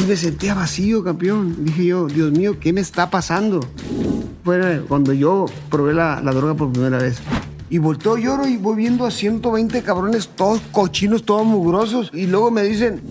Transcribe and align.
Y 0.00 0.04
me 0.04 0.16
sentía 0.16 0.54
vacío, 0.54 1.04
campeón. 1.04 1.64
Dije 1.64 1.84
yo, 1.84 2.06
Dios 2.06 2.32
mío, 2.32 2.58
¿qué 2.58 2.72
me 2.72 2.80
está 2.80 3.10
pasando? 3.10 3.60
Fue 4.44 4.82
cuando 4.88 5.12
yo 5.12 5.46
probé 5.70 5.94
la, 5.94 6.20
la 6.20 6.32
droga 6.32 6.54
por 6.54 6.72
primera 6.72 6.98
vez. 6.98 7.18
Y 7.68 7.78
volteo, 7.78 8.16
lloro 8.16 8.48
y 8.48 8.56
voy 8.56 8.76
viendo 8.76 9.06
a 9.06 9.10
120 9.10 9.82
cabrones, 9.82 10.28
todos 10.28 10.60
cochinos, 10.72 11.24
todos 11.24 11.46
mugrosos. 11.46 12.10
Y 12.12 12.26
luego 12.26 12.50
me 12.50 12.62
dicen, 12.62 13.02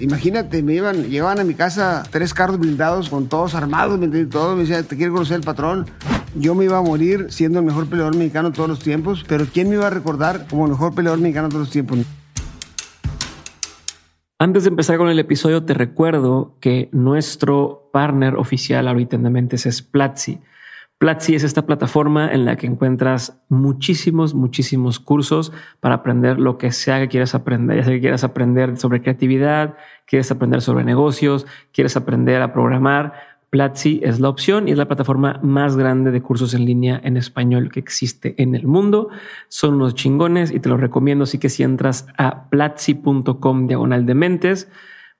Imagínate, 0.00 0.62
me 0.62 0.74
iban, 0.74 1.04
llegaban 1.04 1.38
a 1.38 1.44
mi 1.44 1.54
casa 1.54 2.02
tres 2.10 2.34
carros 2.34 2.58
blindados 2.58 3.08
con 3.08 3.28
todos 3.28 3.54
armados, 3.54 3.98
¿me? 3.98 4.08
Todo, 4.26 4.56
me 4.56 4.62
decía, 4.62 4.82
te 4.82 4.96
quiero 4.96 5.12
conocer 5.12 5.36
el 5.36 5.44
patrón. 5.44 5.86
Yo 6.34 6.54
me 6.54 6.64
iba 6.64 6.78
a 6.78 6.82
morir 6.82 7.28
siendo 7.30 7.60
el 7.60 7.64
mejor 7.64 7.86
peleador 7.86 8.16
mexicano 8.16 8.50
de 8.50 8.56
todos 8.56 8.68
los 8.68 8.80
tiempos, 8.80 9.24
pero 9.28 9.46
¿quién 9.46 9.68
me 9.68 9.76
iba 9.76 9.86
a 9.86 9.90
recordar 9.90 10.46
como 10.50 10.64
el 10.64 10.72
mejor 10.72 10.94
peleador 10.94 11.20
mexicano 11.20 11.46
de 11.46 11.52
todos 11.52 11.66
los 11.66 11.70
tiempos? 11.70 11.98
Antes 14.38 14.64
de 14.64 14.70
empezar 14.70 14.98
con 14.98 15.08
el 15.08 15.20
episodio, 15.20 15.64
te 15.64 15.74
recuerdo 15.74 16.56
que 16.60 16.88
nuestro 16.90 17.88
partner 17.92 18.34
oficial 18.34 18.88
ahorita 18.88 19.14
en 19.14 19.22
Dementes 19.22 19.64
es 19.64 19.80
Platzi. 19.80 20.40
Platzi 20.98 21.36
es 21.36 21.44
esta 21.44 21.66
plataforma 21.66 22.32
en 22.32 22.44
la 22.44 22.56
que 22.56 22.66
encuentras 22.66 23.40
muchísimos, 23.48 24.34
muchísimos 24.34 24.98
cursos 24.98 25.52
para 25.78 25.96
aprender 25.96 26.40
lo 26.40 26.58
que 26.58 26.72
sea 26.72 26.98
que 26.98 27.08
quieras 27.08 27.36
aprender. 27.36 27.76
Ya 27.76 27.84
sea 27.84 27.94
que 27.94 28.00
quieras 28.00 28.24
aprender 28.24 28.76
sobre 28.76 29.02
creatividad, 29.02 29.76
quieres 30.04 30.32
aprender 30.32 30.62
sobre 30.62 30.82
negocios, 30.82 31.46
quieres 31.72 31.96
aprender 31.96 32.42
a 32.42 32.52
programar. 32.52 33.33
Platzi 33.54 34.00
es 34.02 34.18
la 34.18 34.30
opción 34.30 34.66
y 34.66 34.72
es 34.72 34.78
la 34.78 34.88
plataforma 34.88 35.38
más 35.40 35.76
grande 35.76 36.10
de 36.10 36.20
cursos 36.20 36.54
en 36.54 36.64
línea 36.64 37.00
en 37.04 37.16
español 37.16 37.70
que 37.70 37.78
existe 37.78 38.34
en 38.42 38.56
el 38.56 38.66
mundo. 38.66 39.10
Son 39.46 39.74
unos 39.74 39.94
chingones 39.94 40.50
y 40.50 40.58
te 40.58 40.68
los 40.68 40.80
recomiendo. 40.80 41.22
Así 41.22 41.38
que 41.38 41.48
si 41.48 41.62
entras 41.62 42.08
a 42.18 42.50
platzi.com 42.50 43.68
diagonal 43.68 44.06
de 44.06 44.14
mentes, 44.16 44.68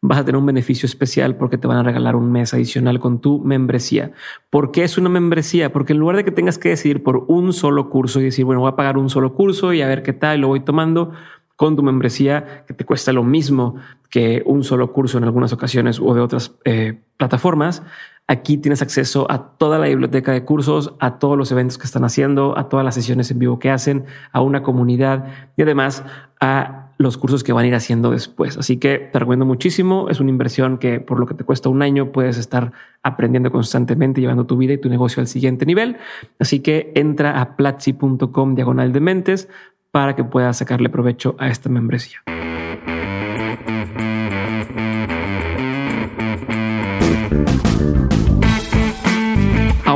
vas 0.01 0.19
a 0.19 0.25
tener 0.25 0.37
un 0.37 0.47
beneficio 0.47 0.85
especial 0.85 1.37
porque 1.37 1.59
te 1.59 1.69
van 1.69 1.77
a 1.77 1.85
regalar 1.85 2.17
un 2.17 2.33
mes 2.33 2.53
adicional 2.55 2.99
con 2.99 3.21
tu 3.21 3.39
membresía. 3.39 4.11
¿Por 4.51 4.73
qué 4.73 4.83
es 4.83 4.99
una 4.99 5.11
membresía? 5.11 5.73
Porque 5.73 5.93
en 5.93 6.01
lugar 6.01 6.17
de 6.17 6.25
que 6.25 6.33
tengas 6.33 6.59
que 6.59 6.71
decidir 6.71 7.05
por 7.05 7.27
un 7.29 7.53
solo 7.53 7.89
curso 7.89 8.21
y 8.21 8.25
decir, 8.25 8.45
bueno, 8.45 8.63
voy 8.63 8.73
a 8.73 8.75
pagar 8.75 8.99
un 8.99 9.11
solo 9.11 9.35
curso 9.35 9.73
y 9.73 9.81
a 9.81 9.87
ver 9.87 10.03
qué 10.03 10.13
tal, 10.13 10.41
lo 10.41 10.49
voy 10.49 10.59
tomando, 10.59 11.13
con 11.55 11.77
tu 11.77 11.85
membresía 11.85 12.65
que 12.67 12.75
te 12.75 12.85
cuesta 12.85 13.13
lo 13.13 13.23
mismo 13.23 13.77
que 14.11 14.43
un 14.45 14.65
solo 14.65 14.93
curso 14.93 15.19
en 15.19 15.25
algunas 15.25 15.53
ocasiones 15.53 16.01
o 16.01 16.15
de 16.15 16.21
otras 16.21 16.57
eh, 16.65 17.01
plataformas, 17.17 17.83
Aquí 18.27 18.57
tienes 18.57 18.81
acceso 18.81 19.31
a 19.31 19.51
toda 19.59 19.79
la 19.79 19.87
biblioteca 19.87 20.33
de 20.33 20.45
cursos, 20.45 20.95
a 20.99 21.19
todos 21.19 21.37
los 21.37 21.53
eventos 21.53 21.77
que 21.77 21.85
están 21.85 22.05
haciendo, 22.05 22.57
a 22.57 22.71
todas 22.71 22.83
las 22.83 22.95
sesiones 22.95 23.31
en 23.31 23.39
vivo 23.39 23.59
que 23.59 23.71
hacen, 23.71 24.07
a 24.33 24.41
una 24.41 24.63
comunidad 24.63 25.27
y 25.59 25.63
además 25.63 26.03
a 26.41 26.93
los 26.97 27.19
cursos 27.19 27.45
que 27.45 27.53
van 27.53 27.65
a 27.65 27.69
ir 27.69 27.75
haciendo 27.75 28.11
después. 28.11 28.57
Así 28.57 28.79
que 28.79 28.99
te 28.99 29.19
recomiendo 29.19 29.45
muchísimo. 29.45 30.09
Es 30.09 30.21
una 30.21 30.31
inversión 30.31 30.79
que 30.79 31.01
por 31.01 31.21
lo 31.21 31.27
que 31.27 31.35
te 31.35 31.45
cuesta 31.45 31.69
un 31.69 31.83
año 31.83 32.13
puedes 32.13 32.39
estar 32.39 32.73
aprendiendo 33.03 33.53
constantemente, 33.53 34.23
llevando 34.23 34.47
tu 34.47 34.57
vida 34.57 34.73
y 34.73 34.79
tu 34.79 34.89
negocio 34.89 35.21
al 35.21 35.27
siguiente 35.27 35.67
nivel. 35.67 35.99
Así 36.39 36.61
que 36.61 36.93
entra 36.95 37.43
a 37.43 37.57
platzi.com 37.57 38.55
diagonal 38.55 38.93
de 38.93 39.01
mentes 39.01 39.49
para 39.91 40.17
que 40.17 40.25
puedas 40.25 40.57
sacarle 40.57 40.89
provecho 40.89 41.37
a 41.39 41.49
esta 41.49 41.69
membresía. 41.69 42.23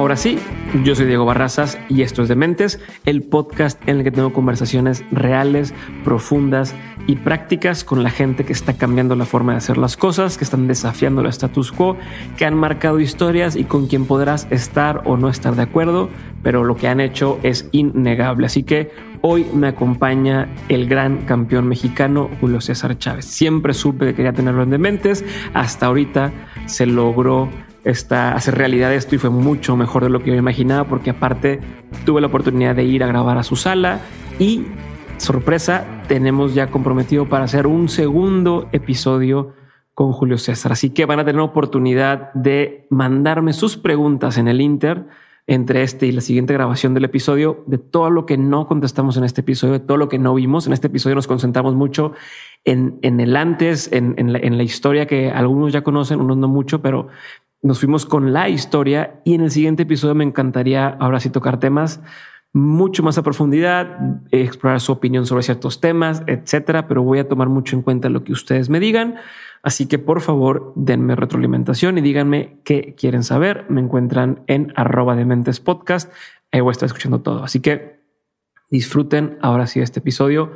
Ahora 0.09 0.17
sí, 0.17 0.39
yo 0.85 0.95
soy 0.95 1.05
Diego 1.05 1.27
Barrazas 1.27 1.79
y 1.91 2.01
esto 2.01 2.23
es 2.23 2.31
Dementes, 2.31 2.81
el 3.05 3.23
podcast 3.23 3.79
en 3.87 3.99
el 3.99 4.05
que 4.05 4.11
tengo 4.11 4.33
conversaciones 4.33 5.05
reales, 5.13 5.75
profundas 6.03 6.75
y 7.07 7.17
prácticas 7.17 7.85
con 7.85 8.03
la 8.03 8.09
gente 8.09 8.47
que 8.47 8.55
está 8.55 8.73
cambiando 8.73 9.17
la 9.17 9.27
forma 9.27 9.53
de 9.53 9.59
hacer 9.59 9.77
las 9.77 9.99
cosas, 9.99 10.39
que 10.39 10.45
están 10.45 10.67
desafiando 10.67 11.21
el 11.21 11.27
status 11.27 11.73
quo, 11.73 11.99
que 12.39 12.47
han 12.47 12.55
marcado 12.55 13.01
historias 13.01 13.55
y 13.55 13.65
con 13.65 13.87
quien 13.87 14.07
podrás 14.07 14.47
estar 14.49 15.03
o 15.05 15.19
no 15.19 15.29
estar 15.29 15.55
de 15.57 15.65
acuerdo, 15.65 16.09
pero 16.43 16.65
lo 16.65 16.75
que 16.75 16.89
han 16.89 17.01
hecho 17.01 17.39
es 17.43 17.69
innegable. 17.73 18.47
Así 18.47 18.63
que 18.63 18.91
hoy 19.21 19.45
me 19.53 19.69
acompaña 19.69 20.49
el 20.71 20.89
gran 20.89 21.27
campeón 21.27 21.69
mexicano 21.69 22.31
Julio 22.41 22.63
César 22.63 22.97
Chávez. 22.97 23.27
Siempre 23.27 23.75
supe 23.75 24.07
que 24.07 24.15
quería 24.15 24.33
tenerlo 24.33 24.63
en 24.63 24.71
Dementes, 24.71 25.23
hasta 25.53 25.85
ahorita 25.85 26.33
se 26.65 26.87
logró 26.87 27.51
está, 27.85 28.35
hacer 28.35 28.57
realidad 28.57 28.95
esto 28.95 29.15
y 29.15 29.19
fue 29.19 29.31
mucho 29.31 29.77
mejor 29.77 30.05
de 30.05 30.11
lo 30.11 30.23
que 30.23 30.31
yo 30.31 30.37
imaginaba 30.37 30.89
porque 30.89 31.11
aparte 31.11 31.61
tuve 32.05 32.21
la 32.21 32.27
oportunidad 32.27 32.75
de 32.75 32.85
ir 32.85 33.03
a 33.03 33.07
grabar 33.07 33.39
a 33.39 33.43
su 33.43 33.57
sala 33.57 34.01
y 34.39 34.67
sorpresa, 35.19 35.85
tenemos 36.07 36.55
ya 36.55 36.69
comprometido 36.69 37.29
para 37.29 37.45
hacer 37.45 37.67
un 37.67 37.89
segundo 37.89 38.69
episodio 38.73 39.55
con 39.95 40.13
Julio 40.13 40.39
César. 40.39 40.73
Así 40.73 40.91
que 40.91 41.07
van 41.07 41.19
a 41.19 41.25
tener 41.25 41.41
oportunidad 41.41 42.33
de 42.33 42.87
mandarme 42.89 43.53
sus 43.53 43.77
preguntas 43.77 44.39
en 44.39 44.47
el 44.47 44.61
Inter 44.61 45.07
entre 45.49 45.83
este 45.83 46.07
y 46.07 46.13
la 46.13 46.21
siguiente 46.21 46.53
grabación 46.53 46.93
del 46.93 47.07
episodio, 47.07 47.65
de 47.67 47.79
todo 47.79 48.11
lo 48.11 48.27
que 48.27 48.37
no 48.37 48.69
contestamos 48.69 49.17
en 49.17 49.25
este 49.25 49.41
episodio, 49.41 49.73
de 49.73 49.81
todo 49.81 49.97
lo 49.97 50.09
que 50.09 50.19
no 50.19 50.35
vimos. 50.35 50.67
En 50.67 50.75
este 50.75 50.89
episodio 50.89 51.17
nos 51.17 51.27
concentramos 51.27 51.75
mucho 51.75 52.13
en, 52.65 52.99
en 53.01 53.19
el 53.19 53.35
antes, 53.35 53.91
en, 53.91 54.15
en, 54.19 54.35
la, 54.35 54.39
en 54.41 54.59
la 54.59 54.63
historia 54.63 55.07
que 55.07 55.31
algunos 55.31 55.73
ya 55.73 55.83
conocen, 55.83 56.21
unos 56.21 56.37
no 56.37 56.49
mucho, 56.49 56.83
pero 56.83 57.09
nos 57.63 57.81
fuimos 57.81 58.07
con 58.07 58.33
la 58.33 58.49
historia 58.49 59.21
y 59.25 59.35
en 59.35 59.43
el 59.43 59.51
siguiente 59.51 59.83
episodio 59.83 60.15
me 60.15 60.25
encantaría 60.25 60.89
ahora 60.89 61.21
sí 61.21 61.31
tocar 61.31 61.59
temas 61.59 62.01
mucho 62.53 63.03
más 63.03 63.19
a 63.19 63.23
profundidad, 63.23 63.99
explorar 64.31 64.81
su 64.81 64.93
opinión 64.93 65.27
sobre 65.27 65.43
ciertos 65.43 65.81
temas, 65.81 66.23
etcétera, 66.27 66.89
pero 66.89 67.03
voy 67.03 67.19
a 67.19 67.29
tomar 67.29 67.49
mucho 67.49 67.77
en 67.77 67.83
cuenta 67.83 68.09
lo 68.09 68.25
que 68.25 68.33
ustedes 68.33 68.71
me 68.71 68.81
digan. 68.81 69.17
Así 69.63 69.87
que 69.87 69.99
por 69.99 70.21
favor 70.21 70.73
denme 70.77 71.15
retroalimentación 71.15 71.99
y 71.99 72.01
díganme 72.01 72.61
qué 72.65 72.95
quieren 72.97 73.23
saber. 73.23 73.67
Me 73.69 73.81
encuentran 73.81 74.45
en 74.47 74.73
arroba 74.77 75.15
de 75.15 75.25
mentes 75.25 75.61
podcast. 75.61 76.13
Ahí 76.51 76.61
voy 76.61 76.71
a 76.71 76.73
estar 76.73 76.87
escuchando 76.87 77.21
todo. 77.21 77.45
Así 77.45 77.61
que 77.61 78.01
disfruten 78.71 79.39
ahora 79.43 79.67
sí 79.67 79.81
este 79.81 80.01
episodio 80.01 80.53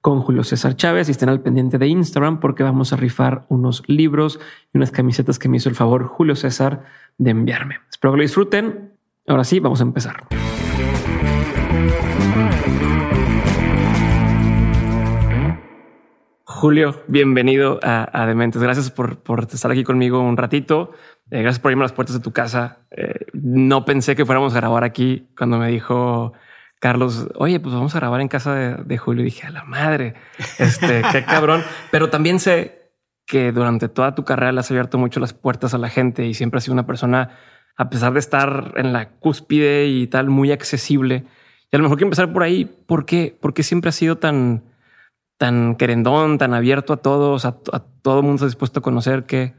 con 0.00 0.20
Julio 0.20 0.44
César 0.44 0.76
Chávez 0.76 1.08
y 1.08 1.12
estén 1.12 1.28
al 1.28 1.42
pendiente 1.42 1.78
de 1.78 1.86
Instagram 1.86 2.40
porque 2.40 2.62
vamos 2.62 2.92
a 2.92 2.96
rifar 2.96 3.44
unos 3.48 3.82
libros 3.86 4.40
y 4.72 4.78
unas 4.78 4.90
camisetas 4.90 5.38
que 5.38 5.48
me 5.48 5.58
hizo 5.58 5.68
el 5.68 5.74
favor 5.74 6.06
Julio 6.06 6.36
César 6.36 6.84
de 7.18 7.30
enviarme. 7.30 7.76
Espero 7.90 8.12
que 8.12 8.18
lo 8.18 8.22
disfruten. 8.22 8.94
Ahora 9.26 9.44
sí, 9.44 9.60
vamos 9.60 9.80
a 9.80 9.84
empezar. 9.84 10.26
Julio, 16.44 17.02
bienvenido 17.06 17.78
a, 17.82 18.26
Dementes. 18.26 18.62
Gracias 18.62 18.90
por, 18.90 19.22
estar 19.50 19.70
aquí 19.70 19.84
conmigo 19.84 20.20
un 20.20 20.36
ratito. 20.36 20.92
Eh, 21.30 21.42
gracias 21.42 21.58
por 21.58 21.70
irme 21.70 21.82
a 21.82 21.84
las 21.84 21.92
puertas 21.92 22.14
de 22.14 22.20
tu 22.20 22.32
casa. 22.32 22.80
Eh, 22.90 23.26
no 23.32 23.84
pensé 23.84 24.16
que 24.16 24.26
fuéramos 24.26 24.54
a 24.54 24.56
grabar 24.56 24.84
aquí 24.84 25.28
cuando 25.36 25.58
me 25.58 25.68
dijo 25.68 26.32
Carlos, 26.80 27.28
oye, 27.34 27.60
pues 27.60 27.74
vamos 27.74 27.94
a 27.94 27.98
grabar 27.98 28.22
en 28.22 28.28
casa 28.28 28.54
de, 28.54 28.98
Julio. 28.98 29.22
Y 29.22 29.26
dije, 29.26 29.46
a 29.46 29.50
la 29.50 29.64
madre, 29.64 30.14
este, 30.58 31.02
qué 31.12 31.24
cabrón. 31.26 31.62
Pero 31.90 32.08
también 32.08 32.40
sé 32.40 32.94
que 33.26 33.52
durante 33.52 33.90
toda 33.90 34.14
tu 34.14 34.24
carrera 34.24 34.50
le 34.50 34.60
has 34.60 34.70
abierto 34.70 34.96
mucho 34.96 35.20
las 35.20 35.34
puertas 35.34 35.74
a 35.74 35.78
la 35.78 35.90
gente 35.90 36.26
y 36.26 36.32
siempre 36.32 36.56
has 36.56 36.64
sido 36.64 36.72
una 36.72 36.86
persona, 36.86 37.36
a 37.76 37.90
pesar 37.90 38.14
de 38.14 38.18
estar 38.18 38.72
en 38.76 38.94
la 38.94 39.10
cúspide 39.10 39.88
y 39.88 40.06
tal, 40.06 40.30
muy 40.30 40.52
accesible. 40.52 41.26
Y 41.70 41.76
a 41.76 41.78
lo 41.78 41.82
mejor 41.82 41.98
que 41.98 42.04
empezar 42.04 42.32
por 42.32 42.42
ahí. 42.42 42.64
¿Por 42.64 43.04
qué? 43.04 43.38
Porque 43.38 43.62
siempre 43.62 43.90
has 43.90 43.94
sido 43.94 44.16
tan, 44.16 44.64
tan 45.36 45.76
querendón, 45.76 46.38
tan 46.38 46.54
abierto 46.54 46.94
a 46.94 46.96
todos, 46.96 47.44
a, 47.44 47.58
todo 48.02 48.20
el 48.20 48.24
mundo 48.24 48.46
dispuesto 48.46 48.80
a 48.80 48.82
conocer 48.82 49.26
que... 49.26 49.54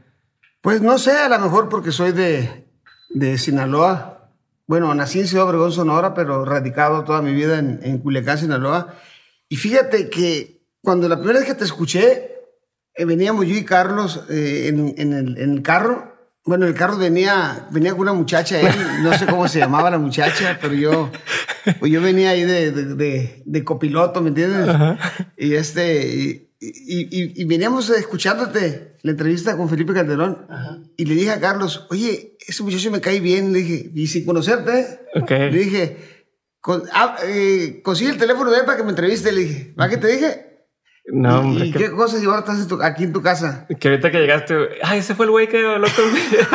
Pues 0.60 0.82
no 0.82 0.98
sé, 0.98 1.12
a 1.12 1.28
lo 1.28 1.38
mejor 1.38 1.68
porque 1.68 1.92
soy 1.92 2.10
de, 2.10 2.66
de 3.10 3.38
Sinaloa 3.38 4.11
bueno, 4.72 4.94
nací 4.94 5.20
en 5.20 5.28
Ciudad 5.28 5.46
Obregón, 5.46 5.70
Sonora, 5.70 6.14
pero 6.14 6.46
radicado 6.46 7.04
toda 7.04 7.20
mi 7.20 7.34
vida 7.34 7.58
en, 7.58 7.80
en 7.82 7.98
Culiacán, 7.98 8.38
Sinaloa. 8.38 8.94
Y 9.50 9.56
fíjate 9.56 10.08
que 10.08 10.64
cuando 10.80 11.10
la 11.10 11.18
primera 11.18 11.40
vez 11.40 11.46
que 11.46 11.54
te 11.54 11.64
escuché, 11.64 12.30
eh, 12.94 13.04
veníamos 13.04 13.46
yo 13.46 13.54
y 13.54 13.66
Carlos 13.66 14.24
eh, 14.30 14.68
en, 14.68 14.94
en, 14.96 15.12
el, 15.12 15.36
en, 15.36 15.50
el, 15.50 15.62
carro. 15.62 16.14
Bueno, 16.46 16.64
el 16.64 16.72
carro 16.72 16.96
venía, 16.96 17.68
venía 17.70 17.90
con 17.90 18.00
una 18.00 18.14
muchacha, 18.14 18.60
él, 18.60 18.74
no 19.02 19.12
sé 19.12 19.26
cómo 19.26 19.46
se 19.46 19.58
llamaba 19.58 19.90
la 19.90 19.98
muchacha, 19.98 20.58
pero 20.58 20.72
yo, 20.72 21.10
pues 21.78 21.92
yo 21.92 22.00
venía 22.00 22.30
ahí 22.30 22.44
de, 22.44 22.72
de, 22.72 23.42
de, 23.44 23.64
copiloto, 23.64 24.22
¿me 24.22 24.28
entiendes? 24.28 24.74
Y 25.36 25.52
este, 25.52 26.06
y, 26.16 26.51
y, 26.64 27.44
veníamos 27.44 27.90
escuchándote 27.90 28.96
la 29.02 29.10
entrevista 29.10 29.56
con 29.56 29.68
Felipe 29.68 29.92
Calderón 29.92 30.46
y 30.96 31.04
le 31.04 31.14
dije 31.14 31.30
a 31.30 31.40
Carlos, 31.40 31.86
oye, 31.90 32.36
ese 32.46 32.62
muchacho 32.62 32.90
me 32.90 33.00
cae 33.00 33.18
bien, 33.18 33.52
le 33.52 33.60
dije, 33.60 33.90
y 33.92 34.06
sin 34.06 34.24
conocerte, 34.24 35.00
le 35.28 35.50
dije, 35.50 35.96
ah, 36.92 37.16
eh, 37.26 37.80
consigue 37.82 38.10
el 38.10 38.18
teléfono 38.18 38.50
de 38.50 38.58
él 38.58 38.64
para 38.64 38.76
que 38.76 38.84
me 38.84 38.90
entreviste, 38.90 39.32
le 39.32 39.40
dije, 39.40 39.74
¿va 39.78 39.88
que 39.88 39.96
te 39.96 40.06
dije? 40.06 40.52
No, 41.06 41.40
hombre. 41.40 41.66
¿Y 41.66 41.72
qué 41.72 41.90
cosas 41.90 42.22
y 42.22 42.26
ahora 42.26 42.40
estás 42.40 42.68
aquí 42.82 43.02
en 43.02 43.12
tu 43.12 43.22
casa? 43.22 43.66
Que 43.80 43.88
ahorita 43.88 44.12
que 44.12 44.20
llegaste, 44.20 44.54
ay, 44.82 45.00
ese 45.00 45.16
fue 45.16 45.26
el 45.26 45.32
güey 45.32 45.48
que 45.48 45.66
habló 45.66 45.88
conmigo. 45.96 46.46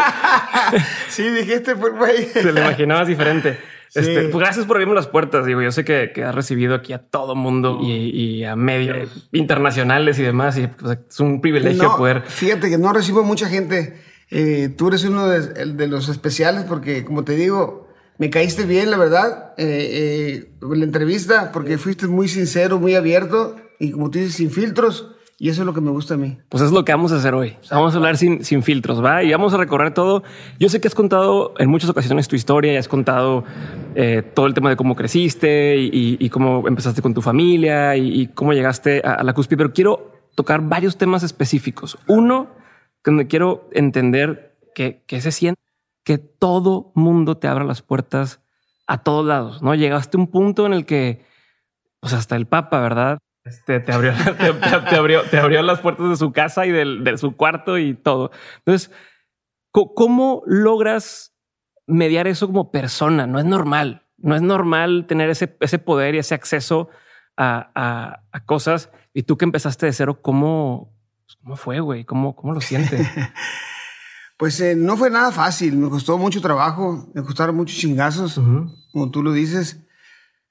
sí, 1.10 1.30
dije, 1.30 1.56
este 1.56 1.76
fue 1.76 1.90
el 1.90 1.98
güey. 1.98 2.26
Te 2.34 2.54
lo 2.54 2.62
imaginabas 2.62 3.08
diferente. 3.08 3.58
Este, 3.96 4.24
pues 4.24 4.38
gracias 4.38 4.66
por 4.66 4.78
abrirme 4.78 4.94
las 4.94 5.08
puertas. 5.08 5.46
Digo, 5.46 5.62
yo 5.62 5.72
sé 5.72 5.86
que, 5.86 6.12
que 6.14 6.24
has 6.24 6.36
recibido 6.36 6.76
aquí 6.76 6.94
a 6.94 7.00
todo 7.00 7.36
mundo 7.36 7.80
y, 7.82 8.44
a 8.44 8.56
medios 8.56 9.30
internacionales 9.32 10.20
y 10.20 10.24
demás. 10.24 10.58
Y 10.58 10.68
pues, 10.68 11.00
es 11.10 11.20
un 11.20 11.42
privilegio 11.42 11.96
poder. 11.98 12.24
Fíjate 12.24 12.70
que 12.70 12.78
no 12.78 12.94
recibo 12.94 13.24
mucha 13.24 13.48
gente. 13.48 13.96
Eh, 14.30 14.70
tú 14.78 14.90
eres 14.90 15.04
uno 15.06 15.28
de, 15.28 15.88
los 15.88 16.10
especiales 16.10 16.66
porque, 16.66 17.06
como 17.06 17.24
te 17.24 17.36
digo, 17.36 17.88
me 18.18 18.30
caíste 18.30 18.66
bien, 18.66 18.92
la 18.92 18.98
verdad, 18.98 19.54
eh, 19.58 20.50
eh, 20.52 20.52
la 20.62 20.84
entrevista, 20.84 21.52
porque 21.52 21.78
fuiste 21.78 22.08
muy 22.08 22.28
sincero, 22.28 22.80
muy 22.80 22.96
abierto 22.96 23.56
y, 23.80 23.92
como 23.92 24.10
tú 24.12 24.20
dices, 24.20 24.36
sin 24.36 24.52
filtros. 24.52 25.14
Y 25.40 25.50
eso 25.50 25.62
es 25.62 25.68
lo 25.68 25.74
que 25.74 25.82
me 25.82 25.92
gusta 25.92 26.16
a 26.16 26.18
mí. 26.18 26.40
Pues 26.50 26.64
es 26.64 26.72
lo 26.72 26.84
que 26.84 26.92
vamos 26.92 27.12
a 27.12 27.18
hacer 27.18 27.36
hoy. 27.36 27.58
Vamos 27.70 27.94
a 27.94 27.98
hablar 27.98 28.18
sin, 28.18 28.44
sin 28.44 28.64
filtros, 28.64 29.04
¿va? 29.04 29.24
Y 29.24 29.32
vamos 29.32 29.54
a 29.54 29.58
recorrer 29.58 29.94
todo. 29.94 30.24
Yo 30.60 30.68
sé 30.68 30.82
que 30.82 30.88
has 30.88 30.96
contado 30.96 31.54
en 31.60 31.70
muchas 31.70 31.92
ocasiones 31.92 32.28
tu 32.28 32.36
historia 32.36 32.74
y 32.74 32.78
has 32.78 32.88
contado 32.88 33.44
eh, 33.94 34.24
todo 34.24 34.48
el 34.48 34.56
tema 34.56 34.72
de 34.72 34.76
cómo 34.76 34.96
creciste 34.96 35.78
y, 35.78 36.30
cómo 36.30 36.68
empezaste 36.68 37.04
con 37.04 37.14
tu 37.14 37.22
familia 37.22 37.96
y, 37.96 38.28
cómo 38.34 38.54
llegaste 38.54 39.02
a, 39.02 39.24
la 39.24 39.34
cúspide, 39.34 39.58
pero 39.58 39.74
quiero 39.74 40.12
tocar 40.34 40.62
varios 40.62 40.98
temas 40.98 41.22
específicos. 41.22 42.00
Uno, 42.08 42.48
donde 43.04 43.28
quiero 43.28 43.70
entender 43.74 44.58
que, 44.74 45.04
que 45.06 45.22
se 45.22 45.32
siente 45.32 45.62
que 46.04 46.18
todo 46.18 46.92
mundo 46.96 47.38
te 47.38 47.48
abra 47.48 47.64
las 47.64 47.84
puertas 47.84 48.42
a 48.88 49.04
todos 49.04 49.26
lados, 49.26 49.62
¿no? 49.62 49.76
Llegaste 49.76 50.18
a 50.18 50.20
un 50.20 50.28
punto 50.28 50.66
en 50.66 50.74
el 50.74 50.86
que, 50.86 51.26
pues 52.00 52.14
hasta 52.14 52.36
el 52.36 52.48
Papa, 52.48 52.80
¿verdad? 52.82 53.20
Este, 53.48 53.80
te, 53.80 53.94
abrió, 53.94 54.14
te, 54.90 54.96
abrió, 54.96 55.24
te 55.24 55.38
abrió 55.38 55.62
las 55.62 55.80
puertas 55.80 56.10
de 56.10 56.18
su 56.18 56.32
casa 56.32 56.66
y 56.66 56.72
de 56.72 57.18
su 57.18 57.36
cuarto 57.36 57.78
y 57.78 57.94
todo. 57.94 58.32
Entonces, 58.60 58.92
¿cómo 59.72 60.44
logras 60.46 61.34
mediar 61.86 62.28
eso 62.28 62.48
como 62.48 62.72
persona? 62.72 63.26
No 63.26 63.40
es 63.40 63.46
normal. 63.46 64.04
No 64.18 64.36
es 64.36 64.42
normal 64.42 65.06
tener 65.08 65.30
ese, 65.30 65.56
ese 65.62 65.80
poder 65.80 66.16
y 66.16 66.18
ese 66.18 66.36
acceso 66.36 66.90
a, 67.38 68.20
a, 68.32 68.46
cosas. 68.46 68.90
Y 69.14 69.24
tú 69.24 69.38
que 69.38 69.46
empezaste 69.46 69.86
de 69.86 69.94
cero, 69.94 70.22
¿cómo, 70.22 70.94
cómo 71.42 71.56
fue, 71.56 71.80
güey? 71.80 72.04
¿Cómo, 72.04 72.36
¿Cómo 72.36 72.54
lo 72.54 72.62
sientes? 72.62 73.08
pues 74.38 74.60
eh, 74.60 74.76
no 74.76 74.98
fue 74.98 75.10
nada 75.10 75.32
fácil. 75.32 75.78
Me 75.78 75.90
costó 75.90 76.18
mucho 76.18 76.42
trabajo. 76.42 77.10
Me 77.14 77.24
costaron 77.24 77.56
muchos 77.56 77.78
chingazos, 77.78 78.42
como 78.92 79.12
tú 79.12 79.24
lo 79.24 79.32
dices. 79.32 79.84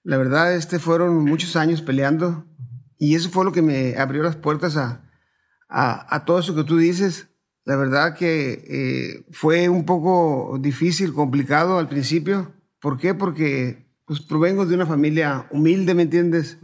La 0.04 0.16
verdad, 0.16 0.54
este 0.54 0.78
fueron 0.78 1.25
muchos 1.25 1.56
años 1.56 1.82
peleando. 1.82 2.46
Y 2.98 3.14
eso 3.14 3.31
fue 3.31 3.44
lo 3.44 3.52
que 3.52 3.62
me 3.62 3.96
abrió 3.96 4.22
las 4.22 4.37
puertas 4.37 4.76
a, 4.76 5.02
a, 5.69 6.25
todo 6.25 6.38
eso 6.38 6.54
que 6.54 6.64
tú 6.64 6.78
dices. 6.78 7.28
La 7.64 7.76
verdad 7.76 8.14
que 8.14 8.64
eh, 8.69 9.25
fue 9.32 9.69
un 9.69 9.84
poco 9.84 10.58
difícil, 10.60 11.12
complicado 11.12 11.78
al 11.78 11.88
principio. 11.88 12.52
¿Por 12.81 12.96
qué? 12.96 13.14
Porque 13.14 13.87
pues, 14.04 14.20
provengo 14.20 14.66
de 14.66 14.75
una 14.75 14.87
familia 14.87 15.46
humilde, 15.50 15.94
¿me 15.94 16.02
entiendes? 16.02 16.58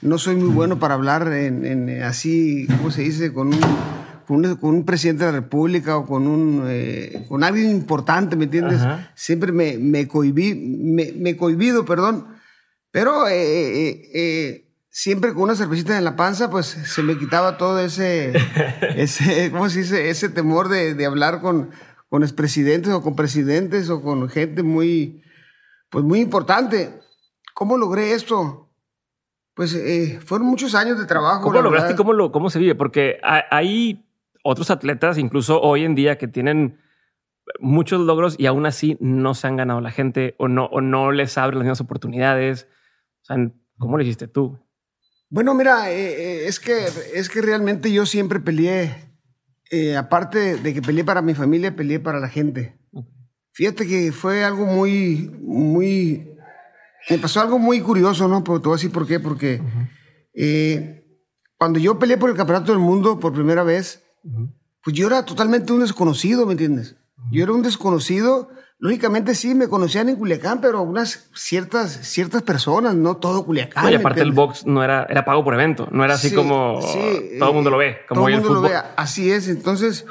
No 0.00 0.18
soy 0.18 0.36
muy 0.36 0.48
bueno 0.48 0.78
para 0.78 0.94
hablar 0.94 1.30
en, 1.32 2.02
así, 2.02 2.66
¿cómo 2.78 2.90
se 2.90 3.02
dice? 3.02 3.32
Con 3.34 3.48
un, 3.48 4.56
con 4.56 4.74
un, 4.74 4.84
presidente 4.84 5.24
de 5.24 5.32
la 5.32 5.40
República 5.40 5.98
o 5.98 6.06
con, 6.06 6.26
un, 6.26 6.64
eh, 6.66 7.26
con 7.28 7.44
alguien 7.44 7.70
importante, 7.70 8.34
¿me 8.34 8.44
entiendes? 8.44 8.80
Siempre 9.14 9.52
me, 9.52 9.76
me 9.76 10.08
cohibí, 10.08 10.54
me, 10.54 11.12
me 11.12 11.36
cohibido, 11.36 11.84
perdón. 11.84 12.28
Pero 12.90 13.28
eh, 13.28 14.10
eh 14.14 14.65
siempre 14.96 15.34
con 15.34 15.42
una 15.42 15.54
cervecita 15.54 15.98
en 15.98 16.04
la 16.04 16.16
panza, 16.16 16.48
pues 16.48 16.68
se 16.68 17.02
me 17.02 17.18
quitaba 17.18 17.58
todo 17.58 17.78
ese, 17.80 18.32
ese 18.96 19.50
¿cómo 19.50 19.68
se 19.68 19.80
dice? 19.80 20.08
Ese 20.08 20.30
temor 20.30 20.70
de, 20.70 20.94
de 20.94 21.04
hablar 21.04 21.42
con, 21.42 21.70
con 22.08 22.22
expresidentes 22.22 22.90
o 22.94 23.02
con 23.02 23.14
presidentes 23.14 23.90
o 23.90 24.00
con 24.00 24.26
gente 24.30 24.62
muy, 24.62 25.22
pues 25.90 26.02
muy 26.02 26.20
importante. 26.20 26.98
¿Cómo 27.52 27.76
logré 27.76 28.12
esto? 28.12 28.70
Pues 29.52 29.74
eh, 29.74 30.18
fueron 30.24 30.46
muchos 30.46 30.74
años 30.74 30.98
de 30.98 31.04
trabajo. 31.04 31.42
¿Cómo 31.42 31.60
lograste 31.60 31.94
cómo, 31.94 32.14
lo, 32.14 32.32
cómo 32.32 32.48
se 32.48 32.58
vive? 32.58 32.74
Porque 32.74 33.20
hay 33.22 34.08
otros 34.42 34.70
atletas, 34.70 35.18
incluso 35.18 35.60
hoy 35.60 35.84
en 35.84 35.94
día, 35.94 36.16
que 36.16 36.26
tienen 36.26 36.80
muchos 37.60 38.00
logros 38.00 38.36
y 38.38 38.46
aún 38.46 38.64
así 38.64 38.96
no 39.00 39.34
se 39.34 39.46
han 39.46 39.56
ganado 39.56 39.82
la 39.82 39.90
gente 39.90 40.36
o 40.38 40.48
no, 40.48 40.64
o 40.64 40.80
no 40.80 41.12
les 41.12 41.36
abren 41.36 41.58
las 41.58 41.64
mismas 41.64 41.82
oportunidades. 41.82 42.66
O 43.20 43.24
sea, 43.26 43.36
¿cómo 43.76 43.98
lo 43.98 44.02
hiciste 44.02 44.26
tú? 44.26 44.58
Bueno, 45.28 45.54
mira, 45.54 45.90
eh, 45.90 46.44
eh, 46.44 46.46
es, 46.46 46.60
que, 46.60 46.86
es 47.14 47.28
que 47.28 47.42
realmente 47.42 47.90
yo 47.90 48.06
siempre 48.06 48.38
peleé, 48.38 48.94
eh, 49.70 49.96
aparte 49.96 50.56
de 50.56 50.74
que 50.74 50.82
peleé 50.82 51.04
para 51.04 51.20
mi 51.20 51.34
familia, 51.34 51.74
peleé 51.74 51.98
para 51.98 52.20
la 52.20 52.28
gente. 52.28 52.78
Fíjate 53.52 53.86
que 53.86 54.12
fue 54.12 54.44
algo 54.44 54.66
muy, 54.66 55.30
muy, 55.40 56.30
me 57.10 57.18
pasó 57.18 57.40
algo 57.40 57.58
muy 57.58 57.80
curioso, 57.80 58.28
¿no? 58.28 58.44
Pero 58.44 58.60
te 58.60 58.68
voy 58.68 58.74
a 58.74 58.78
decir 58.78 58.92
por 58.92 59.06
qué, 59.06 59.18
porque 59.18 59.60
cuando 61.56 61.78
yo 61.78 61.98
peleé 61.98 62.18
por 62.18 62.30
el 62.30 62.36
Campeonato 62.36 62.70
del 62.70 62.80
Mundo 62.80 63.18
por 63.18 63.32
primera 63.32 63.64
vez, 63.64 64.04
pues 64.84 64.94
yo 64.94 65.08
era 65.08 65.24
totalmente 65.24 65.72
un 65.72 65.80
desconocido, 65.80 66.46
¿me 66.46 66.52
entiendes? 66.52 66.96
Yo 67.32 67.42
era 67.42 67.52
un 67.52 67.62
desconocido 67.62 68.50
Lógicamente 68.78 69.34
sí, 69.34 69.54
me 69.54 69.68
conocían 69.68 70.10
en 70.10 70.16
Culiacán, 70.16 70.60
pero 70.60 70.82
unas 70.82 71.30
ciertas, 71.34 71.92
ciertas 72.06 72.42
personas, 72.42 72.94
no 72.94 73.16
todo 73.16 73.46
Culiacán. 73.46 73.90
y 73.90 73.94
aparte 73.94 74.20
el 74.20 74.32
box 74.32 74.66
no 74.66 74.84
era, 74.84 75.06
era 75.08 75.24
pago 75.24 75.42
por 75.42 75.54
evento, 75.54 75.88
no 75.92 76.04
era 76.04 76.14
así 76.14 76.34
como 76.34 76.80
todo 77.38 77.48
el 77.48 77.54
mundo 77.54 77.70
lo 77.70 77.78
ve, 77.78 77.98
como 78.06 78.20
todo 78.20 78.28
el 78.28 78.34
mundo 78.36 78.54
lo 78.54 78.60
ve, 78.62 78.74
así 78.96 79.32
es. 79.32 79.48
Entonces, 79.48 80.04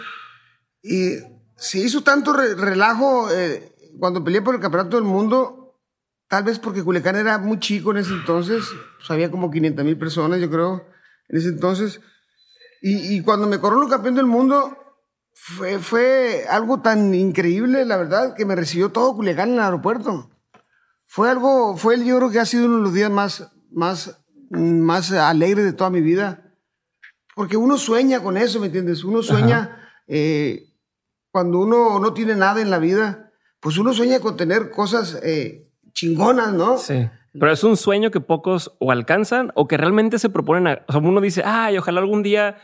y 0.81 1.17
se 1.55 1.77
hizo 1.77 2.01
tanto 2.01 2.33
relajo 2.33 3.29
eh, 3.31 3.71
cuando 3.99 4.23
peleé 4.23 4.41
por 4.41 4.55
el 4.55 4.61
campeonato 4.61 4.97
del 4.97 5.05
mundo, 5.05 5.77
tal 6.27 6.43
vez 6.43 6.57
porque 6.57 6.83
Culiacán 6.83 7.17
era 7.17 7.37
muy 7.37 7.59
chico 7.59 7.91
en 7.91 7.97
ese 7.97 8.13
entonces, 8.13 8.65
pues 8.97 9.11
había 9.11 9.29
como 9.29 9.51
500 9.51 9.85
mil 9.85 9.97
personas, 9.97 10.41
yo 10.41 10.49
creo, 10.49 10.87
en 11.29 11.37
ese 11.37 11.49
entonces. 11.49 12.01
Y, 12.81 13.15
y 13.15 13.21
cuando 13.21 13.45
me 13.45 13.59
corono 13.59 13.87
campeón 13.87 14.15
del 14.15 14.25
mundo, 14.25 14.75
fue, 15.37 15.79
fue 15.79 16.45
algo 16.49 16.79
tan 16.79 17.13
increíble, 17.13 17.85
la 17.85 17.97
verdad, 17.97 18.33
que 18.35 18.45
me 18.45 18.55
recibió 18.55 18.91
todo 18.91 19.15
Culiacán 19.15 19.49
en 19.49 19.55
el 19.55 19.61
aeropuerto. 19.61 20.31
Fue 21.05 21.29
algo, 21.29 21.75
fue 21.77 22.03
yo 22.03 22.17
creo 22.17 22.31
que 22.31 22.39
ha 22.39 22.45
sido 22.45 22.65
uno 22.65 22.77
de 22.77 22.83
los 22.83 22.93
días 22.93 23.11
más, 23.11 23.51
más, 23.69 24.23
más 24.49 25.11
alegres 25.11 25.65
de 25.65 25.73
toda 25.73 25.89
mi 25.89 26.01
vida. 26.01 26.55
Porque 27.35 27.57
uno 27.57 27.77
sueña 27.77 28.23
con 28.23 28.37
eso, 28.37 28.59
¿me 28.61 28.67
entiendes? 28.67 29.03
Uno 29.03 29.21
sueña 29.21 29.77
eh, 30.07 30.73
cuando 31.31 31.59
uno 31.59 31.99
no 31.99 32.13
tiene 32.13 32.35
nada 32.35 32.61
en 32.61 32.71
la 32.71 32.79
vida, 32.79 33.31
pues 33.59 33.77
uno 33.77 33.93
sueña 33.93 34.21
con 34.21 34.37
tener 34.37 34.71
cosas 34.71 35.19
eh, 35.21 35.69
chingonas, 35.91 36.53
¿no? 36.53 36.77
Sí. 36.77 37.09
Pero 37.33 37.51
es 37.51 37.63
un 37.65 37.75
sueño 37.75 38.09
que 38.09 38.21
pocos 38.21 38.73
o 38.79 38.89
alcanzan 38.89 39.51
o 39.53 39.67
que 39.67 39.75
realmente 39.75 40.17
se 40.17 40.29
proponen. 40.29 40.67
A, 40.67 40.85
o 40.87 40.93
sea, 40.93 41.01
uno 41.01 41.19
dice, 41.19 41.43
ay, 41.45 41.77
ojalá 41.77 41.99
algún 41.99 42.23
día 42.23 42.57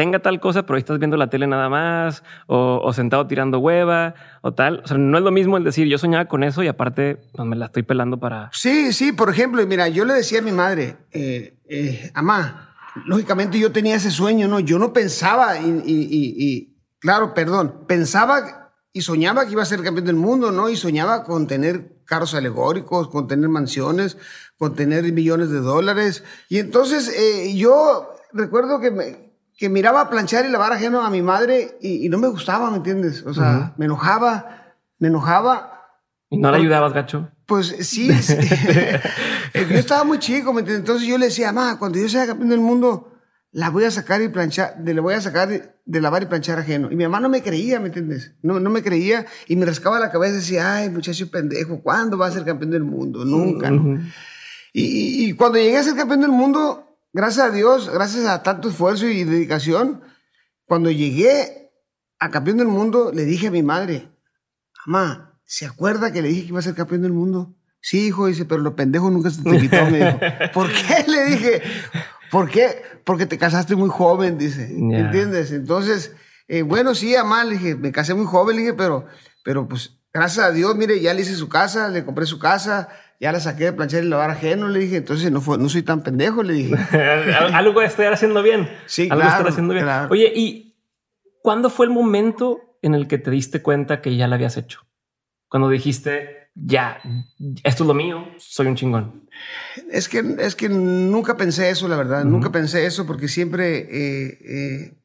tenga 0.00 0.20
tal 0.20 0.40
cosa, 0.40 0.62
pero 0.62 0.76
ahí 0.76 0.80
estás 0.80 0.98
viendo 0.98 1.18
la 1.18 1.28
tele 1.28 1.46
nada 1.46 1.68
más, 1.68 2.22
o, 2.46 2.90
sentado 2.94 3.26
tirando 3.26 3.58
hueva, 3.58 4.14
o 4.40 4.54
tal. 4.54 4.80
O 4.82 4.86
sea, 4.86 4.96
no 4.96 5.18
es 5.18 5.22
lo 5.22 5.30
mismo 5.30 5.58
el 5.58 5.64
decir, 5.64 5.88
yo 5.88 5.98
soñaba 5.98 6.24
con 6.24 6.42
eso 6.42 6.62
y 6.62 6.68
aparte 6.68 7.20
pues, 7.34 7.46
me 7.46 7.54
la 7.54 7.66
estoy 7.66 7.82
pelando 7.82 8.18
para... 8.18 8.48
Sí, 8.54 8.94
sí, 8.94 9.12
por 9.12 9.28
ejemplo, 9.28 9.64
mira, 9.66 9.88
yo 9.88 10.06
le 10.06 10.14
decía 10.14 10.38
a 10.38 10.42
mi 10.42 10.52
madre, 10.52 10.96
eh, 11.10 11.58
eh, 11.68 12.10
amá, 12.14 12.74
lógicamente 13.04 13.58
yo 13.58 13.72
tenía 13.72 13.96
ese 13.96 14.10
sueño, 14.10 14.48
¿no? 14.48 14.58
Yo 14.60 14.78
no 14.78 14.94
pensaba 14.94 15.58
y, 15.58 15.82
y, 15.84 16.78
claro, 16.98 17.34
perdón, 17.34 17.84
pensaba 17.86 18.72
y 18.94 19.02
soñaba 19.02 19.44
que 19.44 19.52
iba 19.52 19.62
a 19.62 19.66
ser 19.66 19.82
campeón 19.82 20.06
del 20.06 20.16
mundo, 20.16 20.50
¿no? 20.50 20.70
Y 20.70 20.76
soñaba 20.76 21.24
con 21.24 21.46
tener 21.46 22.00
carros 22.06 22.32
alegóricos, 22.32 23.08
con 23.08 23.28
tener 23.28 23.50
mansiones, 23.50 24.16
con 24.56 24.74
tener 24.74 25.04
millones 25.12 25.50
de 25.50 25.60
dólares. 25.60 26.24
Y 26.48 26.56
entonces 26.56 27.14
eh, 27.14 27.54
yo 27.54 28.14
recuerdo 28.32 28.80
que 28.80 28.90
me, 28.90 29.29
que 29.60 29.68
miraba 29.68 30.08
planchar 30.08 30.46
y 30.46 30.48
lavar 30.48 30.72
ajeno 30.72 31.02
a 31.02 31.10
mi 31.10 31.20
madre 31.20 31.76
y, 31.82 32.08
no 32.08 32.16
me 32.16 32.28
gustaba, 32.28 32.70
¿me 32.70 32.78
entiendes? 32.78 33.22
O 33.26 33.34
sea, 33.34 33.74
me 33.76 33.84
enojaba, 33.84 34.74
me 34.98 35.08
enojaba. 35.08 35.98
¿Y 36.30 36.38
no 36.38 36.50
le 36.50 36.56
ayudabas, 36.56 36.94
gacho? 36.94 37.28
Pues 37.44 37.76
sí, 37.80 38.08
yo 39.54 39.76
estaba 39.76 40.04
muy 40.04 40.18
chico, 40.18 40.54
¿me 40.54 40.60
entiendes? 40.60 40.80
Entonces 40.80 41.06
yo 41.06 41.18
le 41.18 41.26
decía, 41.26 41.52
mamá, 41.52 41.78
cuando 41.78 41.98
yo 41.98 42.08
sea 42.08 42.26
campeón 42.26 42.48
del 42.48 42.60
mundo, 42.60 43.12
la 43.52 43.68
voy 43.68 43.84
a 43.84 43.90
sacar 43.90 44.22
y 44.22 44.28
planchar, 44.28 44.76
le 44.82 44.98
voy 44.98 45.12
a 45.12 45.20
sacar 45.20 45.48
de, 45.50 46.00
lavar 46.00 46.22
y 46.22 46.26
planchar 46.26 46.58
ajeno. 46.58 46.90
Y 46.90 46.96
mi 46.96 47.04
mamá 47.04 47.20
no 47.20 47.28
me 47.28 47.42
creía, 47.42 47.80
¿me 47.80 47.88
entiendes? 47.88 48.32
No, 48.40 48.60
no 48.60 48.70
me 48.70 48.82
creía 48.82 49.26
y 49.46 49.56
me 49.56 49.66
rascaba 49.66 50.00
la 50.00 50.10
cabeza 50.10 50.36
y 50.36 50.38
decía, 50.38 50.74
ay, 50.76 50.88
muchacho 50.88 51.30
pendejo, 51.30 51.82
¿cuándo 51.82 52.16
va 52.16 52.28
a 52.28 52.32
ser 52.32 52.46
campeón 52.46 52.70
del 52.70 52.84
mundo? 52.84 53.26
Nunca. 53.26 53.70
y, 54.72 55.26
y, 55.26 55.32
cuando 55.34 55.58
llegué 55.58 55.76
a 55.76 55.82
ser 55.82 55.96
campeón 55.96 56.22
del 56.22 56.30
mundo, 56.30 56.89
gracias 57.12 57.46
a 57.46 57.50
Dios, 57.50 57.90
gracias 57.90 58.26
a 58.26 58.42
tanto 58.42 58.68
esfuerzo 58.68 59.06
y 59.06 59.24
dedicación, 59.24 60.02
cuando 60.64 60.90
llegué 60.90 61.72
a 62.18 62.30
campeón 62.30 62.58
del 62.58 62.68
mundo, 62.68 63.10
le 63.12 63.24
dije 63.24 63.48
a 63.48 63.50
mi 63.50 63.62
madre, 63.62 64.10
mamá, 64.86 65.40
¿se 65.44 65.66
acuerda 65.66 66.12
que 66.12 66.22
le 66.22 66.28
dije 66.28 66.42
que 66.42 66.48
iba 66.48 66.58
a 66.58 66.62
ser 66.62 66.74
campeón 66.74 67.02
del 67.02 67.12
mundo? 67.12 67.54
Sí, 67.80 68.06
hijo, 68.06 68.26
dice, 68.26 68.44
pero 68.44 68.60
lo 68.60 68.76
pendejo 68.76 69.10
nunca 69.10 69.30
se 69.30 69.42
te 69.42 69.58
quitó, 69.58 69.84
me 69.86 69.98
dijo. 69.98 70.20
¿Por 70.52 70.68
qué? 70.70 71.04
Le 71.10 71.24
dije, 71.24 71.62
¿por 72.30 72.50
qué? 72.50 72.82
Porque 73.04 73.26
te 73.26 73.38
casaste 73.38 73.74
muy 73.74 73.88
joven, 73.88 74.36
dice. 74.36 74.64
¿Entiendes? 74.64 75.50
Entonces, 75.50 76.12
eh, 76.46 76.62
bueno, 76.62 76.94
sí, 76.94 77.14
mamá, 77.14 77.44
le 77.44 77.52
dije, 77.52 77.74
me 77.76 77.90
casé 77.90 78.12
muy 78.14 78.26
joven, 78.26 78.56
le 78.56 78.62
dije, 78.62 78.74
pero, 78.74 79.06
pero 79.42 79.66
pues 79.66 79.96
gracias 80.12 80.44
a 80.46 80.50
Dios, 80.50 80.76
mire, 80.76 81.00
ya 81.00 81.14
le 81.14 81.22
hice 81.22 81.34
su 81.34 81.48
casa, 81.48 81.88
le 81.88 82.04
compré 82.04 82.26
su 82.26 82.38
casa, 82.38 82.88
ya 83.20 83.32
la 83.32 83.40
saqué 83.40 83.64
de 83.64 83.72
planchar 83.74 84.02
y 84.02 84.08
lavar 84.08 84.30
ajeno, 84.30 84.68
le 84.68 84.78
dije, 84.80 84.96
entonces 84.96 85.30
no, 85.30 85.42
fue, 85.42 85.58
no 85.58 85.68
soy 85.68 85.82
tan 85.82 86.02
pendejo, 86.02 86.42
le 86.42 86.54
dije. 86.54 86.74
Algo 87.52 87.82
estoy 87.82 88.06
haciendo 88.06 88.42
bien. 88.42 88.68
Sí, 88.86 89.08
Algo 89.10 89.20
claro, 89.20 89.36
estoy 89.36 89.50
haciendo 89.50 89.74
bien. 89.74 89.84
claro. 89.84 90.08
Oye, 90.10 90.32
¿y 90.34 90.74
cuándo 91.42 91.68
fue 91.68 91.84
el 91.84 91.92
momento 91.92 92.78
en 92.80 92.94
el 92.94 93.06
que 93.06 93.18
te 93.18 93.30
diste 93.30 93.60
cuenta 93.60 94.00
que 94.00 94.16
ya 94.16 94.26
la 94.26 94.36
habías 94.36 94.56
hecho? 94.56 94.80
Cuando 95.48 95.68
dijiste, 95.68 96.50
ya, 96.54 96.98
esto 97.62 97.84
es 97.84 97.86
lo 97.86 97.92
mío, 97.92 98.24
soy 98.38 98.68
un 98.68 98.76
chingón. 98.76 99.28
Es 99.90 100.08
que, 100.08 100.24
es 100.38 100.54
que 100.56 100.70
nunca 100.70 101.36
pensé 101.36 101.68
eso, 101.68 101.88
la 101.88 101.96
verdad. 101.96 102.24
Nunca 102.24 102.50
pensé 102.50 102.86
eso 102.86 103.06
porque 103.06 103.28
siempre 103.28 103.80
eh, 103.80 104.38
eh, 104.48 104.98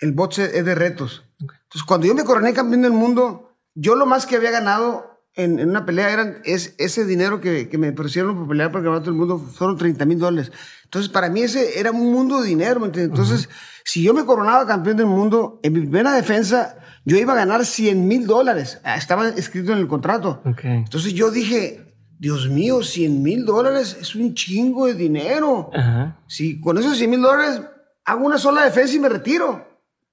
el 0.00 0.12
boxe 0.12 0.44
es 0.58 0.64
de 0.64 0.74
retos. 0.74 1.24
Entonces, 1.40 1.82
cuando 1.86 2.06
yo 2.06 2.14
me 2.14 2.24
coroné 2.24 2.54
campeón 2.54 2.82
del 2.82 2.92
mundo, 2.92 3.58
yo 3.74 3.96
lo 3.96 4.06
más 4.06 4.24
que 4.24 4.36
había 4.36 4.50
ganado 4.50 5.17
en, 5.34 5.58
en 5.58 5.70
una 5.70 5.86
pelea 5.86 6.10
eran 6.10 6.38
es, 6.44 6.74
ese 6.78 7.04
dinero 7.04 7.40
que, 7.40 7.68
que 7.68 7.78
me 7.78 7.90
ofrecieron 7.90 8.36
por 8.36 8.48
pelear 8.48 8.70
para 8.72 8.80
el 8.80 8.84
campeonato 8.84 9.10
del 9.10 9.18
mundo 9.18 9.38
fueron 9.38 9.76
30 9.76 10.04
mil 10.04 10.18
dólares. 10.18 10.52
Entonces, 10.84 11.10
para 11.10 11.28
mí 11.28 11.42
ese 11.42 11.78
era 11.78 11.90
un 11.90 12.12
mundo 12.12 12.40
de 12.40 12.48
dinero. 12.48 12.80
¿me 12.80 12.86
entiendes? 12.86 13.10
Entonces, 13.10 13.48
si 13.84 14.02
yo 14.02 14.14
me 14.14 14.24
coronaba 14.24 14.66
campeón 14.66 14.96
del 14.96 15.06
mundo, 15.06 15.60
en 15.62 15.72
mi 15.74 15.80
primera 15.80 16.12
defensa, 16.12 16.78
yo 17.04 17.16
iba 17.16 17.34
a 17.34 17.36
ganar 17.36 17.64
100 17.64 18.08
mil 18.08 18.26
dólares. 18.26 18.80
Ah, 18.84 18.96
Estaba 18.96 19.28
escrito 19.28 19.72
en 19.72 19.78
el 19.78 19.86
contrato. 19.86 20.42
Ok. 20.44 20.64
Entonces 20.64 21.14
yo 21.14 21.30
dije, 21.30 21.94
Dios 22.18 22.48
mío, 22.48 22.82
100 22.82 23.22
mil 23.22 23.44
dólares 23.44 23.96
es 24.00 24.14
un 24.14 24.34
chingo 24.34 24.86
de 24.86 24.94
dinero. 24.94 25.70
Ajá. 25.74 26.20
Si 26.26 26.60
con 26.60 26.78
esos 26.78 26.96
100 26.96 27.10
mil 27.10 27.20
dólares 27.20 27.62
hago 28.04 28.24
una 28.26 28.38
sola 28.38 28.64
defensa 28.64 28.96
y 28.96 29.00
me 29.00 29.08
retiro. 29.08 29.66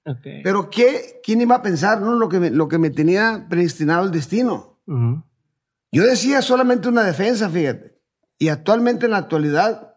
Ok. 0.04 0.26
Pero 0.44 0.70
¿qué, 0.70 1.20
¿quién 1.24 1.40
iba 1.40 1.56
a 1.56 1.62
pensar 1.62 2.00
no? 2.00 2.14
lo, 2.14 2.28
que 2.28 2.38
me, 2.38 2.50
lo 2.50 2.68
que 2.68 2.78
me 2.78 2.90
tenía 2.90 3.46
predestinado 3.48 4.04
el 4.04 4.12
destino? 4.12 4.75
Ujú. 4.86 5.22
Yo 5.92 6.02
decía 6.04 6.42
solamente 6.42 6.88
una 6.88 7.02
defensa, 7.04 7.48
fíjate. 7.48 8.00
Y 8.38 8.48
actualmente 8.48 9.06
en 9.06 9.12
la 9.12 9.18
actualidad 9.18 9.94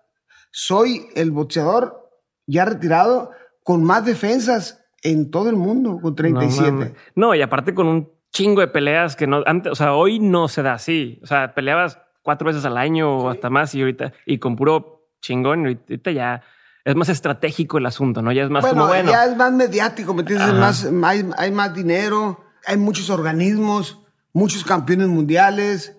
soy 0.51 1.07
el 1.15 1.31
boxeador 1.31 2.09
ya 2.47 2.65
retirado 2.65 3.31
con 3.63 3.83
más 3.83 4.05
defensas 4.05 4.83
en 5.03 5.29
todo 5.29 5.49
el 5.49 5.55
mundo, 5.55 5.99
con 6.01 6.15
37. 6.15 6.71
No. 7.15 7.27
No, 7.27 7.35
y 7.35 7.41
aparte 7.41 7.73
con 7.73 7.87
un 7.87 8.11
chingo 8.31 8.61
de 8.61 8.67
peleas 8.67 9.15
que 9.15 9.27
no 9.27 9.43
antes, 9.45 9.71
o 9.71 9.75
sea, 9.75 9.93
hoy 9.93 10.19
no 10.19 10.47
se 10.47 10.61
da 10.61 10.73
así. 10.73 11.19
O 11.23 11.27
sea, 11.27 11.53
peleabas 11.53 11.99
cuatro 12.21 12.47
veces 12.47 12.65
al 12.65 12.77
año 12.77 13.17
o 13.17 13.29
hasta 13.29 13.49
más 13.49 13.73
y 13.75 13.81
ahorita 13.81 14.13
y 14.25 14.39
con 14.39 14.55
puro 14.55 15.09
chingón. 15.21 15.61
Ahorita 15.61 16.11
ya 16.11 16.41
es 16.83 16.95
más 16.95 17.09
estratégico 17.09 17.77
el 17.77 17.85
asunto, 17.85 18.21
no? 18.21 18.31
Ya 18.31 18.43
es 18.43 18.49
más 18.49 18.63
bueno, 18.63 18.81
como 18.81 18.87
bueno. 18.87 19.11
ya 19.11 19.25
es 19.25 19.35
más 19.35 19.51
mediático, 19.51 20.13
¿me 20.13 20.21
entiendes? 20.21 20.53
Más, 20.53 20.89
hay, 21.03 21.29
hay 21.37 21.51
más 21.51 21.73
dinero, 21.73 22.43
hay 22.65 22.77
muchos 22.77 23.09
organismos, 23.09 24.01
muchos 24.33 24.63
campeones 24.63 25.07
mundiales. 25.07 25.95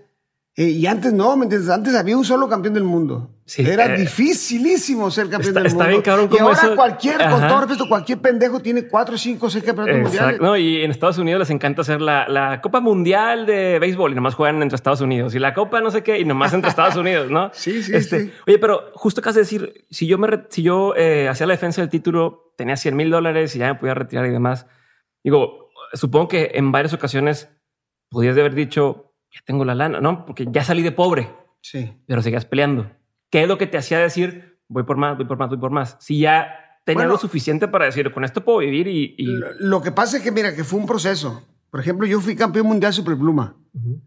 eh, 0.56 0.64
y 0.68 0.86
antes 0.86 1.12
no, 1.12 1.36
¿me 1.36 1.44
entiendes? 1.44 1.70
Antes 1.70 1.94
había 1.94 2.16
un 2.16 2.24
solo 2.24 2.48
campeón 2.48 2.74
del 2.74 2.84
mundo. 2.84 3.36
Sí, 3.46 3.62
Era 3.62 3.94
eh, 3.94 4.00
dificilísimo 4.00 5.10
ser 5.10 5.24
campeón 5.30 5.48
está- 5.48 5.60
del 5.60 5.66
está 5.68 5.76
mundo. 5.84 5.88
bien 5.90 6.02
cabrón 6.02 6.26
y 6.26 6.28
cómo 6.36 6.48
ahora 6.48 6.60
eso- 6.60 6.76
cualquier, 6.76 7.16
con 7.16 7.26
Ajá. 7.26 7.48
todo 7.48 7.60
respeto, 7.62 7.88
cualquier 7.88 8.18
pendejo 8.20 8.60
tiene 8.60 8.86
cuatro, 8.88 9.16
cinco, 9.16 9.48
seis 9.48 9.64
campeonatos 9.64 10.02
mundiales. 10.02 10.40
No, 10.40 10.56
y 10.56 10.82
en 10.82 10.90
Estados 10.90 11.18
Unidos 11.18 11.38
les 11.38 11.50
encanta 11.50 11.82
hacer 11.82 12.00
la, 12.00 12.28
la 12.28 12.60
Copa 12.60 12.80
Mundial 12.80 13.46
de 13.46 13.78
Béisbol 13.78 14.12
y 14.12 14.14
nomás 14.16 14.34
juegan 14.34 14.60
entre 14.62 14.76
Estados 14.76 15.00
Unidos 15.00 15.34
y 15.34 15.38
la 15.38 15.54
Copa 15.54 15.80
no 15.80 15.90
sé 15.90 16.02
qué 16.02 16.18
y 16.18 16.24
nomás 16.24 16.52
entre 16.52 16.68
Estados 16.70 16.96
Unidos, 17.04 17.30
¿no? 17.30 17.50
Sí, 17.54 17.82
sí, 17.82 17.94
Este, 17.94 18.20
sí. 18.26 18.32
Oye, 18.46 18.58
pero 18.58 18.90
justo 18.94 19.20
acabas 19.20 19.36
de 19.36 19.42
decir, 19.42 19.86
si 19.90 20.06
yo 20.06 20.18
me 20.18 20.28
si 20.50 20.62
yo 20.62 20.94
eh, 20.96 21.28
hacía 21.28 21.46
la 21.46 21.54
defensa 21.54 21.80
del 21.80 21.90
título, 21.90 22.52
tenía 22.56 22.76
100 22.76 22.94
mil 22.96 23.08
dólares 23.10 23.56
y 23.56 23.60
ya 23.60 23.68
me 23.72 23.74
podía 23.76 23.94
retirar 23.94 24.26
y 24.26 24.30
demás. 24.30 24.66
Digo, 25.24 25.70
supongo 25.94 26.28
que 26.28 26.50
en 26.54 26.70
varias 26.72 26.92
ocasiones 26.92 27.48
podías 28.10 28.36
haber 28.36 28.54
dicho, 28.54 29.12
ya 29.32 29.40
tengo 29.44 29.64
la 29.64 29.74
lana, 29.74 30.00
¿no? 30.00 30.26
Porque 30.26 30.46
ya 30.50 30.64
salí 30.64 30.82
de 30.82 30.92
pobre, 30.92 31.30
Sí. 31.62 31.92
pero 32.06 32.22
seguías 32.22 32.44
peleando. 32.44 32.90
¿Qué 33.30 33.42
es 33.42 33.48
lo 33.48 33.56
que 33.58 33.66
te 33.66 33.78
hacía 33.78 33.98
decir, 33.98 34.58
voy 34.68 34.82
por 34.82 34.96
más, 34.96 35.16
voy 35.16 35.26
por 35.26 35.38
más, 35.38 35.48
voy 35.48 35.58
por 35.58 35.70
más? 35.70 35.96
Si 36.00 36.18
ya 36.18 36.48
tenía 36.84 37.00
Bueno. 37.04 37.12
lo 37.12 37.18
suficiente 37.18 37.68
para 37.68 37.84
decir, 37.86 38.10
con 38.12 38.24
esto 38.24 38.44
puedo 38.44 38.58
vivir 38.58 38.88
y... 38.88 39.14
y- 39.16 39.26
Lo, 39.26 39.52
lo 39.58 39.82
que 39.82 39.92
pasa 39.92 40.16
es 40.16 40.22
que, 40.22 40.32
mira, 40.32 40.54
que 40.54 40.64
fue 40.64 40.78
un 40.80 40.86
proceso. 40.86 41.46
Por 41.70 41.80
ejemplo, 41.80 42.06
yo 42.06 42.20
fui 42.20 42.34
campeón 42.34 42.66
mundial 42.66 42.92
superpluma, 42.92 43.56
Ujú. 43.72 44.02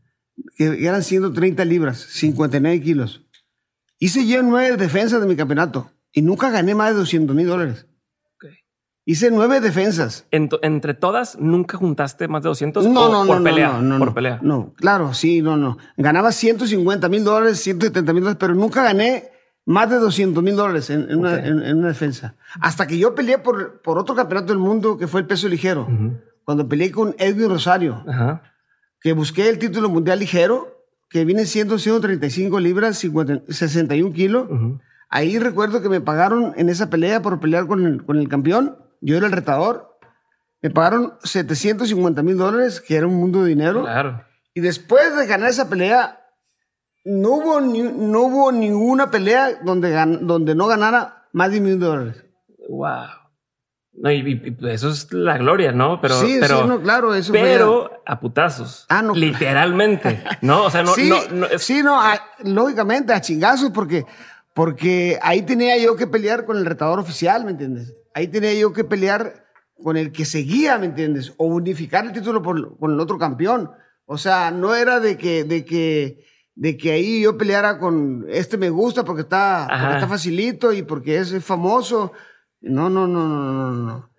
que 0.57 0.85
eran 0.85 1.01
130 1.01 1.63
libras, 1.63 1.97
59 1.99 2.81
kilos. 2.81 3.25
Hice 3.99 4.27
yo 4.27 4.43
nueve 4.43 4.75
defensas 4.75 5.21
de 5.21 5.27
mi 5.27 5.35
campeonato 5.37 5.89
y 6.11 6.21
nunca 6.21 6.49
gané 6.49 6.75
más 6.75 6.89
de 6.89 6.95
200 6.97 7.33
mil 7.35 7.47
dólares. 7.47 7.87
Hice 9.05 9.31
nueve 9.31 9.59
defensas. 9.59 10.25
Entre 10.31 10.93
todas, 10.93 11.37
nunca 11.37 11.77
juntaste 11.77 12.27
más 12.29 12.41
de 12.43 12.49
200 12.49 12.85
No, 12.87 13.09
no, 13.11 13.27
por 13.27 13.37
no, 13.39 13.43
pelea. 13.43 13.73
no, 13.73 13.81
no, 13.81 13.99
por 13.99 14.13
pelea. 14.13 14.39
No, 14.41 14.73
claro, 14.77 15.13
sí, 15.13 15.41
no, 15.41 15.57
no. 15.57 15.77
Ganaba 15.97 16.31
150 16.31 17.09
mil 17.09 17.23
dólares, 17.25 17.59
170 17.59 18.13
mil 18.13 18.23
dólares, 18.23 18.37
pero 18.39 18.55
nunca 18.55 18.81
gané 18.83 19.29
más 19.65 19.89
de 19.89 19.97
200 19.97 20.41
mil 20.41 20.55
dólares 20.55 20.89
en, 20.89 21.09
en 21.09 21.19
una, 21.19 21.33
Ok. 21.33 21.39
en- 21.43 21.63
en 21.63 21.77
una 21.79 21.89
defensa. 21.89 22.35
Hasta 22.61 22.87
que 22.87 22.97
yo 22.97 23.13
peleé 23.13 23.39
por, 23.39 23.81
por 23.81 23.97
otro 23.97 24.15
campeonato 24.15 24.47
del 24.53 24.59
mundo 24.59 24.97
que 24.97 25.07
fue 25.07 25.19
el 25.21 25.27
peso 25.27 25.49
ligero. 25.49 25.81
Ujú. 25.83 26.17
Cuando 26.45 26.67
peleé 26.69 26.91
con 26.91 27.13
Edwin 27.19 27.49
Rosario, 27.49 28.05
que 29.01 29.11
busqué 29.13 29.49
el 29.49 29.59
título 29.59 29.89
mundial 29.89 30.19
ligero, 30.19 30.77
que 31.09 31.25
viene 31.25 31.45
siendo 31.45 31.77
135 31.77 32.59
libras, 32.59 32.97
50 32.99 33.41
61 33.53 34.13
kilos. 34.13 34.47
Ujú. 34.49 34.79
Ahí 35.09 35.37
recuerdo 35.39 35.81
que 35.81 35.89
me 35.89 36.01
pagaron 36.01 36.53
en 36.57 36.69
esa 36.69 36.89
pelea 36.89 37.21
por 37.21 37.39
pelear 37.41 37.67
con 37.67 37.85
el, 37.85 38.03
con 38.05 38.17
el 38.17 38.27
campeón. 38.29 38.77
Yo 39.05 39.17
era 39.17 39.25
el 39.27 39.31
retador. 39.33 39.97
Me 40.61 40.69
pagaron 40.69 41.13
750 41.23 42.23
mil 42.23 42.37
dólares, 42.37 42.79
que 42.79 42.95
era 42.95 43.05
un 43.07 43.15
mundo 43.15 43.43
de 43.43 43.49
dinero. 43.49 43.81
Claro. 43.83 44.23
Y 44.53 44.61
después 44.61 45.15
de 45.17 45.25
ganar 45.27 45.49
esa 45.49 45.67
pelea, 45.69 46.21
no 47.03 47.31
hubo, 47.31 47.59
ni- 47.59 47.81
no 47.81 48.21
hubo 48.21 48.51
ninguna 48.51 49.11
pelea 49.11 49.59
donde, 49.63 49.93
gan- 49.93 50.19
donde 50.21 50.55
no 50.55 50.67
ganara 50.67 51.27
más 51.33 51.51
de 51.51 51.59
mil 51.59 51.79
dólares. 51.79 52.23
Wow. 52.69 53.07
No, 53.95 54.09
y, 54.09 54.17
y- 54.61 54.67
eso 54.69 54.89
es 54.89 55.11
la 55.11 55.37
gloria, 55.37 55.71
¿no? 55.73 55.99
Pero, 55.99 56.15
sí, 56.21 56.37
pero, 56.39 56.61
sí, 56.61 56.67
no, 56.67 56.81
claro, 56.81 57.13
eso 57.13 57.33
fue 57.33 57.41
pero 57.41 58.01
a 58.05 58.19
putazos. 58.21 58.85
Ah, 58.89 59.01
no. 59.01 59.13
Literalmente. 59.13 60.23
no, 60.41 60.63
o 60.65 60.71
sea, 60.71 60.83
no, 60.83 60.93
sí, 60.93 61.09
no, 61.09 61.17
no, 61.31 61.45
es- 61.47 61.61
sí, 61.61 61.83
no, 61.83 62.01
a- 62.01 62.21
lógicamente, 62.43 63.11
a 63.13 63.19
chingazos, 63.21 63.69
porque, 63.71 64.05
porque 64.53 65.19
ahí 65.21 65.41
tenía 65.41 65.77
yo 65.77 65.95
que 65.97 66.07
pelear 66.07 66.45
con 66.45 66.55
el 66.57 66.65
retador 66.65 66.99
oficial, 66.99 67.43
¿me 67.43 67.51
entiendes? 67.51 67.93
Ahí 68.13 68.27
tenía 68.27 68.53
yo 68.53 68.73
que 68.73 68.83
pelear 68.83 69.45
con 69.83 69.97
el 69.97 70.11
que 70.11 70.25
seguía, 70.25 70.77
¿me 70.77 70.85
entiendes? 70.87 71.33
O 71.37 71.45
unificar 71.47 72.05
el 72.05 72.11
título 72.13 72.41
por- 72.41 72.77
con 72.77 72.91
el 72.93 72.99
otro 72.99 73.17
campeón. 73.17 73.71
O 74.05 74.17
sea, 74.17 74.51
no 74.51 74.75
era 74.75 74.99
de 74.99 75.17
que, 75.17 75.43
de 75.43 75.65
que, 75.65 76.23
de 76.55 76.77
que 76.77 76.91
ahí 76.91 77.21
yo 77.21 77.37
peleara 77.37 77.79
con 77.79 78.25
este 78.29 78.57
me 78.57 78.69
gusta 78.69 79.03
porque 79.03 79.21
está, 79.23 79.65
porque 79.69 79.95
está 79.95 80.07
facilito 80.07 80.71
y 80.73 80.83
porque 80.83 81.17
es 81.17 81.43
famoso. 81.43 82.11
No, 82.61 82.89
no, 82.89 83.07
no, 83.07 83.27
no, 83.27 83.51
no, 83.51 83.71
no. 83.71 84.09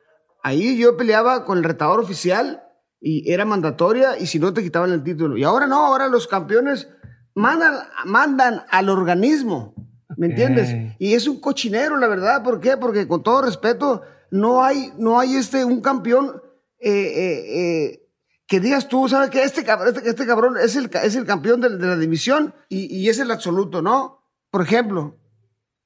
Ahí 0.43 0.77
yo 0.77 0.97
peleaba 0.97 1.45
con 1.45 1.59
el 1.59 1.65
retador 1.65 2.01
oficial 2.01 2.63
y 3.01 3.31
era 3.31 3.45
mandatoria 3.45 4.19
y 4.19 4.27
si 4.27 4.39
no 4.39 4.53
te 4.53 4.63
quitaban 4.63 4.93
el 4.93 5.03
título. 5.03 5.37
Y 5.39 5.45
ahora 5.45 5.67
no, 5.67 5.87
ahora 5.87 6.09
los 6.09 6.27
campeones 6.27 6.89
mandan, 7.35 7.75
mandan 8.05 8.63
al 8.71 8.89
organismo, 8.91 9.75
¿me 10.17 10.27
entiendes? 10.27 10.95
Y 10.99 11.15
es 11.15 11.27
un 11.29 11.41
cochinero, 11.41 11.97
la 11.97 12.07
verdad. 12.09 12.43
¿Por 12.43 12.61
qué? 12.61 12.77
Porque 12.77 13.07
con 13.09 13.23
todo 13.23 13.43
respeto, 13.43 14.03
no 14.31 14.63
hay, 14.65 14.93
no 14.99 15.19
hay 15.19 15.37
este, 15.37 15.65
un 15.65 15.81
campeón 15.81 16.41
eh, 16.79 16.91
eh, 16.91 17.45
eh, 17.93 18.01
que 18.47 18.61
digas 18.61 18.89
tú, 18.89 19.09
¿sabes 19.09 19.31
qué? 19.31 19.43
Este, 19.43 19.65
cab- 19.65 19.87
este, 19.89 20.09
este 20.09 20.27
cabrón 20.27 20.57
es 20.63 20.77
el, 20.77 20.91
es 21.03 21.15
el 21.17 21.25
campeón 21.25 21.61
de, 21.61 21.71
de 21.77 21.87
la 21.87 21.97
división 21.97 22.55
y, 22.69 22.95
y 22.95 23.09
es 23.09 23.19
el 23.19 23.31
absoluto, 23.31 23.81
¿no? 23.83 24.21
Por 24.51 24.63
ejemplo, 24.63 25.17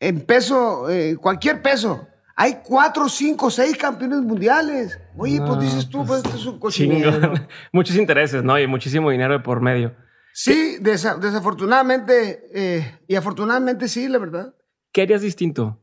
en 0.01 0.21
peso, 0.21 0.87
cualquier 1.21 1.63
peso, 1.63 2.07
hay 2.37 2.59
cuatro, 2.63 3.09
cinco, 3.09 3.51
seis 3.51 3.77
campeones 3.77 4.21
mundiales. 4.21 4.99
Oye, 5.17 5.41
pues 5.45 5.59
dices 5.61 5.89
tú, 5.89 6.05
pues, 6.07 6.23
pues, 6.23 6.25
esto 6.25 6.37
es 6.37 6.47
un 6.47 6.59
cochinero. 6.61 7.11
chingón. 7.13 7.49
Muchos 7.73 7.97
intereses, 7.97 8.45
¿no? 8.45 8.59
Y 8.59 8.67
muchísimo 8.69 9.11
dinero 9.11 9.43
por 9.43 9.61
medio. 9.61 9.95
Sí, 10.40 10.76
desa- 10.80 11.18
desafortunadamente, 11.18 12.45
eh, 12.54 13.00
y 13.09 13.16
afortunadamente 13.16 13.88
sí, 13.88 14.07
la 14.07 14.18
verdad. 14.18 14.54
¿Qué 14.92 15.02
harías 15.02 15.21
distinto 15.21 15.83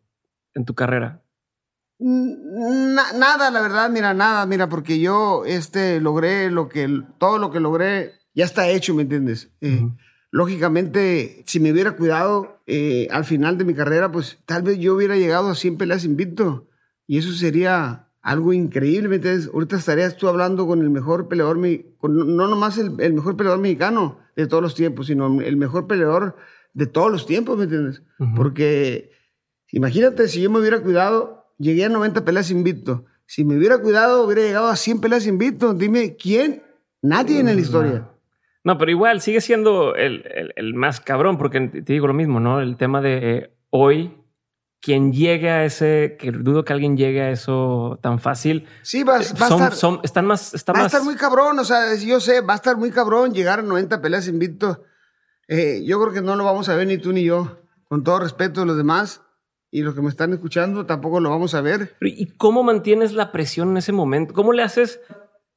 en 0.54 0.64
tu 0.64 0.74
carrera? 0.74 1.22
Na- 2.00 3.12
nada, 3.12 3.52
la 3.52 3.60
verdad, 3.62 3.90
mira, 3.90 4.14
nada, 4.14 4.46
mira, 4.46 4.70
porque 4.70 5.02
yo 5.02 5.44
este, 5.46 6.00
logré 6.00 6.50
lo 6.52 6.70
que, 6.70 6.88
todo 7.18 7.38
lo 7.38 7.52
que 7.52 7.60
logré 7.60 8.14
ya 8.34 8.46
está 8.46 8.70
hecho, 8.70 8.96
¿me 8.96 9.02
entiendes? 9.02 9.52
Eh. 9.60 9.90
Lógicamente, 10.32 11.44
si 11.46 11.60
me 11.60 11.74
hubiera 11.74 11.98
cuidado 11.98 12.62
eh, 12.66 13.10
al 13.12 13.26
final 13.26 13.58
de 13.58 13.66
mi 13.66 13.74
carrera, 13.74 14.10
pues 14.10 14.40
tal 14.46 14.64
vez 14.64 14.78
yo 14.80 14.96
hubiera 14.96 15.18
llegado 15.18 15.50
a 15.50 15.56
100 15.56 15.78
peleas 15.78 16.06
invicto. 16.06 16.70
Y 17.08 17.18
eso 17.18 17.34
sería 17.34 18.05
algo 18.26 18.52
increíble, 18.52 19.08
¿me 19.08 19.16
entiendes? 19.16 19.50
Ahorita 19.54 19.78
estarías 19.78 20.18
tú 20.18 20.28
hablando 20.28 20.68
con 20.68 20.82
el 20.82 20.90
mejor 20.90 21.28
peleador, 21.28 21.58
con, 21.98 22.36
no 22.36 22.48
nomás 22.48 22.78
el, 22.78 23.00
el 23.00 23.14
mejor 23.14 23.38
peleador 23.38 23.60
mexicano 23.60 24.20
de 24.36 24.48
todos 24.48 24.62
los 24.62 24.76
tiempos, 24.76 25.08
sino 25.08 25.42
el 25.42 25.58
mejor 25.58 25.88
peleador 25.88 26.36
de 26.74 26.88
todos 26.88 27.12
los 27.12 27.26
tiempos, 27.26 27.58
¿me 27.58 27.64
entiendes? 27.64 28.02
Ujú. 28.20 28.36
Porque 28.36 29.12
imagínate 29.72 30.28
si 30.28 30.42
yo 30.42 30.50
me 30.50 30.60
hubiera 30.60 30.82
cuidado, 30.82 31.46
llegué 31.58 31.86
a 31.86 31.90
90 31.90 32.26
peleas 32.26 32.52
invicto. 32.52 33.06
Si 33.28 33.46
me 33.46 33.58
hubiera 33.58 33.78
cuidado, 33.80 34.26
hubiera 34.26 34.42
llegado 34.42 34.68
a 34.68 34.76
100 34.76 35.02
peleas 35.02 35.26
invicto. 35.28 35.74
Dime, 35.74 36.16
¿quién 36.16 36.64
Nadie 37.06 37.40
en 37.40 37.46
la 37.46 37.54
historia. 37.54 38.10
No, 38.64 38.80
pero 38.80 38.90
igual 38.90 39.22
sigue 39.22 39.40
siendo 39.40 39.96
el, 39.96 40.52
el, 40.56 40.74
más 40.74 41.00
cabrón, 41.00 41.38
porque 41.38 41.60
te 41.62 41.94
digo 41.94 42.08
lo 42.08 42.16
mismo, 42.16 42.40
¿no? 42.40 42.62
El 42.62 42.78
tema 42.78 43.00
de 43.00 43.18
eh, 43.18 43.52
hoy, 43.70 44.12
quien 44.86 45.12
llegue 45.12 45.50
a 45.50 45.66
ese, 45.66 46.16
que 46.20 46.32
dudo 46.32 46.64
que 46.64 46.72
alguien 46.72 46.96
llegue 46.96 47.20
a 47.20 47.32
eso 47.32 47.98
tan 48.04 48.20
fácil. 48.20 48.68
Sí, 48.84 49.02
va, 49.02 49.20
eh, 49.20 49.26
va 49.42 49.48
a 49.48 49.50
estar. 49.50 49.74
Son, 49.74 50.00
están 50.04 50.28
más, 50.28 50.54
está 50.54 50.74
va 50.74 50.78
más... 50.78 50.84
a 50.94 50.98
estar 50.98 51.04
muy 51.04 51.16
cabrón, 51.16 51.58
o 51.58 51.64
sea, 51.64 51.96
yo 51.96 52.20
sé, 52.20 52.42
va 52.42 52.54
a 52.54 52.58
estar 52.58 52.78
muy 52.78 52.92
cabrón 52.92 53.34
llegar 53.34 53.58
a 53.58 53.62
90 53.64 54.00
peleas 54.00 54.28
invicto. 54.28 54.84
Eh, 55.48 55.82
yo 55.88 56.00
creo 56.00 56.14
que 56.14 56.22
no 56.22 56.36
lo 56.36 56.44
vamos 56.44 56.70
a 56.70 56.76
ver 56.76 56.86
ni 56.86 57.00
tú 57.00 57.14
ni 57.14 57.24
yo. 57.24 57.58
Con 57.86 58.04
todo 58.04 58.20
respeto 58.20 58.60
de 58.60 58.68
los 58.68 58.78
demás 58.78 59.24
y 59.72 59.82
los 59.82 59.96
que 59.96 60.04
me 60.04 60.10
están 60.10 60.34
escuchando, 60.34 60.86
tampoco 60.86 61.20
lo 61.20 61.32
vamos 61.32 61.56
a 61.56 61.62
ver. 61.62 61.96
¿Y 62.02 62.28
cómo 62.38 62.62
mantienes 62.62 63.14
la 63.14 63.32
presión 63.32 63.72
en 63.72 63.78
ese 63.78 63.92
momento? 63.92 64.36
¿Cómo 64.36 64.54
le 64.54 64.62
haces? 64.62 65.02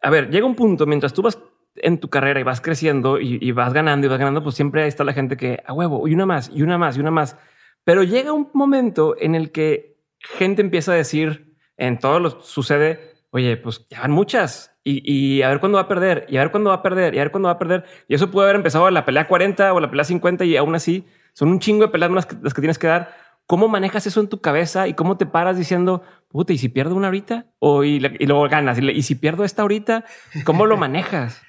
A 0.01 0.09
ver, 0.09 0.31
llega 0.31 0.47
un 0.47 0.57
punto 0.57 0.87
mientras 0.87 1.13
tú 1.13 1.21
vas 1.21 1.39
en 1.77 2.01
tu 2.01 2.09
carrera 2.09 2.41
y 2.41 2.45
vas 2.45 2.63
creciendo 2.63 3.21
y, 3.21 3.53
vas 3.53 3.75
ganando 3.75 4.07
y 4.07 4.11
vas 4.11 4.19
ganando, 4.19 4.43
pues 4.43 4.55
siempre 4.55 4.85
ahí 4.85 4.89
está 4.89 5.05
la 5.05 5.13
gente 5.13 5.37
que 5.37 5.63
a 5.67 5.75
huevo 5.75 6.09
y 6.09 6.15
una 6.15 6.25
más 6.25 6.51
y 6.51 6.63
una 6.63 6.79
más 6.79 6.97
y 6.97 7.01
una 7.01 7.11
más. 7.11 7.37
Pero 7.85 8.03
llega 8.03 8.33
un 8.33 8.51
momento 8.53 9.17
en 9.19 9.35
el 9.35 9.51
que 9.53 9.99
gente 10.19 10.63
empieza 10.63 10.93
a 10.93 10.97
decir, 10.97 11.57
en 11.77 11.99
todo 11.99 12.21
lo 12.21 12.43
sucede, 12.43 13.15
oye, 13.31 13.57
pues 13.57 13.87
ya 13.89 14.01
van 14.01 14.11
muchas 14.11 14.79
y, 14.85 15.43
a 15.43 15.49
ver 15.49 15.61
cuándo 15.61 15.77
va 15.77 15.83
a 15.83 15.89
perder 15.89 16.27
y 16.29 16.39
a 16.39 16.41
ver 16.41 16.51
cuándo 16.51 16.71
va 16.71 16.77
a 16.77 16.83
perder 16.83 17.15
y 17.15 17.19
a 17.19 17.23
ver 17.23 17.31
cuándo 17.31 17.49
va 17.49 17.55
a 17.55 17.59
perder. 17.59 17.85
Y 18.09 18.15
eso 18.15 18.31
puede 18.31 18.47
haber 18.47 18.57
empezado 18.57 18.91
la 18.91 19.05
pelea 19.05 19.29
40 19.29 19.73
o 19.75 19.81
la 19.81 19.91
pelea 19.91 20.05
50 20.05 20.45
y 20.45 20.57
aún 20.57 20.75
así 20.75 21.07
son 21.35 21.51
un 21.51 21.61
chingo 21.61 21.85
de 21.85 21.89
peleas 21.89 22.11
las 22.11 22.27
que, 22.27 22.37
las 22.43 22.55
que 22.55 22.61
tienes 22.61 22.79
que 22.79 22.87
dar. 22.87 23.15
¿Cómo 23.47 23.69
manejas 23.69 24.07
eso 24.07 24.21
en 24.21 24.29
tu 24.29 24.41
cabeza 24.41 24.89
y 24.89 24.95
cómo 24.95 25.17
te 25.17 25.27
paras 25.27 25.57
diciendo, 25.57 26.03
puta, 26.29 26.53
¿y 26.53 26.59
si 26.59 26.69
pierdo 26.69 26.95
una 26.95 27.09
ahorita? 27.09 27.47
O 27.59 27.85
y, 27.85 28.01
luego 28.01 28.49
ganas. 28.49 28.79
¿Y, 28.79 29.03
si 29.03 29.15
pierdo 29.15 29.45
esta 29.45 29.63
ahorita? 29.63 30.05
¿Cómo 30.45 30.67
lo 30.67 30.77
manejas? 30.77 31.43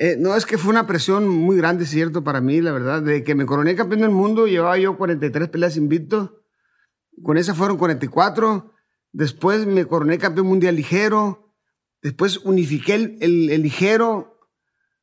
Eh, 0.00 0.16
no, 0.16 0.36
es 0.36 0.46
que 0.46 0.58
fue 0.58 0.70
una 0.70 0.86
presión 0.86 1.28
muy 1.28 1.56
grande, 1.56 1.84
cierto, 1.84 2.22
para 2.22 2.40
mí, 2.40 2.60
la 2.60 2.70
verdad. 2.70 3.02
De 3.02 3.24
que 3.24 3.34
me 3.34 3.46
coroné 3.46 3.74
campeón 3.74 4.02
del 4.02 4.10
mundo, 4.10 4.46
llevaba 4.46 4.78
yo 4.78 4.96
43 4.96 5.48
peleas 5.48 5.76
invicto. 5.76 6.44
Con 7.20 7.36
esa 7.36 7.52
fueron 7.52 7.78
44. 7.78 8.72
Después 9.10 9.66
me 9.66 9.86
coroné 9.86 10.18
campeón 10.18 10.46
mundial 10.46 10.76
ligero. 10.76 11.52
Después 12.00 12.38
unifiqué 12.44 12.94
el, 12.94 13.46
ligero. 13.60 14.38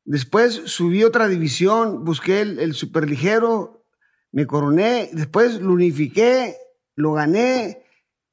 Después 0.04 0.62
subí 0.64 1.04
otra 1.04 1.28
división, 1.28 2.04
busqué 2.04 2.40
el, 2.40 2.58
el 2.58 2.72
super 2.72 3.06
ligero. 3.06 3.84
Me 4.32 4.46
coroné. 4.46 5.10
Después 5.12 5.60
lo 5.60 5.74
unifiqué, 5.74 6.56
lo 6.94 7.12
gané. 7.12 7.84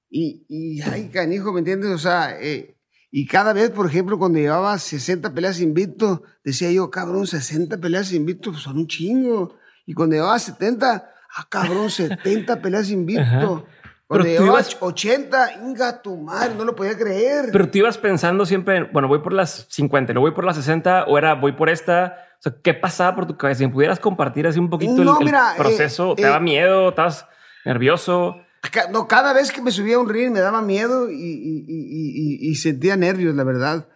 Y, 0.10 0.46
y 0.48 0.82
ay, 0.82 1.10
canijo, 1.10 1.52
¿me 1.52 1.60
entiendes? 1.60 1.90
O 1.90 1.98
sea, 1.98 2.40
eh, 2.40 2.73
y 3.16 3.28
cada 3.28 3.54
vez, 3.54 3.70
por 3.70 3.86
ejemplo, 3.86 4.18
cuando 4.18 4.40
llevaba 4.40 4.76
60 4.76 5.36
peleas 5.36 5.62
invicto, 5.62 6.24
decía 6.44 6.72
yo, 6.72 6.90
cabrón, 6.90 7.28
60 7.28 7.78
peleas 7.78 8.12
invicto 8.12 8.50
pues, 8.50 8.64
son 8.64 8.76
un 8.80 8.88
chingo. 8.88 9.56
Y 9.86 9.94
cuando 9.94 10.16
llevaba 10.16 10.40
70, 10.40 11.12
ah, 11.36 11.46
cabrón, 11.48 11.92
70 11.92 12.60
peleas 12.60 12.90
invicto. 12.90 13.68
Cuando 14.08 14.26
llevaba 14.26 14.64
80, 14.80 15.62
inga 15.64 16.02
tu 16.02 16.18
madre, 16.18 16.56
no 16.56 16.66
lo 16.66 16.76
podía 16.76 16.98
creer. 16.98 17.50
Pero 17.52 17.70
tú 17.70 17.78
ibas 17.78 18.00
pensando 18.00 18.48
siempre, 18.48 18.86
bueno, 18.92 19.08
voy 19.08 19.20
por 19.20 19.34
las 19.34 19.68
50, 19.70 20.12
no 20.16 20.22
voy 20.22 20.32
por 20.32 20.44
las 20.44 20.56
60, 20.56 21.04
o 21.04 21.16
era 21.16 21.36
voy 21.36 21.52
por 21.52 21.70
esta. 21.70 22.18
O 22.40 22.42
sea, 22.42 22.56
¿qué 22.64 22.74
pasaba 22.74 23.16
por 23.16 23.28
tu 23.28 23.38
cabeza? 23.38 23.60
Si 23.60 23.68
pudieras 23.68 24.00
compartir 24.00 24.48
así 24.48 24.58
un 24.58 24.72
poquito 24.72 25.04
el, 25.04 25.28
eh, 25.28 25.32
proceso, 25.56 26.16
¿te 26.16 26.24
daba 26.24 26.38
eh, 26.38 26.40
miedo? 26.40 26.90
¿Estabas 26.90 27.28
nervioso? 27.64 28.38
No, 28.92 29.08
cada 29.08 29.34
vez 29.34 29.52
que 29.52 29.62
me 29.62 29.72
subía 29.72 29.96
a 29.96 30.00
un 30.00 30.10
ring 30.10 30.32
me 30.32 30.40
daba 30.40 30.62
miedo 30.62 31.10
y, 31.12 32.56
sentía 32.56 32.96
nervios, 32.96 33.36
la 33.36 33.44
verdad. 33.44 33.88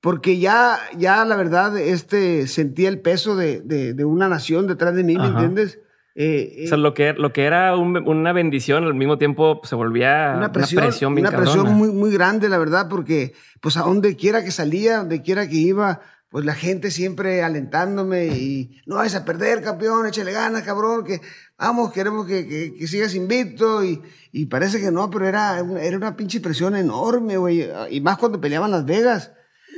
Porque 0.00 0.38
ya, 0.38 0.78
ya 0.96 1.24
la 1.24 1.36
verdad, 1.36 1.78
este, 1.78 2.46
sentía 2.48 2.88
el 2.88 3.00
peso 3.00 3.36
de, 3.36 3.94
una 4.04 4.28
nación 4.28 4.66
detrás 4.66 4.94
de 4.94 5.04
mí, 5.04 5.16
¿me 5.16 5.26
entiendes? 5.26 5.78
Eh, 6.14 6.64
o 6.64 6.68
sea, 6.68 6.76
lo 6.76 6.92
que, 6.92 7.14
lo 7.14 7.32
que 7.32 7.44
era 7.44 7.74
una 7.76 8.32
bendición 8.32 8.84
al 8.84 8.94
mismo 8.94 9.16
tiempo 9.16 9.62
se 9.64 9.74
volvía 9.74 10.34
una 10.36 10.52
presión, 10.52 10.82
una 10.82 10.90
presión, 10.90 11.12
una 11.18 11.30
presión 11.30 11.72
muy, 11.72 11.90
muy 11.90 12.12
grande, 12.12 12.50
la 12.50 12.58
verdad, 12.58 12.86
porque 12.90 13.32
pues 13.62 13.78
a 13.78 13.82
donde 13.82 14.14
quiera 14.14 14.44
que 14.44 14.50
salía, 14.50 14.98
donde 14.98 15.22
quiera 15.22 15.48
que 15.48 15.56
iba, 15.56 16.00
pues 16.32 16.46
la 16.46 16.54
gente 16.54 16.90
siempre 16.90 17.42
alentándome 17.42 18.28
y 18.28 18.80
no 18.86 18.96
vas 18.96 19.14
a 19.14 19.26
perder, 19.26 19.62
campeón, 19.62 20.06
échale 20.06 20.32
ganas, 20.32 20.62
cabrón, 20.62 21.04
que 21.04 21.20
vamos, 21.58 21.92
queremos 21.92 22.26
que, 22.26 22.74
que, 22.74 22.86
sigas 22.86 23.14
invicto 23.14 23.84
y, 23.84 24.00
y, 24.32 24.46
parece 24.46 24.80
que 24.80 24.90
no, 24.90 25.10
pero 25.10 25.28
era, 25.28 25.58
era 25.58 25.96
una 25.98 26.16
pinche 26.16 26.40
presión 26.40 26.74
enorme, 26.74 27.36
güey, 27.36 27.68
y 27.90 28.00
más 28.00 28.16
cuando 28.16 28.40
peleaban 28.40 28.70
Las 28.70 28.86
Vegas. 28.86 29.32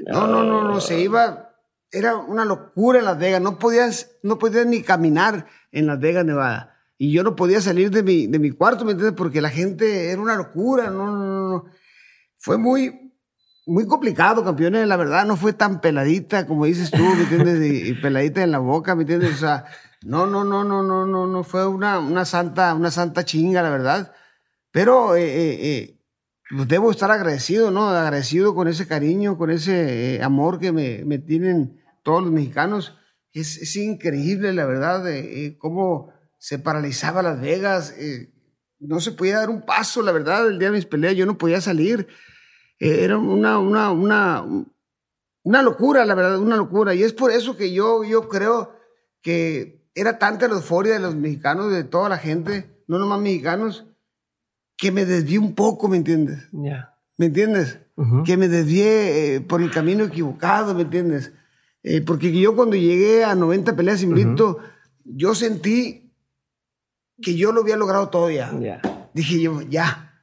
No, 0.07 0.29
no, 0.29 0.45
no, 0.45 0.63
no, 0.63 0.81
se 0.81 1.01
iba, 1.01 1.57
era 1.91 2.15
una 2.15 2.45
locura 2.45 3.01
en 3.01 3.07
Las 3.07 3.19
Vegas, 3.19 3.43
no 3.43 3.59
podías, 3.59 4.13
no 4.23 4.39
podías 4.39 4.65
ni 4.65 4.83
caminar 4.83 5.49
en 5.73 5.89
Las 5.89 5.99
Vegas, 5.99 6.25
Nevada. 6.25 6.77
Y 6.97 7.11
yo 7.11 7.25
no 7.25 7.35
podía 7.35 7.61
salir 7.61 7.91
de 7.91 8.05
mi, 8.05 8.29
de 8.29 8.39
mi 8.39 8.53
cuarto, 8.53 8.85
¿me 8.85 8.93
entiendes? 8.93 9.17
Porque 9.17 9.41
la 9.41 9.51
gente 9.51 10.13
era 10.13 10.23
una 10.23 10.37
locura, 10.37 10.89
no, 10.89 11.07
no, 11.07 11.49
no. 11.49 11.65
Fue 12.39 12.59
muy, 12.59 13.04
muy 13.67 13.87
complicado, 13.87 14.45
campeones, 14.45 14.87
la 14.87 14.97
verdad, 14.97 15.25
no 15.27 15.37
fue 15.37 15.53
tan 15.53 15.81
peladita 15.81 16.47
como 16.47 16.67
dices 16.67 16.91
tú, 16.91 17.03
¿me 17.03 17.23
entiendes? 17.23 17.89
Y, 17.89 17.95
peladita 17.95 18.43
en 18.43 18.51
la 18.51 18.59
boca, 18.59 18.95
¿me 18.95 19.03
entiendes? 19.03 19.35
O 19.35 19.39
sea, 19.39 19.65
no, 20.03 20.27
no, 20.27 20.45
no, 20.45 20.65
no, 20.65 20.83
no, 20.83 21.07
no, 21.07 21.27
no 21.27 21.45
fue 21.45 21.67
una, 21.67 21.99
una 21.99 22.25
santa, 22.25 22.75
una 22.75 22.91
santa 22.91 23.25
chinga, 23.25 23.63
la 23.63 23.71
verdad. 23.71 24.13
Pero 24.71 25.17
eh, 25.17 25.25
eh, 25.25 25.59
eh 25.63 26.01
pues 26.51 26.69
debo 26.69 26.91
estar 26.91 27.11
agradecido, 27.11 27.71
¿no? 27.71 27.89
Agradecido 27.89 28.55
con 28.55 28.69
ese 28.69 28.87
cariño, 28.87 29.39
con 29.39 29.51
ese 29.51 30.17
eh, 30.17 30.23
amor 30.23 30.61
que 30.61 30.73
me, 30.73 31.03
me, 31.05 31.19
tienen 31.19 31.81
todos 32.03 32.23
los 32.23 32.31
mexicanos. 32.31 32.99
Es, 33.33 33.57
es 33.57 33.75
increíble, 33.77 34.53
la 34.53 34.67
verdad, 34.67 35.05
cómo 35.59 36.13
se 36.39 36.59
paralizaba 36.59 37.23
Las 37.23 37.41
Vegas. 37.41 37.95
no 38.79 39.01
se 39.01 39.13
podía 39.13 39.39
dar 39.39 39.49
un 39.49 39.65
paso, 39.65 40.03
la 40.03 40.13
verdad, 40.13 40.47
el 40.47 40.59
día 40.59 40.69
de 40.69 40.77
mis 40.77 40.87
peleas, 40.87 41.17
yo 41.17 41.25
no 41.25 41.39
podía 41.39 41.63
salir. 41.63 42.07
Eh, 42.79 43.05
era 43.05 43.19
una, 43.19 43.59
una, 43.59 43.91
una, 43.91 44.45
una 45.43 45.63
locura, 45.63 46.05
la 46.05 46.15
verdad, 46.15 46.39
una 46.39 46.57
locura. 46.57 46.95
Y 46.95 47.03
es 47.03 47.13
por 47.13 47.31
eso 47.31 47.57
que 47.57 47.73
yo, 47.73 48.05
yo 48.05 48.29
creo 48.29 48.73
que 49.23 49.89
era 49.95 50.19
tanta 50.19 50.49
la 50.49 50.55
euforia 50.55 50.95
de 50.95 51.01
los 51.01 51.15
mexicanos, 51.15 51.73
de 51.73 51.85
toda 51.85 52.09
la 52.09 52.19
gente, 52.19 52.83
no 52.87 52.99
nomás 52.99 53.21
mexicanos, 53.21 53.87
que 54.77 54.91
me 54.91 55.05
desvié 55.05 55.39
un 55.39 55.55
poco, 55.55 55.89
¿me 55.89 55.97
entiendes? 55.97 56.49
¿Me 57.17 57.27
entiendes? 57.27 57.79
Que 58.25 58.37
me 58.37 58.49
desvié 58.49 59.37
eh, 59.37 59.41
por 59.41 59.63
el 59.63 59.71
camino 59.71 60.05
equivocado, 60.05 60.75
¿me 60.75 60.83
entiendes? 60.83 61.33
Eh, 61.85 62.01
porque 62.01 62.33
yo 62.33 62.57
cuando 62.57 62.75
llegué 62.75 63.25
a 63.25 63.37
90 63.37 63.77
peleas 63.77 64.03
invicto, 64.03 64.59
yo 65.05 65.35
sentí 65.35 66.13
que 67.23 67.37
yo 67.37 67.53
lo 67.53 67.61
había 67.61 67.77
logrado 67.77 68.09
todo 68.09 68.31
ya. 68.31 68.51
Dije 69.13 69.41
yo, 69.41 69.63
ya. 69.63 70.23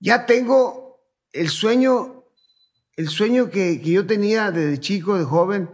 Ya 0.00 0.24
tengo 0.24 0.87
el 1.32 1.48
sueño, 1.48 2.24
el 2.96 3.08
sueño 3.08 3.50
que, 3.50 3.80
yo 3.80 4.06
tenía 4.06 4.50
desde 4.50 4.80
chico, 4.80 5.18
de 5.18 5.24
joven, 5.24 5.70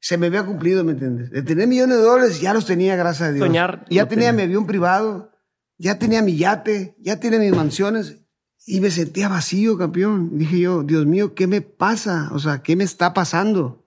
se 0.00 0.18
me 0.18 0.26
había 0.26 0.44
cumplido, 0.44 0.84
¿me 0.84 0.92
entiendes? 0.92 1.30
De 1.30 1.42
tener 1.42 1.66
millones 1.66 1.96
de 1.96 2.02
dólares, 2.02 2.40
ya 2.40 2.52
los 2.52 2.66
tenía, 2.66 2.96
gracias 2.96 3.28
a 3.28 3.32
Dios. 3.32 3.46
Soñar. 3.46 3.84
Ya 3.88 4.06
tenía 4.06 4.32
mi 4.32 4.42
avión 4.42 4.66
privado, 4.66 5.32
ya 5.78 5.98
tenía 5.98 6.22
mi 6.22 6.36
yate, 6.36 6.94
ya 7.00 7.18
tenía 7.18 7.38
mis 7.38 7.54
mansiones 7.54 8.18
y 8.66 8.80
me 8.80 8.90
sentía 8.90 9.28
vacío, 9.28 9.76
campeón. 9.78 10.38
Dije 10.38 10.58
yo, 10.58 10.82
Dios 10.82 11.06
mío, 11.06 11.34
¿qué 11.34 11.46
me 11.46 11.60
pasa? 11.62 12.30
O 12.32 12.38
sea, 12.38 12.62
¿qué 12.62 12.76
me 12.76 12.84
está 12.84 13.14
pasando? 13.14 13.84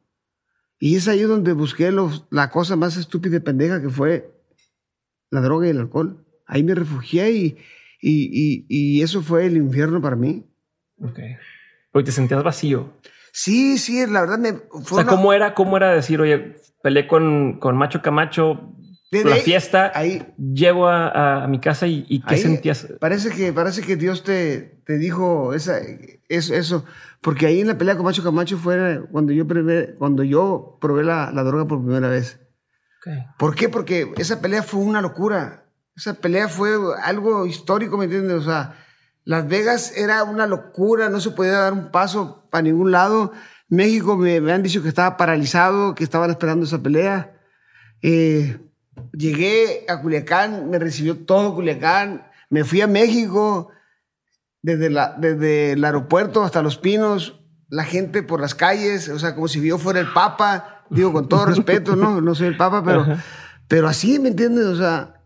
Y 0.79 0.95
es 0.95 1.07
ahí 1.07 1.21
donde 1.21 1.53
busqué 1.53 1.91
la 2.29 2.49
cosa 2.51 2.75
más 2.75 2.97
estúpida 2.97 3.37
y 3.37 3.41
pendeja 3.41 3.81
que 3.81 3.89
fue 3.89 4.31
la 5.31 5.41
droga 5.41 5.67
y 5.67 5.71
el 5.71 5.79
alcohol. 5.79 6.25
Ahí 6.45 6.63
me 6.63 6.75
refugié 6.75 7.31
y, 7.31 7.57
y, 8.01 8.65
y 8.69 9.01
eso 9.01 9.21
fue 9.21 9.47
el 9.47 9.57
infierno 9.57 10.01
para 10.01 10.15
mí. 10.15 10.45
Ok. 11.01 11.19
Porque 11.91 12.05
te 12.05 12.11
sentías 12.11 12.43
vacío. 12.43 12.93
Sí, 13.31 13.77
sí, 13.77 14.05
la 14.07 14.21
verdad 14.21 14.39
me... 14.39 14.53
Fue 14.53 15.01
o 15.01 15.03
sea, 15.03 15.05
¿cómo, 15.05 15.33
era, 15.33 15.53
¿cómo 15.53 15.77
era 15.77 15.93
decir, 15.93 16.19
oye, 16.19 16.55
peleé 16.81 17.07
con, 17.07 17.59
con 17.59 17.77
Macho 17.77 18.01
Camacho, 18.01 18.77
la 19.11 19.35
fiesta, 19.37 19.91
ahí, 19.95 20.25
llevo 20.37 20.87
a, 20.87 21.43
a, 21.43 21.47
mi 21.47 21.59
casa 21.59 21.87
y, 21.87 22.21
¿qué 22.27 22.37
sentías? 22.37 22.87
Parece 22.99 23.29
que, 23.29 23.53
parece 23.53 23.81
que 23.81 23.95
Dios 23.95 24.23
te, 24.23 24.81
te 24.85 24.97
dijo 24.97 25.53
esa, 25.53 25.79
eso, 26.27 26.53
eso, 26.53 26.85
porque 27.21 27.45
ahí 27.45 27.61
en 27.61 27.67
la 27.67 27.77
pelea 27.77 27.95
con 27.95 28.05
Macho 28.05 28.23
Camacho 28.23 28.57
fue 28.57 29.01
cuando 29.09 29.31
yo 29.31 29.47
probé, 29.47 29.95
cuando 29.95 30.23
yo 30.23 30.77
probé 30.81 31.03
la, 31.05 31.31
la 31.31 31.43
droga 31.43 31.67
por 31.67 31.81
primera 31.81 32.09
vez. 32.09 32.39
Okay. 32.99 33.19
¿Por 33.37 33.55
qué? 33.55 33.69
Porque 33.69 34.11
esa 34.17 34.41
pelea 34.41 34.61
fue 34.61 34.81
una 34.81 35.01
locura. 35.01 35.69
Esa 35.95 36.15
pelea 36.15 36.49
fue 36.49 36.71
algo 37.03 37.45
histórico, 37.45 37.97
¿me 37.97 38.05
entiendes? 38.05 38.37
O 38.37 38.43
sea, 38.43 38.75
las 39.27 39.45
Vegas 39.45 39.91
era 39.97 40.23
una 40.23 40.47
locura, 40.47 41.09
no 41.09 41.19
se 41.19 41.31
podía 41.31 41.51
dar 41.51 41.73
un 41.73 41.91
paso 41.91 42.47
para 42.49 42.61
ningún 42.61 42.93
lado. 42.93 43.33
México 43.67 44.15
me, 44.15 44.37
han 44.37 44.63
dicho 44.63 44.81
que 44.81 44.87
estaba 44.87 45.17
paralizado, 45.17 45.95
que 45.95 46.05
estaban 46.05 46.29
esperando 46.29 46.65
esa 46.65 46.81
pelea. 46.81 47.37
Eh, 48.01 48.57
llegué 49.11 49.85
a 49.89 50.01
Culiacán, 50.01 50.69
me 50.69 50.79
recibió 50.79 51.25
todo 51.25 51.53
Culiacán. 51.55 52.25
Me 52.49 52.63
fui 52.63 52.79
a 52.79 52.87
México, 52.87 53.69
desde, 54.61 54.89
la, 54.89 55.13
desde 55.17 55.73
el 55.73 55.83
aeropuerto 55.83 56.43
hasta 56.43 56.61
Los 56.61 56.77
Pinos. 56.77 57.41
la 57.67 57.83
gente 57.83 58.23
por 58.23 58.39
las 58.39 58.55
calles, 58.55 59.09
o 59.09 59.19
sea, 59.19 59.35
como 59.35 59.49
si 59.49 59.61
yo 59.61 59.77
fuera 59.77 59.99
el 59.99 60.13
papa, 60.13 60.85
digo 60.89 61.11
con 61.11 61.27
todo 61.27 61.47
respeto, 61.47 61.97
no, 61.97 62.21
no 62.21 62.33
soy 62.33 62.47
el 62.47 62.55
papa, 62.55 62.81
pero, 62.81 63.05
pero 63.67 63.89
así, 63.89 64.19
¿me 64.19 64.29
entiendes? 64.29 64.67
O 64.67 64.77
sea, 64.77 65.16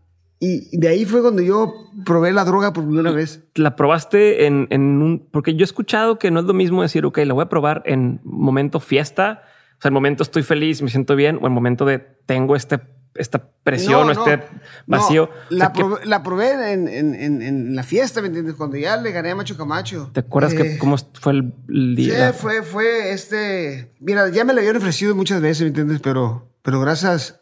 y 0.44 0.76
de 0.76 0.88
ahí 0.88 1.04
fue 1.04 1.22
cuando 1.22 1.40
yo 1.40 1.72
probé 2.04 2.32
la 2.32 2.44
droga 2.44 2.72
por 2.72 2.84
primera 2.84 3.12
vez. 3.12 3.44
¿La 3.54 3.76
probaste 3.76 4.46
en, 4.46 4.66
en, 4.70 5.00
un...? 5.00 5.28
Porque 5.30 5.54
yo 5.54 5.60
he 5.60 5.64
escuchado 5.64 6.18
que 6.18 6.32
no 6.32 6.40
es 6.40 6.46
lo 6.46 6.52
mismo 6.52 6.82
decir, 6.82 7.06
ok, 7.06 7.18
la 7.18 7.32
voy 7.32 7.44
a 7.44 7.48
probar 7.48 7.84
en 7.86 8.20
momento 8.24 8.80
fiesta, 8.80 9.44
o 9.78 9.82
sea, 9.82 9.90
en 9.90 9.94
momento 9.94 10.24
estoy 10.24 10.42
feliz, 10.42 10.82
me 10.82 10.90
siento 10.90 11.14
bien, 11.14 11.38
o 11.40 11.46
en 11.46 11.52
momento 11.52 11.84
de 11.84 12.00
tengo 12.26 12.56
este 12.56 12.80
esta 13.14 13.50
presión 13.62 14.08
o 14.08 14.12
este 14.12 14.42
vacío. 14.86 15.30
la, 15.50 15.72
probé, 15.72 16.06
la, 16.06 16.22
probé, 16.22 16.72
en, 16.72 16.88
en, 16.88 17.42
en, 17.42 17.76
la 17.76 17.82
fiesta, 17.82 18.20
¿me 18.20 18.28
entiendes? 18.28 18.54
Cuando 18.54 18.76
ya 18.76 18.96
le 18.96 19.12
gané 19.12 19.30
a 19.30 19.36
Macho 19.36 19.56
Camacho. 19.56 20.10
¿Te 20.12 20.20
acuerdas 20.20 20.54
que, 20.54 20.74
eh, 20.74 20.78
cómo 20.78 20.96
fue 21.20 21.34
el, 21.34 21.94
día? 21.94 22.32
Sí, 22.32 22.38
fue, 22.38 22.62
fue 22.62 23.12
este. 23.12 23.92
Mira, 24.00 24.28
ya 24.30 24.44
me 24.44 24.54
lo 24.54 24.60
habían 24.60 24.76
ofrecido 24.76 25.14
muchas 25.14 25.40
veces, 25.40 25.62
¿me 25.62 25.68
entiendes? 25.68 26.00
Pero, 26.00 26.48
pero 26.62 26.80
gracias, 26.80 27.40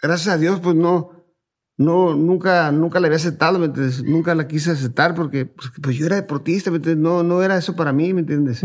gracias 0.00 0.34
a 0.34 0.38
Dios, 0.38 0.60
pues 0.60 0.74
no. 0.74 1.19
No, 1.80 2.14
nunca, 2.14 2.70
nunca 2.72 3.00
la 3.00 3.06
había 3.06 3.16
aceptado, 3.16 3.58
¿me 3.58 3.64
entiendes? 3.64 4.02
Nunca 4.04 4.34
la 4.34 4.46
quise 4.46 4.70
aceptar 4.70 5.14
porque 5.14 5.46
pues, 5.46 5.72
pues 5.80 5.96
yo 5.96 6.04
era 6.04 6.16
deportista, 6.16 6.70
¿me 6.70 6.76
entiendes? 6.76 7.02
No, 7.02 7.22
no 7.22 7.42
era 7.42 7.56
eso 7.56 7.74
para 7.74 7.90
mí, 7.90 8.12
¿me 8.12 8.20
entiendes? 8.20 8.60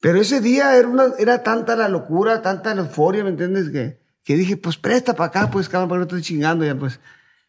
Pero 0.00 0.18
ese 0.18 0.40
día 0.40 0.74
era, 0.74 0.88
una, 0.88 1.08
era 1.18 1.42
tanta 1.42 1.76
la 1.76 1.86
locura, 1.86 2.40
tanta 2.40 2.74
la 2.74 2.80
euforia, 2.80 3.24
¿me 3.24 3.28
entiendes? 3.28 3.68
Que, 3.68 4.00
que 4.24 4.38
dije, 4.38 4.56
pues 4.56 4.78
presta 4.78 5.12
para 5.12 5.28
acá, 5.28 5.50
pues 5.50 5.68
cabrón, 5.68 5.90
para 5.90 5.98
no 5.98 6.04
estoy 6.04 6.22
chingando 6.22 6.64
ya, 6.64 6.74
pues. 6.78 6.98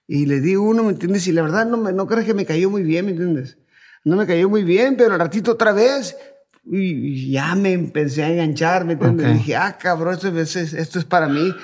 Y 0.08 0.26
le 0.26 0.42
di 0.42 0.58
uno, 0.58 0.84
¿me 0.84 0.90
entiendes? 0.90 1.26
Y 1.28 1.32
la 1.32 1.44
verdad 1.44 1.66
no, 1.66 1.78
me, 1.78 1.94
no 1.94 2.06
crees 2.06 2.26
que 2.26 2.34
me 2.34 2.46
cayó 2.46 2.70
muy 2.70 2.84
bien, 2.84 3.06
¿me 3.06 3.12
entiendes? 3.12 3.58
No 4.04 4.18
me 4.18 4.28
cayó 4.28 4.50
muy 4.50 4.66
bien, 4.66 4.98
pero 4.98 5.14
al 5.14 5.22
ratito 5.22 5.54
otra 5.54 5.72
vez, 5.72 6.18
y, 6.66 7.32
ya 7.32 7.56
me 7.56 7.72
empecé 7.72 8.26
a 8.26 8.30
enganchar, 8.30 8.84
¿me 8.84 8.92
entiendes? 8.94 9.36
Dije, 9.36 9.56
ah, 9.56 9.78
cabrón, 9.80 10.16
esto 10.16 10.38
es, 10.38 10.74
esto 10.74 11.00
es 11.00 11.06
para 11.06 11.30
mí, 11.30 11.56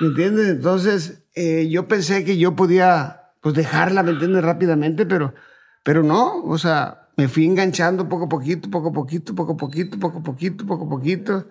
¿me 0.00 0.08
entiendes? 0.08 0.48
Entonces, 0.48 1.23
eh, 1.34 1.68
yo 1.68 1.88
pensé 1.88 2.24
que 2.24 2.36
yo 2.38 2.56
podía, 2.56 3.32
pues 3.40 3.54
dejarla, 3.54 4.02
¿me 4.02 4.12
entiendes? 4.12 4.42
Rápidamente, 4.42 5.06
pero, 5.06 5.34
pero 5.82 6.02
no, 6.02 6.42
o 6.44 6.58
sea, 6.58 7.08
me 7.16 7.28
fui 7.28 7.44
enganchando 7.46 8.08
poco 8.08 8.24
a 8.24 8.28
poquito, 8.28 8.70
poco 8.70 8.88
a 8.88 8.92
poquito, 8.92 9.34
poco 9.34 9.52
a 9.52 9.56
poquito, 9.56 9.98
poco 9.98 10.18
a 10.18 10.22
poquito, 10.22 10.66
poco 10.66 10.86
a 10.86 10.88
poquito, 10.88 11.48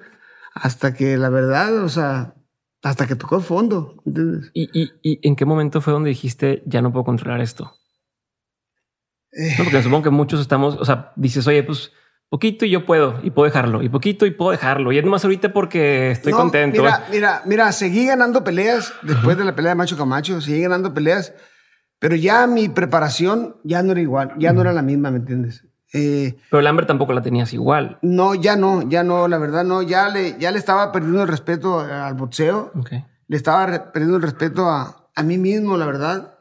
hasta 0.53 0.93
que 0.93 1.17
la 1.17 1.29
verdad, 1.29 1.83
o 1.83 1.89
sea, 1.89 2.35
hasta 2.81 3.07
que 3.07 3.15
tocó 3.15 3.37
el 3.37 3.43
fondo. 3.43 4.01
¿entiendes? 4.05 4.51
¿Y, 4.53 4.69
y, 4.73 4.91
y 5.01 5.27
en 5.27 5.35
qué 5.35 5.45
momento 5.45 5.81
fue 5.81 5.93
donde 5.93 6.09
dijiste 6.09 6.63
ya 6.65 6.81
no 6.81 6.91
puedo 6.91 7.05
controlar 7.05 7.41
esto? 7.41 7.75
Eh. 9.35 9.55
porque 9.57 9.81
supongo 9.81 10.03
que 10.03 10.09
muchos 10.11 10.39
estamos, 10.39 10.75
o 10.75 10.85
sea, 10.85 11.11
dices, 11.15 11.47
oye, 11.47 11.63
pues 11.63 11.91
poquito 12.29 12.65
y 12.65 12.71
yo 12.71 12.85
puedo 12.85 13.19
y 13.23 13.31
puedo 13.31 13.45
dejarlo 13.45 13.83
y 13.83 13.89
poquito 13.89 14.25
y 14.25 14.31
puedo 14.31 14.51
dejarlo. 14.51 14.91
Y 14.91 14.97
es 14.97 15.03
nomás 15.05 15.23
ahorita 15.23 15.53
porque 15.53 16.11
estoy 16.11 16.33
contento. 16.33 16.81
Mira, 16.81 17.05
mira, 17.11 17.41
mira, 17.45 17.71
seguí 17.71 18.05
ganando 18.07 18.43
peleas 18.43 18.93
después 19.03 19.37
de 19.37 19.45
la 19.45 19.55
pelea 19.55 19.71
de 19.71 19.75
Macho 19.75 19.97
Camacho, 19.97 20.41
seguí 20.41 20.61
ganando 20.61 20.93
peleas, 20.93 21.33
pero 21.99 22.15
ya 22.15 22.47
mi 22.47 22.69
preparación 22.69 23.57
ya 23.63 23.83
no 23.83 23.91
era 23.91 24.01
igual, 24.01 24.33
ya 24.37 24.51
no 24.53 24.61
era 24.61 24.73
la 24.73 24.81
misma, 24.81 25.11
¿me 25.11 25.17
entiendes? 25.17 25.63
Eh, 25.95 26.35
Pero 26.49 26.59
el 26.59 26.65
hambre 26.65 26.87
tampoco 26.87 27.13
la 27.13 27.21
tenías 27.21 27.53
igual. 27.53 27.99
No, 28.01 28.33
ya 28.33 28.55
no, 28.55 28.81
ya 28.89 29.03
no, 29.03 29.27
la 29.27 29.37
verdad 29.37 29.63
no. 29.63 29.83
Ya 29.83 30.09
le, 30.09 30.39
ya 30.39 30.49
le 30.49 30.57
estaba 30.57 30.91
perdiendo 30.91 31.21
el 31.21 31.27
respeto 31.27 31.81
al 31.81 32.15
boxeo. 32.15 32.71
Le 33.27 33.37
estaba 33.37 33.91
perdiendo 33.91 34.17
el 34.17 34.23
respeto 34.23 34.67
a, 34.71 35.07
a 35.15 35.21
mí 35.21 35.37
mismo, 35.37 35.77
la 35.77 35.85
verdad. 35.85 36.33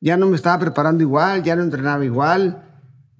Ya 0.00 0.16
no 0.16 0.26
me 0.26 0.34
estaba 0.34 0.58
preparando 0.58 1.04
igual, 1.04 1.44
ya 1.44 1.54
no 1.54 1.62
entrenaba 1.62 2.04
igual. 2.04 2.69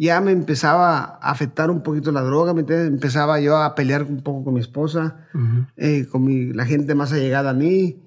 Ya 0.00 0.18
me 0.22 0.32
empezaba 0.32 1.18
a 1.20 1.30
afectar 1.30 1.70
un 1.70 1.82
poquito 1.82 2.10
la 2.10 2.22
droga, 2.22 2.54
¿me 2.54 2.60
entiendes? 2.60 2.88
Empezaba 2.88 3.38
yo 3.38 3.58
a 3.58 3.74
pelear 3.74 4.04
un 4.04 4.22
poco 4.22 4.44
con 4.44 4.54
mi 4.54 4.60
esposa, 4.60 5.28
eh, 5.76 6.06
con 6.06 6.24
mi, 6.24 6.54
la 6.54 6.64
gente 6.64 6.94
más 6.94 7.12
allegada 7.12 7.50
a 7.50 7.52
mí. 7.52 8.02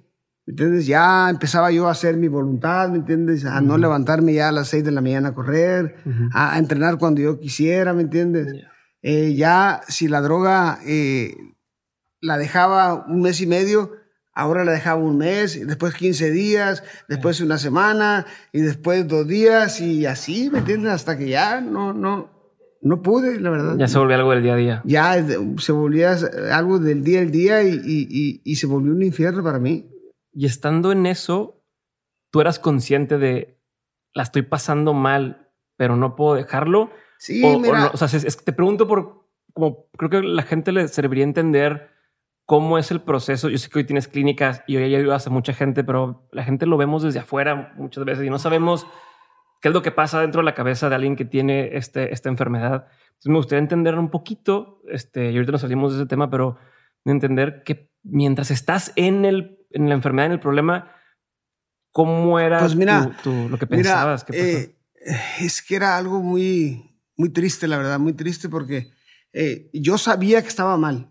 ¿Me 0.48 0.54
entiendes? 0.54 0.88
Ya 0.88 1.30
empezaba 1.30 1.70
yo 1.70 1.88
a 1.88 1.92
hacer 1.92 2.18
mi 2.18 2.30
voluntad, 2.30 2.90
¿me 2.90 2.98
entiendes? 2.98 3.46
A 3.46 3.62
no 3.62 3.78
levantarme 3.78 4.34
ya 4.34 4.50
a 4.50 4.52
las 4.52 4.70
seis 4.70 4.84
de 4.84 4.90
la 4.90 5.02
mañana 5.02 5.30
a 5.30 5.34
correr, 5.36 5.98
a, 6.34 6.58
entrenar 6.58 6.98
cuando 6.98 7.22
yo 7.22 7.40
quisiera, 7.40 7.94
¿me 7.94 8.02
entiendes? 8.02 8.66
Eh, 9.04 9.36
ya 9.36 9.82
si 9.88 10.08
la 10.08 10.22
droga 10.22 10.80
eh, 10.88 11.36
la 12.22 12.40
dejaba 12.40 13.06
un 13.06 13.22
mes 13.22 13.40
y 13.40 13.46
medio, 13.46 13.92
ahora 14.34 14.66
la 14.66 14.72
dejaba 14.72 15.02
un 15.02 15.18
mes, 15.18 15.66
después 15.66 15.94
15 15.94 16.32
días, 16.32 16.84
después 17.08 17.42
una 17.42 17.58
semana, 17.58 18.26
y 18.52 18.62
después 18.62 19.08
dos 19.08 19.28
días, 19.28 19.80
y 19.82 20.06
así, 20.06 20.50
¿me 20.50 20.60
entiendes? 20.60 20.92
Hasta 20.92 21.18
que 21.18 21.30
ya 21.30 21.62
no, 21.62 21.94
no, 21.94 22.32
no 22.82 23.02
pude, 23.02 23.40
la 23.40 23.50
verdad. 23.50 23.78
Ya 23.78 23.88
se 23.88 23.98
volvió 24.00 24.16
algo 24.16 24.32
del 24.32 24.44
día 24.44 24.54
a 24.54 24.58
día. 24.58 24.82
Ya 24.86 25.26
se 25.58 25.72
volvía 25.72 26.18
algo 26.52 26.80
del 26.80 27.04
día 27.04 27.22
al 27.22 27.32
día 27.32 27.64
y, 27.64 27.80
y, 27.86 28.42
y 28.44 28.56
se 28.56 28.68
volvió 28.68 28.92
un 28.92 29.04
infierno 29.04 29.44
para 29.44 29.60
mí. 29.60 29.90
Y 30.34 30.46
estando 30.46 30.92
en 30.92 31.06
eso, 31.06 31.64
tú 32.32 32.42
eras 32.42 32.60
consciente 32.60 33.18
de 33.18 33.60
la 34.14 34.24
estoy 34.24 34.42
pasando 34.44 34.94
mal, 34.94 35.50
pero 35.78 35.96
no 35.96 36.16
puedo 36.16 36.36
dejarlo. 36.36 36.92
Sí, 37.18 37.44
mira. 37.60 37.92
O, 37.94 37.98
sea, 37.98 38.08
te 38.10 38.54
pregunto 38.54 38.88
por 38.88 39.24
como 39.54 39.88
creo 39.98 40.10
que 40.10 40.22
la 40.22 40.44
gente 40.44 40.72
le 40.72 40.88
serviría 40.88 41.24
entender 41.24 41.93
cómo 42.46 42.78
es 42.78 42.92
el 42.92 43.02
proceso. 43.02 43.50
Yo 43.50 43.58
sé 43.58 43.70
que 43.70 43.80
hoy 43.80 43.86
tienes 43.86 44.08
clínicas 44.08 44.64
y 44.68 44.78
hoy 44.78 44.96
ayudas 44.96 45.28
a 45.28 45.30
mucha 45.30 45.54
gente, 45.54 45.84
pero 45.84 46.28
la 46.32 46.44
gente 46.44 46.66
lo 46.66 46.78
vemos 46.78 47.04
desde 47.04 47.20
afuera 47.20 47.74
muchas 47.78 48.06
veces 48.06 48.26
y 48.26 48.30
no 48.30 48.40
sabemos 48.40 48.88
qué 49.62 49.70
es 49.70 49.74
lo 49.74 49.82
que 49.82 49.92
pasa 49.92 50.20
dentro 50.22 50.42
de 50.42 50.46
la 50.46 50.56
cabeza 50.56 50.90
de 50.90 50.96
alguien 50.96 51.16
que 51.16 51.26
tiene 51.26 51.78
este, 51.78 52.14
esta 52.14 52.30
enfermedad. 52.30 52.88
Entonces 53.06 53.28
me 53.30 53.38
gustaría 53.38 53.62
entender 53.62 53.98
un 53.98 54.10
poquito, 54.10 54.82
este, 54.90 55.32
y 55.32 55.36
ahorita 55.36 55.54
nos 55.54 55.62
salimos 55.62 55.94
de 55.94 56.00
ese 56.00 56.08
tema, 56.08 56.30
pero 56.30 56.58
entender 57.06 57.64
que 57.64 57.92
mientras 58.04 58.52
estás 58.52 58.92
en 58.96 59.26
el 59.26 59.64
en 59.74 59.90
la 59.90 59.96
enfermedad, 59.96 60.28
en 60.28 60.32
el 60.34 60.40
problema, 60.40 60.92
¿cómo 61.92 62.40
era 62.40 62.60
pues 62.60 62.76
mira, 62.76 63.12
lo 63.26 63.58
que 63.58 63.68
pensabas? 63.68 64.26
Eh, 64.32 64.78
es 65.40 65.62
que 65.62 65.76
era 65.76 65.98
algo 65.98 66.22
muy, 66.22 66.96
muy 67.18 67.30
triste, 67.30 67.68
la 67.68 67.78
verdad, 67.78 68.00
muy 68.00 68.14
triste 68.14 68.48
porque 68.50 68.92
eh, 69.34 69.70
yo 69.74 69.98
sabía 69.98 70.42
que 70.42 70.48
estaba 70.48 70.78
mal. 70.78 71.10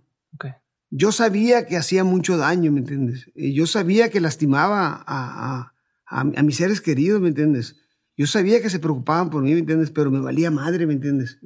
Yo 0.95 1.11
sabía 1.11 1.65
que 1.65 1.79
hacía 1.79 2.05
mucho 2.05 2.37
daño, 2.37 2.71
¿me 2.71 2.81
entiendes? 2.81 3.31
yo 3.35 3.67
sabía 3.67 4.11
que 4.11 4.21
lastimaba 4.21 5.03
a, 5.07 5.73
a, 6.07 6.21
a, 6.21 6.43
mis 6.43 6.57
seres 6.57 6.83
queridos, 6.83 7.19
¿me 7.19 7.29
entiendes? 7.29 7.77
Yo 8.15 8.27
sabía 8.27 8.61
que 8.61 8.69
se 8.69 8.79
preocupaban 8.79 9.31
por 9.31 9.43
mí, 9.43 9.55
¿me 9.55 9.61
entiendes? 9.61 9.91
Pero 9.91 10.11
me 10.11 10.21
valía 10.21 10.51
madre, 10.51 10.87
¿me 10.87 10.93
entiendes? 10.93 11.39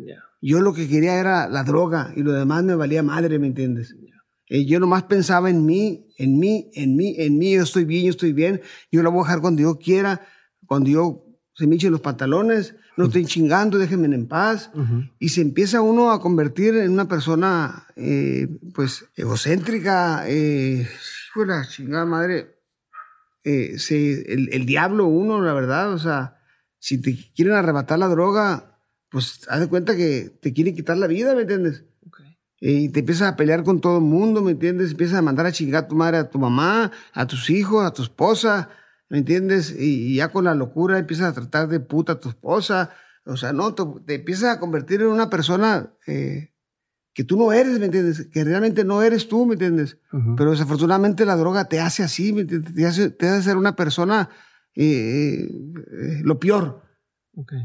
Yo 0.42 0.60
lo 0.60 0.74
que 0.74 0.88
quería 0.88 1.20
era 1.20 1.48
la 1.48 1.62
droga 1.62 2.12
y 2.16 2.24
lo 2.24 2.32
demás 2.32 2.64
me 2.64 2.74
valía 2.74 3.04
madre, 3.04 3.38
¿me 3.38 3.46
entiendes? 3.46 3.94
Eh, 4.48 4.66
yo 4.66 4.80
nomás 4.80 5.04
pensaba 5.04 5.48
en 5.48 5.64
mí, 5.64 6.08
en 6.18 6.40
mí, 6.40 6.68
en 6.74 6.96
mí, 6.96 7.14
en 7.16 7.38
mí, 7.38 7.52
yo 7.54 7.62
estoy 7.62 7.84
bien, 7.84 8.04
yo 8.04 8.10
estoy 8.10 8.32
bien, 8.32 8.62
yo 8.90 9.04
la 9.04 9.10
voy 9.10 9.20
a 9.20 9.26
dejar 9.26 9.40
cuando 9.40 9.62
yo 9.62 9.78
quiera, 9.78 10.26
cuando 10.66 10.90
yo 10.90 11.24
se 11.54 11.68
me 11.68 11.76
echen 11.76 11.92
los 11.92 12.00
pantalones, 12.00 12.74
no 12.96 13.04
estoy 13.04 13.26
chingando, 13.26 13.78
déjenme 13.78 14.14
en 14.14 14.26
paz. 14.26 14.70
Y 15.18 15.30
se 15.30 15.42
empieza 15.42 15.80
uno 15.80 16.10
a 16.10 16.20
convertir 16.20 16.74
en 16.76 16.92
una 16.92 17.08
persona, 17.08 17.86
eh, 17.96 18.48
pues, 18.74 19.06
egocéntrica, 19.16 20.24
eh, 20.28 20.88
la 21.46 21.66
chingada 21.68 22.06
madre, 22.06 22.56
eh, 23.44 23.78
se, 23.78 24.32
el, 24.32 24.48
el, 24.52 24.64
diablo 24.64 25.06
uno, 25.06 25.42
la 25.42 25.52
verdad, 25.52 25.92
o 25.92 25.98
sea, 25.98 26.40
si 26.78 26.98
te 26.98 27.14
quieren 27.34 27.54
arrebatar 27.54 27.98
la 27.98 28.08
droga, 28.08 28.78
pues 29.10 29.40
haz 29.48 29.60
de 29.60 29.68
cuenta 29.68 29.94
que 29.94 30.30
te 30.40 30.54
quieren 30.54 30.74
quitar 30.74 30.96
la 30.96 31.06
vida, 31.06 31.34
¿me 31.34 31.42
entiendes? 31.42 31.84
y 32.60 32.88
te 32.88 33.00
empiezas 33.00 33.28
a 33.28 33.36
pelear 33.36 33.64
con 33.64 33.80
todo 33.80 33.98
el 33.98 34.04
mundo, 34.04 34.42
¿me 34.42 34.52
entiendes? 34.52 34.92
Empiezas 34.92 35.18
a 35.18 35.22
mandar 35.22 35.46
a 35.46 35.52
chingar 35.52 35.84
a 35.84 35.88
tu 35.88 35.94
madre, 35.94 36.16
a 36.18 36.30
tu 36.30 36.38
mamá, 36.38 36.90
a 37.12 37.26
tus 37.26 37.50
hijos, 37.50 37.84
a 37.84 37.92
tu 37.92 38.02
esposa, 38.02 38.70
¿me 39.08 39.18
entiendes? 39.18 39.74
Y, 39.78 40.16
ya 40.16 40.28
con 40.28 40.44
la 40.44 40.54
locura 40.54 40.98
empiezas 40.98 41.30
a 41.30 41.34
tratar 41.34 41.68
de 41.68 41.80
puta 41.80 42.12
a 42.12 42.20
tu 42.20 42.28
esposa. 42.28 42.90
O 43.24 43.36
sea, 43.36 43.52
no, 43.52 43.74
te, 43.74 44.14
empiezas 44.14 44.56
a 44.56 44.60
convertir 44.60 45.00
en 45.00 45.08
una 45.08 45.30
persona 45.30 45.92
eh, 46.06 46.52
que 47.12 47.24
tú 47.24 47.36
no 47.36 47.52
eres, 47.52 47.78
¿me 47.78 47.86
entiendes? 47.86 48.26
Que 48.26 48.44
realmente 48.44 48.84
no 48.84 49.02
eres 49.02 49.28
tú, 49.28 49.46
¿me 49.46 49.54
entiendes? 49.54 49.98
Pero 50.36 50.52
desafortunadamente 50.52 51.24
la 51.24 51.36
droga 51.36 51.64
te 51.64 51.80
hace 51.80 52.02
así, 52.02 52.32
¿me 52.32 52.42
entiendes? 52.42 52.74
Te 52.74 52.86
hace, 52.86 53.10
te 53.10 53.28
hace 53.28 53.42
ser 53.42 53.56
una 53.56 53.74
persona 53.74 54.28
eh, 54.74 55.48
eh, 55.48 56.20
lo 56.22 56.38
peor. 56.38 56.82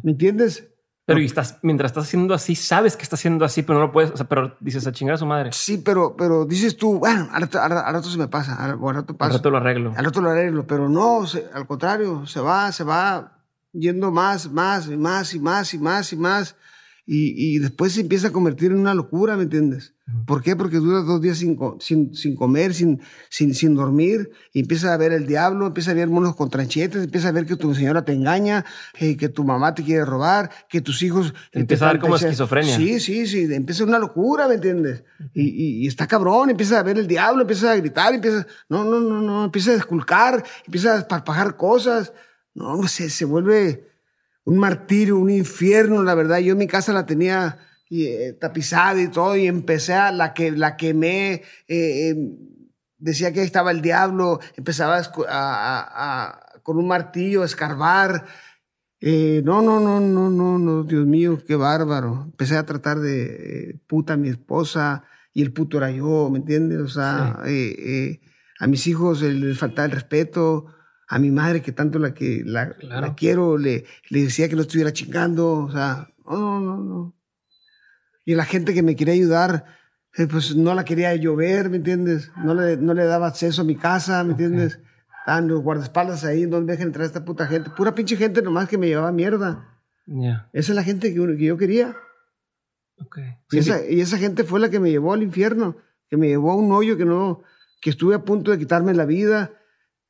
¿Me 0.04 0.12
entiendes? 0.12 0.71
Pero 1.12 1.22
y 1.22 1.26
estás, 1.26 1.60
mientras 1.62 1.92
estás 1.92 2.06
haciendo 2.06 2.34
así, 2.34 2.56
sabes 2.56 2.96
que 2.96 3.04
estás 3.04 3.20
haciendo 3.20 3.46
así, 3.46 3.64
pero 3.64 3.80
no 3.80 3.88
lo 3.88 3.92
puedes, 3.92 4.12
o 4.12 4.18
sea, 4.18 4.28
pero 4.28 4.56
dices 4.60 4.88
a 4.88 4.92
chingar 4.92 5.16
a 5.16 5.18
su 5.18 5.26
madre. 5.26 5.52
Sí, 5.52 5.78
pero, 5.78 6.16
pero 6.16 6.46
dices 6.46 6.78
tú, 6.78 7.00
bueno, 7.00 7.28
al 7.32 7.42
rato, 7.42 8.10
se 8.10 8.18
me 8.18 8.28
pasa, 8.28 8.56
al, 8.56 8.80
rato 8.80 9.18
pasa. 9.18 9.32
Al 9.32 9.38
rato 9.38 9.50
lo 9.50 9.58
arreglo. 9.58 9.94
Al 9.96 10.06
rato 10.06 10.22
lo 10.22 10.30
arreglo, 10.30 10.66
pero 10.66 10.90
no, 10.90 11.24
al 11.54 11.68
contrario, 11.68 12.26
se 12.26 12.40
va, 12.40 12.72
se 12.72 12.84
va 12.84 13.40
yendo 13.74 14.12
más, 14.12 14.52
más, 14.52 14.88
y 14.88 14.98
más 14.98 15.34
y 15.34 15.40
más 15.40 15.74
y 15.74 15.80
más 15.80 16.14
y 16.14 16.18
más. 16.18 16.56
y, 17.06 17.56
y, 17.56 17.60
después 17.60 17.94
se 17.94 18.02
empieza 18.02 18.30
a 18.30 18.32
convertir 18.32 18.72
en 18.72 18.80
una 18.80 18.94
locura, 18.94 19.36
¿me 19.36 19.44
entiendes? 19.44 19.94
¿Por 20.26 20.42
qué? 20.42 20.56
Porque 20.56 20.78
dura 20.78 21.02
dos 21.02 21.22
días 21.22 21.38
sin, 21.38 21.58
sin, 21.80 22.14
sin 22.16 22.36
comer, 22.36 22.74
sin, 22.74 23.02
sin, 23.30 23.54
sin, 23.54 23.76
dormir, 23.76 24.32
y 24.54 24.62
empieza 24.62 24.94
a 24.94 24.98
ver 24.98 25.12
el 25.12 25.28
diablo, 25.28 25.68
empieza 25.68 25.92
a 25.92 25.94
ver 25.94 26.08
monos 26.08 26.36
con 26.36 26.50
tranchetes, 26.50 27.04
empieza 27.04 27.30
a 27.30 27.32
ver 27.32 27.46
que 27.46 27.56
tu 27.56 27.74
señora 27.74 28.04
te 28.04 28.14
engaña, 28.14 28.66
eh, 29.00 29.18
que 29.18 29.30
tu 29.30 29.44
mamá 29.44 29.74
te 29.74 29.84
quiere 29.84 30.06
robar, 30.06 30.50
que 30.70 30.82
tus 30.82 31.02
hijos... 31.04 31.34
Empieza 31.52 31.90
a 31.90 31.94
ver 31.94 32.02
como 32.02 32.16
esquizofrenia. 32.16 32.76
Sí, 32.76 33.00
sí, 33.00 33.28
sí, 33.28 33.48
empieza 33.54 33.84
una 33.84 34.00
locura, 34.00 34.48
¿me 34.48 34.56
entiendes? 34.56 35.04
Y, 35.34 35.84
y, 35.84 35.88
está 35.88 36.08
cabrón, 36.08 36.50
empieza 36.50 36.80
a 36.80 36.84
ver 36.84 36.98
el 36.98 37.08
diablo, 37.08 37.42
empieza 37.42 37.72
a 37.72 37.76
gritar, 37.76 38.14
empieza... 38.14 38.46
No, 38.70 38.84
no, 38.84 39.00
no, 39.00 39.22
no, 39.22 39.46
empieza 39.46 39.72
a 39.72 39.76
desculcar, 39.76 40.44
empieza 40.66 40.94
a 40.94 41.00
esparpajar 41.00 41.56
cosas. 41.58 42.14
No, 42.54 42.88
se, 42.88 43.10
se 43.10 43.26
vuelve 43.26 43.88
un 44.44 44.58
martirio, 44.58 45.18
un 45.18 45.30
infierno, 45.30 46.04
la 46.04 46.16
verdad. 46.16 46.40
Yo 46.40 46.54
en 46.54 46.58
mi 46.58 46.68
casa 46.68 46.94
la 46.94 47.06
tenía 47.06 47.60
eh, 47.92 48.34
tapizada 48.40 49.02
y 49.02 49.10
todo, 49.10 49.36
y 49.36 49.48
empecé 49.48 49.94
a 49.94 50.12
la 50.12 50.34
que 50.34 50.52
la 50.52 50.78
quemé, 50.78 51.44
eh, 51.68 52.10
em, 52.10 52.38
decía 52.98 53.34
que 53.34 53.44
estaba 53.44 53.72
el 53.72 53.82
diablo, 53.82 54.40
empezaba 54.56 55.02
a, 55.28 56.40
con 56.64 56.78
un 56.78 56.88
martillo 56.88 57.42
a 57.42 57.46
escarbar. 57.46 58.26
Eh, 59.02 59.42
no, 59.44 59.62
no, 59.62 59.80
no, 59.80 60.00
no, 60.00 60.30
no, 60.30 60.58
no, 60.58 60.84
Dios 60.84 61.06
mío, 61.06 61.38
qué 61.46 61.56
bárbaro. 61.56 62.24
Empecé 62.26 62.56
a 62.56 62.66
tratar 62.66 63.00
de 63.00 63.80
puta 63.88 64.14
a 64.14 64.18
mi 64.18 64.30
esposa 64.30 65.04
y 65.34 65.42
el 65.42 65.52
puto 65.52 65.78
era 65.78 65.92
yo, 65.92 66.30
¿me 66.32 66.40
entiendes? 66.40 66.80
O 66.80 66.88
sea, 66.88 67.42
a 68.60 68.68
mis 68.68 68.88
hijos 68.88 69.22
les 69.22 69.58
faltaba 69.58 69.88
el 69.88 69.92
respeto 69.92 70.68
a 71.12 71.20
mi 71.20 71.30
madre, 71.30 71.62
que 71.62 71.74
tanto 71.74 72.00
la 72.00 72.14
que 72.14 72.42
la, 72.46 72.74
la 72.80 73.16
quiero, 73.16 73.58
le, 73.58 73.84
le, 74.10 74.24
decía 74.24 74.48
que 74.48 74.56
no 74.56 74.62
estuviera 74.62 74.94
chingando, 74.94 75.66
o 75.66 75.72
sea, 75.72 76.08
no, 76.26 76.62
no, 76.62 76.62
no, 76.62 76.78
no. 76.78 77.21
Y 78.26 78.36
la 78.36 78.46
gente 78.46 78.74
que 78.74 78.84
me 78.84 78.96
quería 78.96 79.14
ayudar, 79.14 79.66
eh, 80.18 80.28
pues 80.28 80.56
no 80.56 80.74
la 80.74 80.86
quería 80.86 81.16
llover, 81.16 81.70
¿me 81.70 81.78
entiendes? 81.78 82.32
No 82.44 82.54
le, 82.54 82.78
no 82.78 82.94
le 82.94 83.06
daba 83.06 83.28
acceso 83.28 83.62
a 83.62 83.66
mi 83.66 83.76
casa, 83.76 84.24
¿me 84.24 84.32
entiendes? 84.32 84.80
Estaban 85.20 85.48
los 85.48 85.62
guardaespaldas 85.62 86.24
ahí, 86.24 86.48
no 86.48 86.62
dejen 86.62 86.88
entrar 86.88 87.04
a 87.04 87.08
esta 87.08 87.26
puta 87.26 87.48
gente. 87.48 87.70
Pura 87.72 87.96
pinche 87.96 88.16
gente 88.18 88.42
nomás 88.42 88.68
que 88.68 88.78
me 88.78 88.88
llevaba 88.88 89.12
mierda. 89.12 89.80
Esa 90.54 90.72
es 90.72 90.76
la 90.76 90.84
gente 90.84 91.14
que, 91.14 91.38
que 91.38 91.46
yo 91.46 91.58
quería. 91.58 91.96
Okay. 92.98 93.36
y, 93.52 93.58
esa, 93.58 93.84
y 93.86 94.00
esa 94.00 94.18
gente 94.18 94.44
fue 94.44 94.60
la 94.60 94.70
que 94.70 94.80
me 94.80 94.92
llevó 94.92 95.14
al 95.14 95.24
infierno, 95.24 95.78
que 96.08 96.18
me 96.18 96.28
llevó 96.28 96.52
a 96.52 96.56
un 96.56 96.72
hoyo 96.72 96.98
que 96.98 97.06
no, 97.06 97.42
que 97.82 97.90
estuve 97.90 98.14
a 98.14 98.24
punto 98.24 98.52
de 98.52 98.60
quitarme 98.60 98.94
la 98.94 99.06
vida 99.06 99.52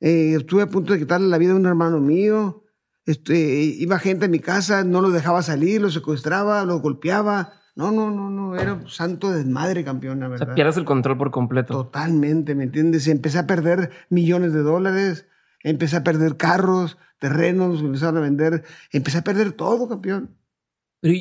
eh, 0.02 0.34
estuve 0.36 0.63
a 0.63 0.67
punto 0.67 0.93
de 0.93 1.00
quitarle 1.00 1.28
la 1.28 1.38
vida 1.38 1.54
a 1.54 1.56
un 1.56 1.67
hermano 1.67 2.00
mío. 2.00 2.63
Este, 3.06 3.36
iba 3.36 4.00
gente 4.00 4.26
a 4.26 4.30
mi 4.30 4.39
casa, 4.39 4.84
no 4.84 5.00
lo 5.00 5.12
dejaba 5.12 5.43
salir, 5.43 5.80
lo 5.80 5.91
secuestraba, 5.91 6.65
lo 6.65 6.80
golpeaba. 6.80 7.61
No, 7.75 7.91
no, 7.91 8.12
no, 8.12 8.29
no, 8.29 8.55
era 8.55 8.73
un 8.73 8.89
santo 8.89 9.31
desmadre, 9.31 9.84
campeón, 9.84 10.19
la 10.19 10.27
verdad. 10.27 10.43
O 10.43 10.45
sea, 10.47 10.55
pierdes 10.55 10.77
el 10.77 10.86
control 10.86 11.17
por 11.17 11.31
completo. 11.31 11.73
Totalmente, 11.73 12.53
¿me 12.53 12.65
entiendes? 12.65 13.07
Empecé 13.07 13.39
a 13.39 13.47
perder 13.47 13.91
millones 14.10 14.53
de 14.53 14.62
dólares, 14.62 15.27
empecé 15.63 15.97
a 15.97 16.03
perder 16.03 16.36
carros, 16.36 16.97
terrenos, 17.17 17.81
empezaron 17.81 18.17
a 18.17 18.21
vender, 18.21 18.63
empecé 18.91 19.19
a 19.19 19.23
perder 19.23 19.53
todo, 19.53 19.88
campeón. 19.88 20.36
Pero, 20.99 21.15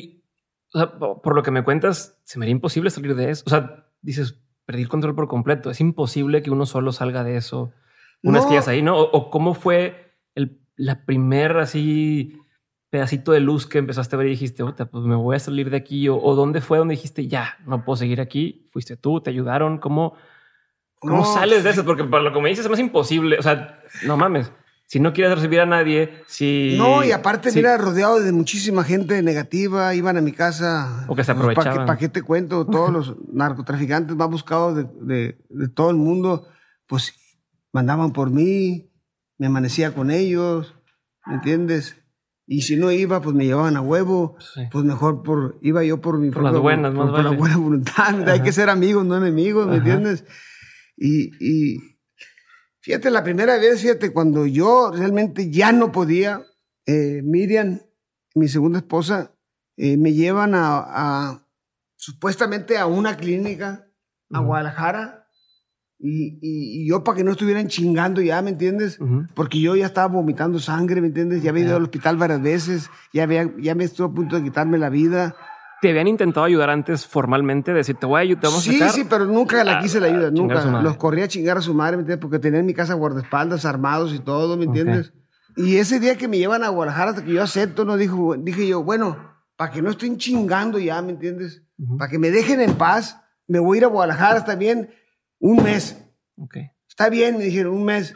o 0.73 0.77
sea, 0.77 0.91
por 0.99 1.35
lo 1.35 1.43
que 1.43 1.51
me 1.51 1.63
cuentas, 1.63 2.17
se 2.23 2.37
me 2.37 2.45
haría 2.45 2.51
imposible 2.51 2.89
salir 2.89 3.15
de 3.15 3.31
eso. 3.31 3.43
O 3.47 3.49
sea, 3.49 3.87
dices, 4.01 4.37
perdí 4.65 4.81
el 4.81 4.89
control 4.89 5.15
por 5.15 5.27
completo. 5.27 5.71
Es 5.71 5.79
imposible 5.79 6.41
que 6.41 6.51
uno 6.51 6.65
solo 6.65 6.91
salga 6.91 7.23
de 7.23 7.37
eso 7.37 7.73
unas 8.23 8.45
no. 8.45 8.71
ahí, 8.71 8.81
¿no? 8.81 8.99
O, 8.99 9.29
cómo 9.29 9.53
fue 9.53 10.15
el, 10.35 10.61
la 10.75 11.05
primer 11.05 11.57
así 11.57 12.37
pedacito 12.91 13.31
de 13.31 13.39
luz 13.39 13.65
que 13.65 13.79
empezaste 13.79 14.15
a 14.15 14.19
ver 14.19 14.27
y 14.27 14.31
dijiste, 14.31 14.63
pues 14.63 15.03
me 15.05 15.15
voy 15.15 15.37
a 15.37 15.39
salir 15.39 15.69
de 15.69 15.77
aquí? 15.77 16.09
O, 16.09 16.35
dónde 16.35 16.59
fue 16.59 16.77
donde 16.77 16.93
dijiste, 16.93 17.27
ya, 17.27 17.57
no 17.65 17.83
puedo 17.83 17.95
seguir 17.95 18.19
aquí? 18.19 18.67
¿Fuiste 18.69 18.97
tú? 18.97 19.21
¿Te 19.21 19.29
ayudaron? 19.29 19.79
¿Cómo, 19.79 20.13
cómo 20.99 21.25
sales 21.25 21.63
de 21.63 21.69
eso? 21.69 21.85
Porque 21.85 22.03
para 22.03 22.21
lo 22.21 22.33
que 22.33 22.41
me 22.41 22.49
dices 22.49 22.65
es 22.65 22.69
más 22.69 22.79
imposible. 22.79 23.39
O 23.39 23.41
sea, 23.41 23.79
no 24.05 24.17
mames. 24.17 24.51
Si 24.87 24.99
no 24.99 25.13
quieres 25.13 25.33
recibir 25.33 25.61
a 25.61 25.65
nadie, 25.65 26.21
si... 26.27 26.75
No, 26.77 27.01
y 27.01 27.13
aparte, 27.13 27.49
mira, 27.53 27.77
rodeado 27.77 28.19
de 28.19 28.33
muchísima 28.33 28.83
gente 28.83 29.21
negativa, 29.23 29.95
iban 29.95 30.17
a 30.17 30.21
mi 30.21 30.33
casa. 30.33 31.05
O 31.07 31.15
que 31.15 31.23
se 31.23 31.31
aprovechaban. 31.31 31.85
¿Para 31.85 31.97
qué, 31.97 32.09
te 32.09 32.21
cuento? 32.21 32.67
Todos 32.67 32.91
los 32.91 33.15
narcotraficantes 33.31 34.17
más 34.17 34.29
buscados 34.29 34.75
de, 34.75 34.83
de, 34.99 35.37
de 35.47 35.67
todo 35.69 35.91
el 35.91 35.95
mundo, 35.95 36.45
pues 36.87 37.13
mandaban 37.71 38.11
por 38.11 38.31
mí, 38.31 38.91
me 39.37 39.47
amanecía 39.47 39.93
con 39.93 40.11
ellos, 40.11 40.75
¿me 41.25 41.35
entiendes? 41.35 42.00
Y 42.47 42.63
si 42.63 42.75
no 42.75 42.91
iba, 42.91 43.21
pues 43.21 43.35
me 43.35 43.45
llevaban 43.45 43.77
a 43.77 43.81
huevo, 43.81 44.35
pues 44.71 44.83
mejor 44.83 45.23
por, 45.23 45.57
iba 45.61 45.83
yo 45.83 46.01
por 46.01 46.17
mi 46.17 46.31
por 46.31 46.43
las 46.43 46.57
buenas, 46.57 46.93
por, 46.93 47.11
por 47.11 47.23
la 47.23 47.31
buena 47.31 47.57
voluntad, 47.57 48.27
hay 48.27 48.41
que 48.41 48.51
ser 48.51 48.69
amigos, 48.69 49.05
no 49.05 49.15
enemigos, 49.17 49.67
¿me 49.67 49.77
entiendes? 49.77 50.25
Y, 50.97 51.31
y 51.39 51.97
fíjate, 52.81 53.09
la 53.09 53.23
primera 53.23 53.57
vez, 53.57 53.81
fíjate, 53.81 54.11
cuando 54.11 54.45
yo 54.45 54.91
realmente 54.93 55.49
ya 55.49 55.71
no 55.71 55.91
podía, 55.91 56.41
eh, 56.85 57.21
Miriam, 57.23 57.79
mi 58.35 58.47
segunda 58.47 58.79
esposa, 58.79 59.33
eh, 59.77 59.97
me 59.97 60.13
llevan 60.13 60.53
a, 60.53 60.79
a, 60.79 61.47
supuestamente 61.95 62.77
a 62.77 62.85
una 62.85 63.17
clínica 63.17 63.87
a 64.31 64.39
Guadalajara 64.39 65.20
y, 66.03 66.39
y, 66.41 66.87
yo 66.87 67.03
para 67.03 67.17
que 67.17 67.23
no 67.23 67.31
estuvieran 67.31 67.67
chingando 67.67 68.21
ya, 68.21 68.41
¿me 68.41 68.49
entiendes? 68.49 68.97
Porque 69.35 69.59
yo 69.59 69.75
ya 69.75 69.85
estaba 69.85 70.07
vomitando 70.07 70.57
sangre, 70.59 70.99
¿me 70.99 71.07
entiendes? 71.07 71.43
Ya 71.43 71.51
había 71.51 71.65
ido 71.65 71.75
al 71.75 71.83
hospital 71.83 72.17
varias 72.17 72.41
veces, 72.41 72.89
ya, 73.13 73.23
había, 73.23 73.51
ya 73.59 73.75
me 73.75 73.83
estuvo 73.83 74.07
a 74.07 74.13
punto 74.13 74.35
de 74.35 74.43
quitarme 74.43 74.79
la 74.79 74.89
vida. 74.89 75.35
¿Te 75.79 75.91
habían 75.91 76.07
intentado 76.07 76.45
ayudar 76.45 76.71
antes 76.71 77.05
formalmente? 77.05 77.71
Decir, 77.71 77.97
te 77.97 78.07
voy 78.07 78.17
a 78.17 78.21
ayudar, 78.21 78.51
Sí, 78.51 78.79
sí, 78.91 79.05
pero 79.07 79.25
nunca 79.25 79.63
la 79.63 79.79
quise 79.79 79.99
la 79.99 80.07
ayuda, 80.07 80.31
nunca. 80.31 80.81
Los 80.81 80.97
corría 80.97 81.25
a 81.25 81.27
chingar 81.27 81.57
a 81.57 81.61
su 81.61 81.73
madre, 81.75 81.97
¿me 81.97 82.01
entiendes? 82.01 82.21
Porque 82.21 82.39
tenía 82.39 82.59
en 82.59 82.65
mi 82.65 82.73
casa 82.73 82.95
guardaespaldas 82.95 83.65
armados 83.65 84.13
y 84.13 84.19
todo, 84.19 84.57
¿me 84.57 84.65
entiendes? 84.65 85.13
Y 85.55 85.77
ese 85.77 85.99
día 85.99 86.17
que 86.17 86.27
me 86.27 86.37
llevan 86.37 86.63
a 86.63 86.69
Guadalajara 86.69 87.11
hasta 87.11 87.23
que 87.23 87.33
yo 87.33 87.43
acepto, 87.43 87.85
no 87.85 87.97
dijo, 87.97 88.35
dije 88.37 88.67
yo, 88.67 88.83
bueno, 88.83 89.17
para 89.55 89.71
que 89.71 89.81
no 89.83 89.91
estén 89.91 90.17
chingando 90.17 90.79
ya, 90.79 90.99
¿me 91.01 91.11
entiendes? 91.11 91.63
Para 91.97 92.09
que 92.09 92.17
me 92.17 92.31
dejen 92.31 92.61
en 92.61 92.73
paz, 92.73 93.21
me 93.47 93.59
voy 93.59 93.77
a 93.77 93.79
ir 93.79 93.85
a 93.85 93.87
Guadalajara, 93.87 94.55
bien 94.55 94.89
un 95.41 95.61
mes. 95.63 96.01
Okay. 96.37 96.71
Está 96.87 97.09
bien, 97.09 97.37
me 97.37 97.43
dijeron, 97.43 97.73
un 97.73 97.83
mes. 97.83 98.13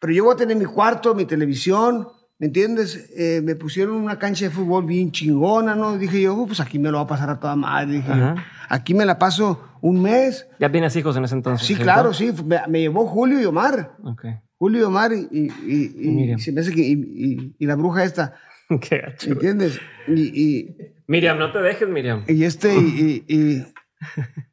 Pero 0.00 0.12
yo 0.12 0.24
voy 0.24 0.34
a 0.34 0.36
tener 0.36 0.56
mi 0.56 0.64
cuarto, 0.64 1.14
mi 1.14 1.26
televisión, 1.26 2.08
¿me 2.38 2.46
entiendes? 2.46 3.10
Eh, 3.16 3.40
me 3.42 3.56
pusieron 3.56 3.96
una 3.96 4.18
cancha 4.18 4.46
de 4.46 4.50
fútbol 4.50 4.86
bien 4.86 5.10
chingona, 5.10 5.74
¿no? 5.74 5.98
Dije 5.98 6.22
yo, 6.22 6.36
oh, 6.36 6.46
pues 6.46 6.60
aquí 6.60 6.78
me 6.78 6.90
lo 6.90 6.98
va 6.98 7.04
a 7.04 7.06
pasar 7.06 7.30
a 7.30 7.40
toda 7.40 7.56
madre. 7.56 7.94
Dije 7.94 8.08
yo, 8.08 8.34
aquí 8.68 8.94
me 8.94 9.04
la 9.04 9.18
paso 9.18 9.60
un 9.80 10.00
mes. 10.00 10.46
¿Ya 10.60 10.70
tienes 10.70 10.94
hijos 10.96 11.16
en 11.16 11.24
ese 11.24 11.34
entonces? 11.34 11.66
Sí, 11.66 11.74
claro, 11.74 12.14
sí. 12.14 12.32
Me, 12.68 12.80
llevó 12.80 13.06
Julio 13.06 13.40
y 13.40 13.44
Omar. 13.44 13.96
Okay. 14.02 14.36
Julio 14.56 14.80
y 14.80 14.84
Omar 14.84 15.12
y, 15.12 15.28
y, 15.30 15.50
y, 15.66 16.32
y 16.32 16.38
se 16.38 16.52
me 16.52 16.60
hace 16.60 16.72
que, 16.72 16.82
y, 16.82 17.66
la 17.66 17.74
bruja 17.74 18.04
esta. 18.04 18.34
Qué 18.80 18.98
gacho. 18.98 19.30
¿Entiendes? 19.30 19.80
Y, 20.06 20.76
Miriam, 21.06 21.38
no 21.38 21.50
te 21.50 21.58
dejes, 21.58 21.88
Miriam. 21.88 22.22
Y 22.28 22.44
este, 22.44 22.72
y, 22.76 23.64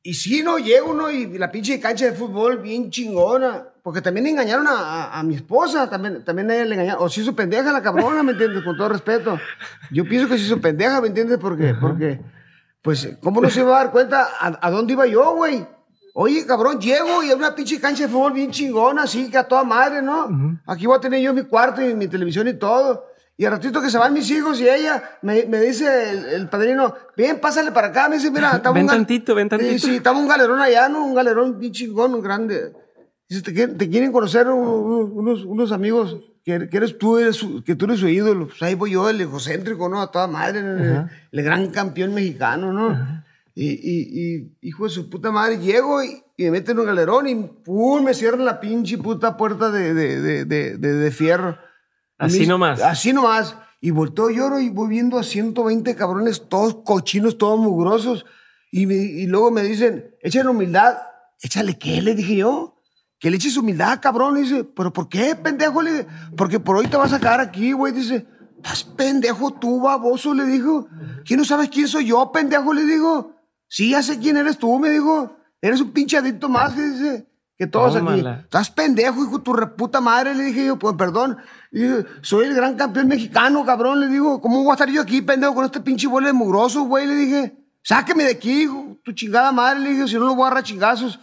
y 0.03 0.13
sí, 0.13 0.43
no, 0.43 0.57
llego, 0.57 0.93
¿no? 0.93 1.11
Y 1.11 1.37
la 1.37 1.51
pinche 1.51 1.79
cancha 1.79 2.05
de 2.05 2.13
fútbol 2.13 2.59
bien 2.59 2.89
chingona. 2.89 3.67
Porque 3.83 4.01
también 4.01 4.25
engañaron 4.25 4.65
a, 4.67 5.17
a, 5.17 5.21
mi 5.21 5.35
esposa, 5.35 5.87
también, 5.87 6.25
también 6.25 6.49
a 6.49 6.55
ella 6.55 6.65
le 6.65 6.73
engañaron. 6.73 7.03
O 7.03 7.07
se 7.07 7.21
hizo 7.21 7.35
pendeja 7.35 7.71
la 7.71 7.83
cabrona, 7.83 8.23
¿me 8.23 8.31
entiendes? 8.31 8.63
Con 8.63 8.75
todo 8.75 8.89
respeto. 8.89 9.39
Yo 9.91 10.05
pienso 10.05 10.27
que 10.27 10.39
se 10.39 10.45
hizo 10.45 10.59
pendeja, 10.59 10.99
¿me 11.01 11.07
entiendes? 11.07 11.37
Porque, 11.37 11.75
porque, 11.79 12.19
pues, 12.81 13.15
¿cómo 13.21 13.41
no 13.41 13.49
se 13.49 13.59
iba 13.59 13.75
a 13.75 13.83
dar 13.83 13.91
cuenta 13.91 14.27
a, 14.39 14.71
dónde 14.71 14.93
iba 14.93 15.05
yo, 15.05 15.35
güey? 15.35 15.67
Oye, 16.15 16.47
cabrón, 16.47 16.79
llego 16.79 17.21
y 17.21 17.29
hay 17.29 17.35
una 17.35 17.53
pinche 17.53 17.79
cancha 17.79 18.03
de 18.03 18.09
fútbol 18.09 18.33
bien 18.33 18.49
chingona, 18.49 19.03
así 19.03 19.29
que 19.29 19.37
a 19.37 19.47
toda 19.47 19.63
madre, 19.63 20.01
¿no? 20.01 20.59
Aquí 20.65 20.87
voy 20.87 20.97
a 20.97 21.01
tener 21.01 21.21
yo 21.21 21.31
mi 21.33 21.43
cuarto 21.43 21.87
y 21.87 21.93
mi 21.93 22.07
televisión 22.07 22.47
y 22.47 22.53
todo. 22.53 23.05
Y 23.37 23.43
al 23.43 23.51
ratito 23.51 23.81
que 23.81 23.89
se 23.89 23.97
van 23.97 24.13
mis 24.13 24.29
hijos 24.31 24.61
y 24.61 24.69
ella 24.69 25.17
me, 25.21 25.45
me 25.45 25.59
dice 25.59 26.35
el, 26.35 26.47
padrino, 26.47 26.95
bien, 27.17 27.39
pásale 27.41 27.71
para 27.71 27.87
acá. 27.87 28.07
Me 28.07 28.15
dice, 28.15 28.31
mira, 28.31 28.51
estamos 28.55 28.75
ven 28.75 28.87
tantito, 28.87 29.35
ven 29.35 29.49
tantito. 29.49 29.71
Sí, 29.73 29.79
sí, 29.79 29.95
estamos 29.97 30.21
un 30.23 30.29
galerón 30.29 30.61
allá, 30.61 30.87
¿no? 30.87 31.05
Un 31.05 31.15
galerón 31.15 31.59
bien 31.59 31.73
chingón, 31.73 32.13
un 32.13 32.21
grande. 32.21 32.71
Dice, 33.27 33.41
te, 33.41 33.67
te 33.67 33.89
quieren 33.89 34.11
conocer 34.11 34.47
unos, 34.47 35.43
unos 35.43 35.71
amigos 35.73 36.17
que, 36.45 36.69
que, 36.69 36.77
eres 36.77 36.97
tú, 36.97 37.17
eres 37.17 37.45
que 37.65 37.75
tú 37.75 37.85
eres 37.85 37.99
su 37.99 38.07
ídolo. 38.07 38.47
Pues 38.47 38.61
ahí 38.61 38.75
voy 38.75 38.91
yo, 38.91 39.09
el 39.09 39.19
egocéntrico, 39.19 39.89
¿no? 39.89 40.01
A 40.01 40.11
toda 40.11 40.27
madre, 40.27 40.59
el, 41.31 41.43
gran 41.43 41.71
campeón 41.71 42.13
mexicano, 42.13 42.71
¿no? 42.71 43.23
Y, 43.53 43.69
y, 43.69 44.35
y, 44.35 44.57
hijo 44.61 44.85
de 44.85 44.89
su 44.91 45.09
puta 45.09 45.31
madre, 45.31 45.57
llego 45.57 46.03
y, 46.03 46.23
y 46.37 46.43
me 46.45 46.51
meten 46.51 46.75
en 46.75 46.79
un 46.81 46.85
galerón 46.85 47.27
y 47.27 47.35
pum, 47.35 48.03
me 48.03 48.13
cierran 48.13 48.45
la 48.45 48.59
pinche 48.59 48.97
puta 48.97 49.35
puerta 49.35 49.71
de, 49.71 49.93
de, 49.93 50.45
de, 50.45 50.77
de 50.77 51.11
fierro. 51.11 51.57
Así 52.17 52.47
nomás. 52.47 52.81
Así 52.81 53.13
nomás. 53.13 53.57
Y 53.81 53.91
volteo 53.91 54.29
lloro 54.29 54.59
y 54.59 54.69
voy 54.69 54.89
viendo 54.89 55.19
a 55.19 55.23
120 55.23 55.95
cabrones, 55.95 56.47
todos 56.49 56.77
cochinos, 56.83 57.37
todos 57.37 57.59
mugrosos. 57.59 58.25
Y, 58.71 58.91
y 58.91 59.27
luego 59.27 59.51
me 59.51 59.63
dicen, 59.63 60.15
échale 60.21 60.49
humildad. 60.49 60.97
Échale 61.41 61.77
qué, 61.77 62.01
le 62.01 62.15
dije 62.15 62.37
yo. 62.37 62.81
Que 63.19 63.29
le 63.29 63.37
eches 63.37 63.57
humildad, 63.57 63.99
cabrón. 64.01 64.37
Y 64.37 64.41
dice, 64.41 64.63
¿pero 64.63 64.91
por 64.91 65.09
qué, 65.09 65.35
pendejo? 65.35 65.81
Le 65.81 66.05
porque 66.35 66.59
por 66.59 66.77
hoy 66.77 66.87
te 66.87 66.97
vas 66.97 67.13
a 67.13 67.19
quedar 67.19 67.39
aquí, 67.39 67.71
güey. 67.71 67.93
Dice, 67.93 68.27
Estás 68.65 68.83
pendejo 68.83 69.53
tú, 69.53 69.79
baboso, 69.81 70.33
le 70.33 70.43
dijo. 70.45 70.87
¿Quién 71.23 71.37
no 71.37 71.45
sabes 71.45 71.69
quién 71.69 71.87
soy 71.87 72.07
yo, 72.07 72.31
pendejo? 72.31 72.73
Le 72.73 72.83
digo. 72.85 73.35
Sí, 73.67 73.91
ya 73.91 74.01
sé 74.01 74.17
quién 74.17 74.37
eres 74.37 74.57
tú, 74.57 74.79
me 74.79 74.89
dijo. 74.89 75.37
Eres 75.61 75.81
un 75.81 75.91
pinche 75.91 76.17
adicto 76.17 76.49
más, 76.49 76.75
dice. 76.75 77.27
Que 77.57 77.67
todos 77.67 77.95
aquí. 77.95 78.23
Estás 78.43 78.69
pendejo, 78.69 79.23
hijo, 79.23 79.41
tu 79.41 79.53
reputa 79.53 80.01
madre, 80.01 80.35
le 80.35 80.43
dije 80.45 80.65
yo, 80.65 80.77
pues 80.77 80.95
perdón. 80.95 81.37
soy 82.21 82.47
el 82.47 82.53
gran 82.53 82.75
campeón 82.75 83.07
mexicano, 83.07 83.65
cabrón, 83.65 83.99
le 84.01 84.07
digo. 84.07 84.41
¿Cómo 84.41 84.63
voy 84.63 84.71
a 84.71 84.73
estar 84.73 84.89
yo 84.89 85.01
aquí, 85.01 85.21
pendejo, 85.21 85.55
con 85.55 85.65
este 85.65 85.79
pinche 85.79 86.07
vuelo 86.07 86.27
de 86.27 86.33
mugroso, 86.33 86.83
güey? 86.83 87.07
Le 87.07 87.15
dije. 87.15 87.65
Sáqueme 87.85 88.23
de 88.23 88.31
aquí, 88.31 88.63
hijo, 88.63 88.97
tu 89.03 89.11
chingada 89.11 89.51
madre, 89.51 89.79
le 89.79 89.89
dije, 89.91 90.07
si 90.07 90.15
no 90.15 90.25
lo 90.25 90.33
voy 90.33 90.45
a 90.45 90.47
agarrar 90.47 90.63
chingazos. 90.63 91.19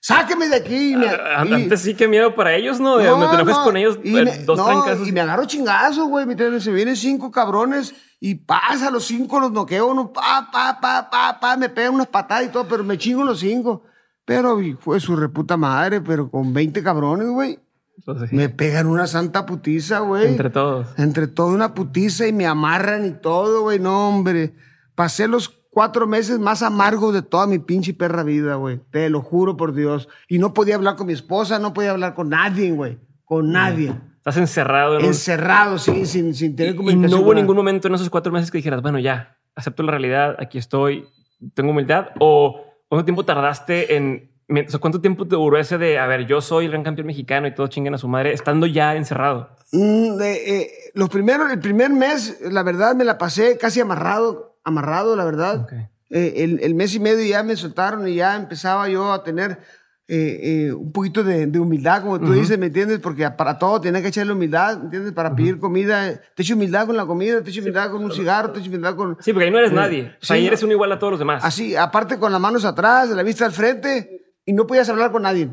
Sáqueme 0.00 0.48
de 0.48 0.56
aquí. 0.56 0.94
Ah, 0.94 1.40
antes 1.40 1.80
sí, 1.80 1.94
qué 1.94 2.06
miedo 2.06 2.36
para 2.36 2.54
ellos, 2.54 2.78
¿no? 2.78 3.02
no 3.02 3.18
me 3.18 3.26
te 3.26 3.34
enojes 3.34 3.56
con 3.56 3.76
ellos, 3.76 3.98
y 4.04 4.16
eh, 4.18 4.44
dos 4.44 4.56
no, 4.56 5.06
Y 5.06 5.10
me 5.10 5.22
agarro 5.22 5.44
chingazos, 5.46 6.06
güey. 6.08 6.24
Se 6.60 6.70
vienen 6.70 6.94
cinco 6.94 7.32
cabrones 7.32 7.94
y 8.20 8.36
pasa 8.36 8.92
los 8.92 9.06
cinco, 9.06 9.40
los 9.40 9.50
noqueo, 9.50 9.88
uno, 9.88 10.12
pa, 10.12 10.48
pa, 10.52 10.78
pa, 10.80 11.10
pa, 11.10 11.40
pa, 11.40 11.56
me 11.56 11.68
pegan 11.68 11.94
unas 11.94 12.06
patadas 12.06 12.44
y 12.44 12.48
todo, 12.48 12.68
pero 12.68 12.84
me 12.84 12.96
chingo 12.96 13.24
los 13.24 13.40
cinco. 13.40 13.82
Pero 14.24 14.58
fue 14.78 15.00
su 15.00 15.16
reputa 15.16 15.56
madre, 15.56 16.00
pero 16.00 16.30
con 16.30 16.52
20 16.52 16.82
cabrones, 16.82 17.28
güey. 17.28 17.58
Pues 18.04 18.32
me 18.32 18.48
pegan 18.48 18.86
una 18.86 19.06
santa 19.06 19.46
putiza, 19.46 20.00
güey. 20.00 20.26
Entre 20.26 20.50
todos. 20.50 20.88
Entre 20.98 21.26
todo 21.26 21.48
una 21.48 21.74
putiza 21.74 22.26
y 22.26 22.32
me 22.32 22.46
amarran 22.46 23.06
y 23.06 23.12
todo, 23.12 23.62
güey. 23.62 23.78
No, 23.78 24.08
hombre. 24.08 24.54
Pasé 24.94 25.28
los 25.28 25.48
cuatro 25.74 26.06
meses 26.06 26.38
más 26.38 26.62
amargos 26.62 27.12
de 27.12 27.22
toda 27.22 27.46
mi 27.46 27.58
pinche 27.58 27.94
perra 27.94 28.22
vida, 28.22 28.54
güey. 28.54 28.80
Te 28.90 29.10
lo 29.10 29.20
juro 29.22 29.56
por 29.56 29.74
Dios. 29.74 30.08
Y 30.28 30.38
no 30.38 30.54
podía 30.54 30.74
hablar 30.76 30.96
con 30.96 31.06
mi 31.06 31.12
esposa, 31.12 31.58
no 31.58 31.72
podía 31.72 31.90
hablar 31.90 32.14
con 32.14 32.30
nadie, 32.30 32.72
güey. 32.72 32.98
Con 33.24 33.52
nadie. 33.52 33.94
Estás 34.18 34.36
encerrado. 34.38 35.00
Encerrado, 35.00 35.78
sí, 35.78 36.06
sin, 36.06 36.34
sin 36.34 36.56
tener 36.56 36.76
comunicación. 36.76 37.10
Y 37.10 37.14
no 37.14 37.20
hubo 37.20 37.34
ningún 37.34 37.56
momento 37.56 37.88
en 37.88 37.94
esos 37.94 38.08
cuatro 38.08 38.32
meses 38.32 38.50
que 38.50 38.58
dijeras, 38.58 38.80
bueno, 38.80 38.98
ya, 38.98 39.36
acepto 39.54 39.82
la 39.82 39.90
realidad, 39.90 40.36
aquí 40.38 40.58
estoy, 40.58 41.06
tengo 41.54 41.72
humildad. 41.72 42.08
O 42.20 42.73
cuánto 42.88 43.04
tiempo 43.04 43.24
tardaste 43.24 43.96
en. 43.96 44.30
¿Cuánto 44.78 45.00
tiempo 45.00 45.26
te 45.26 45.36
duró 45.36 45.58
ese 45.58 45.78
de, 45.78 45.98
a 45.98 46.06
ver, 46.06 46.26
yo 46.26 46.42
soy 46.42 46.66
el 46.66 46.72
gran 46.72 46.84
campeón 46.84 47.06
mexicano 47.06 47.46
y 47.46 47.54
todos 47.54 47.70
chinguen 47.70 47.94
a 47.94 47.98
su 47.98 48.08
madre, 48.08 48.34
estando 48.34 48.66
ya 48.66 48.94
encerrado? 48.94 49.48
Mm, 49.72 50.20
eh, 50.20 50.70
los 50.92 51.08
primeros, 51.08 51.50
el 51.50 51.60
primer 51.60 51.90
mes, 51.90 52.38
la 52.42 52.62
verdad, 52.62 52.94
me 52.94 53.04
la 53.04 53.16
pasé 53.16 53.56
casi 53.56 53.80
amarrado, 53.80 54.58
amarrado, 54.62 55.16
la 55.16 55.24
verdad. 55.24 55.66
Eh, 56.10 56.44
el, 56.44 56.60
el, 56.62 56.74
mes 56.74 56.94
y 56.94 57.00
medio 57.00 57.24
ya 57.24 57.42
me 57.42 57.56
soltaron 57.56 58.06
y 58.06 58.16
ya 58.16 58.36
empezaba 58.36 58.86
yo 58.90 59.12
a 59.12 59.24
tener 59.24 59.60
eh, 60.06 60.66
eh, 60.66 60.72
un 60.72 60.92
poquito 60.92 61.24
de, 61.24 61.46
humildad, 61.58 62.02
como 62.02 62.20
tú 62.20 62.32
dices, 62.32 62.58
¿me 62.58 62.66
entiendes? 62.66 62.98
Porque 62.98 63.30
para 63.30 63.58
todo 63.58 63.80
tiene 63.80 64.02
que 64.02 64.08
echarle 64.08 64.32
humildad, 64.32 64.76
¿me 64.76 64.84
entiendes? 64.84 65.12
Para 65.12 65.34
pedir 65.34 65.58
comida, 65.58 66.20
te 66.34 66.42
echo 66.42 66.54
humildad 66.54 66.86
con 66.86 66.96
la 66.96 67.06
comida, 67.06 67.42
te 67.42 67.50
echo 67.50 67.62
humildad 67.62 67.90
con 67.90 68.04
un 68.04 68.12
cigarro, 68.12 68.52
te 68.52 68.60
echo 68.60 68.68
humildad 68.68 68.96
con... 68.96 69.16
Sí, 69.20 69.32
porque 69.32 69.46
ahí 69.46 69.50
no 69.50 69.58
eres 69.58 69.72
nadie, 69.72 70.14
o 70.20 70.24
sea, 70.24 70.36
ahí 70.36 70.46
eres 70.46 70.62
uno 70.62 70.72
igual 70.72 70.92
a 70.92 70.98
todos 70.98 71.12
los 71.12 71.18
demás. 71.18 71.42
Así, 71.42 71.74
aparte 71.74 72.18
con 72.18 72.30
las 72.30 72.40
manos 72.40 72.66
atrás, 72.66 73.08
la 73.08 73.22
vista 73.22 73.46
al 73.46 73.52
frente, 73.52 74.34
y 74.44 74.52
no 74.52 74.66
podías 74.66 74.88
hablar 74.90 75.10
con 75.10 75.22
nadie. 75.22 75.50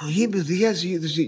Oye, 0.00 0.28
pues 0.28 0.46
dije, 0.46 0.74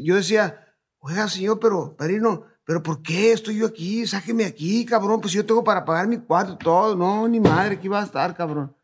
yo 0.03 0.17
decía, 0.17 0.75
oiga, 0.99 1.29
señor, 1.29 1.59
pero, 1.59 1.97
padrino, 1.97 2.45
¿pero 2.65 2.83
por 2.83 3.03
qué 3.03 3.33
estoy 3.33 3.59
yo 3.59 3.67
aquí? 3.67 4.07
Sáqueme 4.07 4.45
aquí, 4.45 4.85
cabrón, 4.85 5.21
pues 5.21 5.33
yo 5.33 5.47
tengo 5.47 5.65
para 5.65 5.85
pagar 5.85 6.07
mi 6.07 6.19
cuarto, 6.19 6.57
todo. 6.57 6.95
No, 6.95 7.27
ni 7.29 7.41
madre, 7.41 7.77
aquí 7.77 7.89
va 7.89 8.01
a 8.01 8.05
estar, 8.05 8.35
cabrón. 8.35 8.75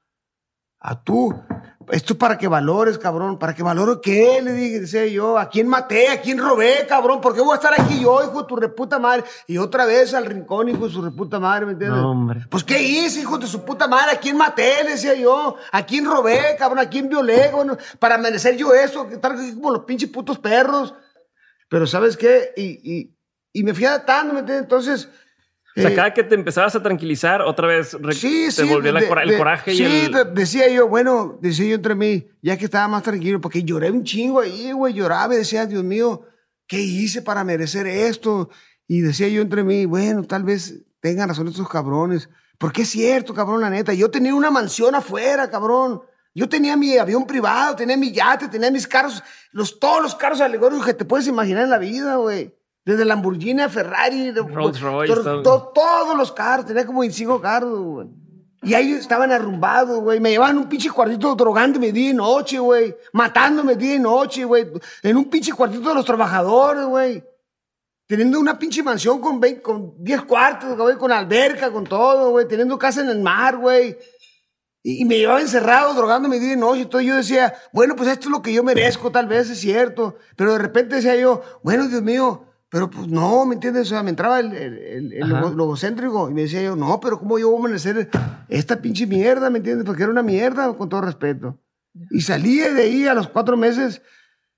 A 0.79 1.03
tú. 1.03 1.35
Esto 1.91 2.13
es 2.15 2.19
para 2.19 2.39
que 2.39 2.49
valores, 2.49 2.99
cabrón. 2.99 3.39
¿Para 3.39 3.55
que 3.55 3.63
valore 3.63 4.01
qué? 4.03 4.41
Le 4.43 4.53
dije, 4.53 4.81
decía 4.81 5.07
yo. 5.07 5.39
¿A 5.39 5.49
quién 5.49 5.69
maté? 5.69 6.09
¿A 6.09 6.21
quién 6.21 6.39
robé, 6.39 6.87
cabrón? 6.89 7.21
¿Por 7.21 7.35
qué 7.35 7.41
voy 7.41 7.53
a 7.53 7.57
estar 7.57 7.73
aquí 7.79 8.01
yo, 8.01 8.23
hijo 8.23 8.43
de 8.43 8.49
tu 8.49 8.57
reputa 8.57 8.99
madre? 8.99 9.25
Y 9.47 9.59
otra 9.59 9.85
vez 9.85 10.15
al 10.15 10.27
rincón, 10.27 10.69
hijo 10.69 10.87
de 10.87 10.93
su 10.93 11.03
reputa 11.03 11.39
madre, 11.39 11.67
¿me 11.67 11.73
entiendes? 11.73 12.01
No, 12.01 12.11
hombre. 12.11 12.47
Pues, 12.49 12.65
¿qué 12.65 12.83
hice, 12.83 13.21
hijo 13.21 13.39
de 13.39 13.47
su 13.47 13.65
puta 13.65 13.87
madre? 13.89 14.13
¿A 14.13 14.19
quién 14.19 14.37
maté? 14.37 14.85
Le 14.85 14.91
decía 14.91 15.15
yo. 15.15 15.57
¿A 15.73 15.85
quién 15.85 16.05
robé, 16.05 16.57
cabrón? 16.59 16.79
¿A 16.79 16.89
quién 16.89 17.09
violé? 17.09 17.51
Bueno, 17.53 17.77
para 17.99 18.19
merecer 18.19 18.57
yo 18.57 18.73
eso, 18.75 19.09
estar 19.11 19.33
aquí 19.33 19.55
como 19.55 19.71
los 19.71 19.85
pinches 19.85 20.11
putos 20.11 20.39
perros. 20.39 20.95
Pero, 21.69 21.87
¿sabes 21.87 22.17
qué? 22.17 22.53
Y, 22.57 22.93
y, 22.93 23.17
y 23.53 23.63
me 23.65 23.75
fui 23.75 23.85
adaptando, 23.85 24.35
¿me 24.35 24.41
entiendes? 24.41 24.65
Entonces, 24.65 25.09
o 25.77 25.81
sea, 25.81 25.91
eh, 25.91 25.95
cada 25.95 26.15
que 26.15 26.23
te 26.23 26.35
empezabas 26.35 26.75
a 26.77 26.83
tranquilizar, 26.83 27.43
otra 27.43 27.67
vez 27.67 27.97
sí, 28.13 28.49
te 28.55 28.63
volvió 28.65 28.97
el 28.97 29.37
coraje 29.37 29.75
sí, 29.75 29.83
y 29.83 30.05
el... 30.07 30.35
decía 30.35 30.69
yo, 30.69 30.89
bueno, 30.89 31.39
decía 31.41 31.67
yo 31.67 31.75
entre 31.75 31.95
mí, 31.95 32.29
ya 32.43 32.57
que 32.57 32.67
estaba 32.67 32.87
más 32.87 33.03
tranquilo, 33.03 33.41
porque 33.41 33.65
lloré 33.65 33.91
un 33.91 34.05
chingo 34.05 34.41
ahí, 34.41 34.73
güey, 34.73 34.95
lloraba 34.95 35.35
y 35.35 35.39
decía, 35.39 35.67
Dios 35.67 35.83
mío, 35.83 36.23
¿qué 36.67 36.81
hice 36.81 37.23
para 37.23 37.43
merecer 37.43 37.87
esto? 37.87 38.51
Y 38.87 39.01
decía 39.01 39.29
yo 39.29 39.43
entre 39.43 39.65
mí, 39.65 39.87
bueno, 39.87 40.25
tal 40.25 40.45
vez 40.45 40.85
tengan 41.01 41.29
razón 41.29 41.49
estos 41.49 41.69
cabrones. 41.69 42.29
Porque 42.59 42.83
es 42.83 42.91
cierto, 42.91 43.35
cabrón, 43.35 43.61
la 43.61 43.71
neta. 43.71 43.93
Yo 43.93 44.11
tenía 44.11 44.35
una 44.35 44.51
mansión 44.51 44.95
afuera, 44.95 45.51
cabrón. 45.51 46.03
Yo 46.35 46.49
tenía 46.49 46.77
mi 46.77 46.97
avión 46.97 47.27
privado, 47.27 47.77
tenía 47.77 47.97
mi 47.97 48.13
yate, 48.13 48.49
tenía 48.49 48.71
mis 48.71 48.89
carros, 48.89 49.23
los, 49.53 49.79
todos 49.79 50.03
los 50.03 50.15
carros 50.15 50.41
alegóricos 50.41 50.87
que 50.87 50.95
te 50.95 51.05
puedes 51.05 51.27
imaginar 51.27 51.65
en 51.65 51.71
la 51.71 51.79
vida, 51.79 52.17
güey. 52.17 52.55
Desde 52.85 53.05
Lamborghini 53.05 53.63
a 53.63 53.69
Ferrari, 53.69 54.31
Rolls 54.33 54.81
Royce, 54.81 55.15
todos 55.43 56.17
los 56.17 56.33
carros, 56.33 56.67
tenía 56.67 56.85
como 56.85 57.01
25 57.01 57.41
carros, 57.41 57.81
güey. 57.81 58.09
Y 58.65 58.73
ahí 58.73 58.93
estaban 58.93 59.31
arrumbados, 59.31 60.01
güey. 60.01 60.21
Me 60.21 60.31
llevaban 60.31 60.57
un 60.57 60.69
pinche 60.69 60.91
cuartito 60.91 61.35
drogándome 61.35 61.93
día 61.93 62.11
y 62.11 62.15
noche, 62.15 62.59
güey. 62.59 62.97
Matándome 63.13 63.77
día 63.77 63.97
y 63.97 63.99
noche, 63.99 64.45
güey. 64.45 64.67
En 65.03 65.17
un 65.19 65.27
pinche 65.27 65.53
cuartito 65.53 65.91
de 65.91 65.95
los 65.95 66.05
trabajadores, 66.05 66.87
güey. 66.87 67.23
Teniendo 68.07 68.41
una 68.41 68.59
pinche 68.59 68.83
mansión 68.83 69.21
con, 69.21 69.39
20, 69.39 69.63
con 69.63 69.95
10 70.03 70.23
cuartos, 70.23 70.77
güey, 70.79 70.97
con 70.97 71.13
alberca, 71.13 71.71
con 71.71 71.85
todo, 71.85 72.31
güey. 72.31 72.49
Teniendo 72.49 72.79
casa 72.79 73.03
en 73.03 73.11
el 73.11 73.21
mar, 73.21 73.59
güey. 73.59 73.99
Y, 74.83 75.05
me 75.05 75.19
llevaba 75.19 75.43
encerrado, 75.43 75.93
drogándome 75.93 76.41
día 76.41 76.55
y 76.55 76.57
noche. 76.57 76.83
Entonces 76.83 77.09
yo 77.09 77.17
decía, 77.17 77.55
bueno, 77.73 77.95
pues 77.97 78.09
esto 78.09 78.29
es 78.29 78.33
lo 78.33 78.41
que 78.41 78.53
yo 78.53 78.63
merezco, 78.63 79.11
tal 79.11 79.27
vez 79.27 79.51
es 79.51 79.61
cierto. 79.61 80.17
Pero 80.37 80.53
de 80.53 80.59
repente 80.59 80.97
decía 80.97 81.17
yo, 81.17 81.43
bueno, 81.63 81.87
Dios 81.89 82.03
mío, 82.03 82.47
pero 82.75 82.91
pues 82.91 83.07
no, 83.07 83.47
¿me 83.47 83.55
entiendes? 83.55 83.83
O 83.83 83.91
sea, 83.91 84.03
me 84.03 84.11
entraba 84.11 84.41
el, 84.41 84.53
el, 84.53 85.13
el, 85.13 85.29
logocéntrico 85.29 86.29
y 86.29 86.35
me 86.35 86.43
decía 86.43 86.61
yo, 86.61 86.75
no, 86.75 86.99
pero 86.99 87.21
¿cómo 87.21 87.39
yo 87.39 87.49
voy 87.49 87.59
a 87.59 87.61
amanecer 87.61 88.11
esta 88.49 88.83
pinche 88.83 89.07
mierda, 89.07 89.49
¿me 89.49 89.59
entiendes? 89.59 89.87
Porque 89.87 90.03
era 90.03 90.11
una 90.11 90.25
mierda, 90.25 90.77
con 90.77 90.89
todo 90.89 91.03
respeto. 91.03 91.57
Y 92.11 92.23
salí 92.23 92.59
de 92.59 92.83
ahí 92.83 93.07
a 93.07 93.15
los 93.15 93.29
cuatro 93.29 93.57
meses 93.57 94.03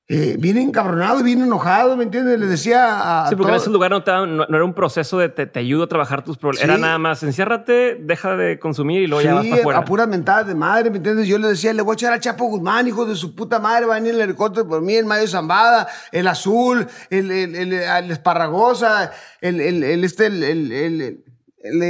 eh, 0.08 0.36
bien 0.38 0.56
encabronado, 0.56 1.20
bien 1.24 1.42
enojado, 1.42 1.96
¿me 1.96 2.04
entiendes? 2.04 2.38
Le 2.38 2.46
decía 2.46 3.24
a. 3.24 3.28
Sí, 3.28 3.34
porque 3.34 3.50
en 3.50 3.56
ese 3.56 3.70
lugar 3.70 3.90
no, 3.90 4.26
no, 4.26 4.44
era 4.44 4.64
un 4.64 4.72
proceso 4.72 5.18
de 5.18 5.28
te, 5.30 5.46
te, 5.46 5.58
ayudo 5.58 5.82
a 5.82 5.86
trabajar 5.88 6.22
tus 6.22 6.38
problemas. 6.38 6.62
Era 6.62 6.78
nada 6.78 6.96
más, 6.98 7.24
enciérrate, 7.24 7.96
deja 8.00 8.36
de 8.36 8.60
consumir 8.60 9.02
y 9.02 9.08
luego 9.08 9.22
ya 9.22 9.34
vas 9.34 9.46
para 9.46 9.60
afuera. 9.62 9.78
a 9.80 9.84
pura 9.84 10.06
mentada 10.06 10.44
de 10.44 10.54
madre, 10.54 10.90
¿me 10.90 10.98
entiendes? 10.98 11.26
Yo 11.26 11.38
le 11.38 11.48
decía, 11.48 11.72
le 11.72 11.82
voy 11.82 11.94
a 11.94 11.96
echar 11.96 12.12
al 12.12 12.20
Chapo 12.20 12.44
Guzmán, 12.44 12.86
hijo 12.86 13.04
de 13.04 13.16
su 13.16 13.34
puta 13.34 13.58
madre, 13.58 13.86
va 13.86 13.96
a 13.96 13.98
venir 13.98 14.14
el 14.14 14.20
helicóptero 14.20 14.68
por 14.68 14.80
mí, 14.80 14.94
el 14.94 15.06
Mayo 15.06 15.26
Zambada, 15.26 15.88
el 16.12 16.28
Azul, 16.28 16.86
el, 17.10 17.32
el, 17.32 17.56
el, 17.56 17.72
el 17.72 18.10
Esparragosa, 18.12 19.10
el, 19.40 19.60
el, 19.60 19.82
el, 19.82 20.04
este, 20.04 20.26
el, 20.26 21.24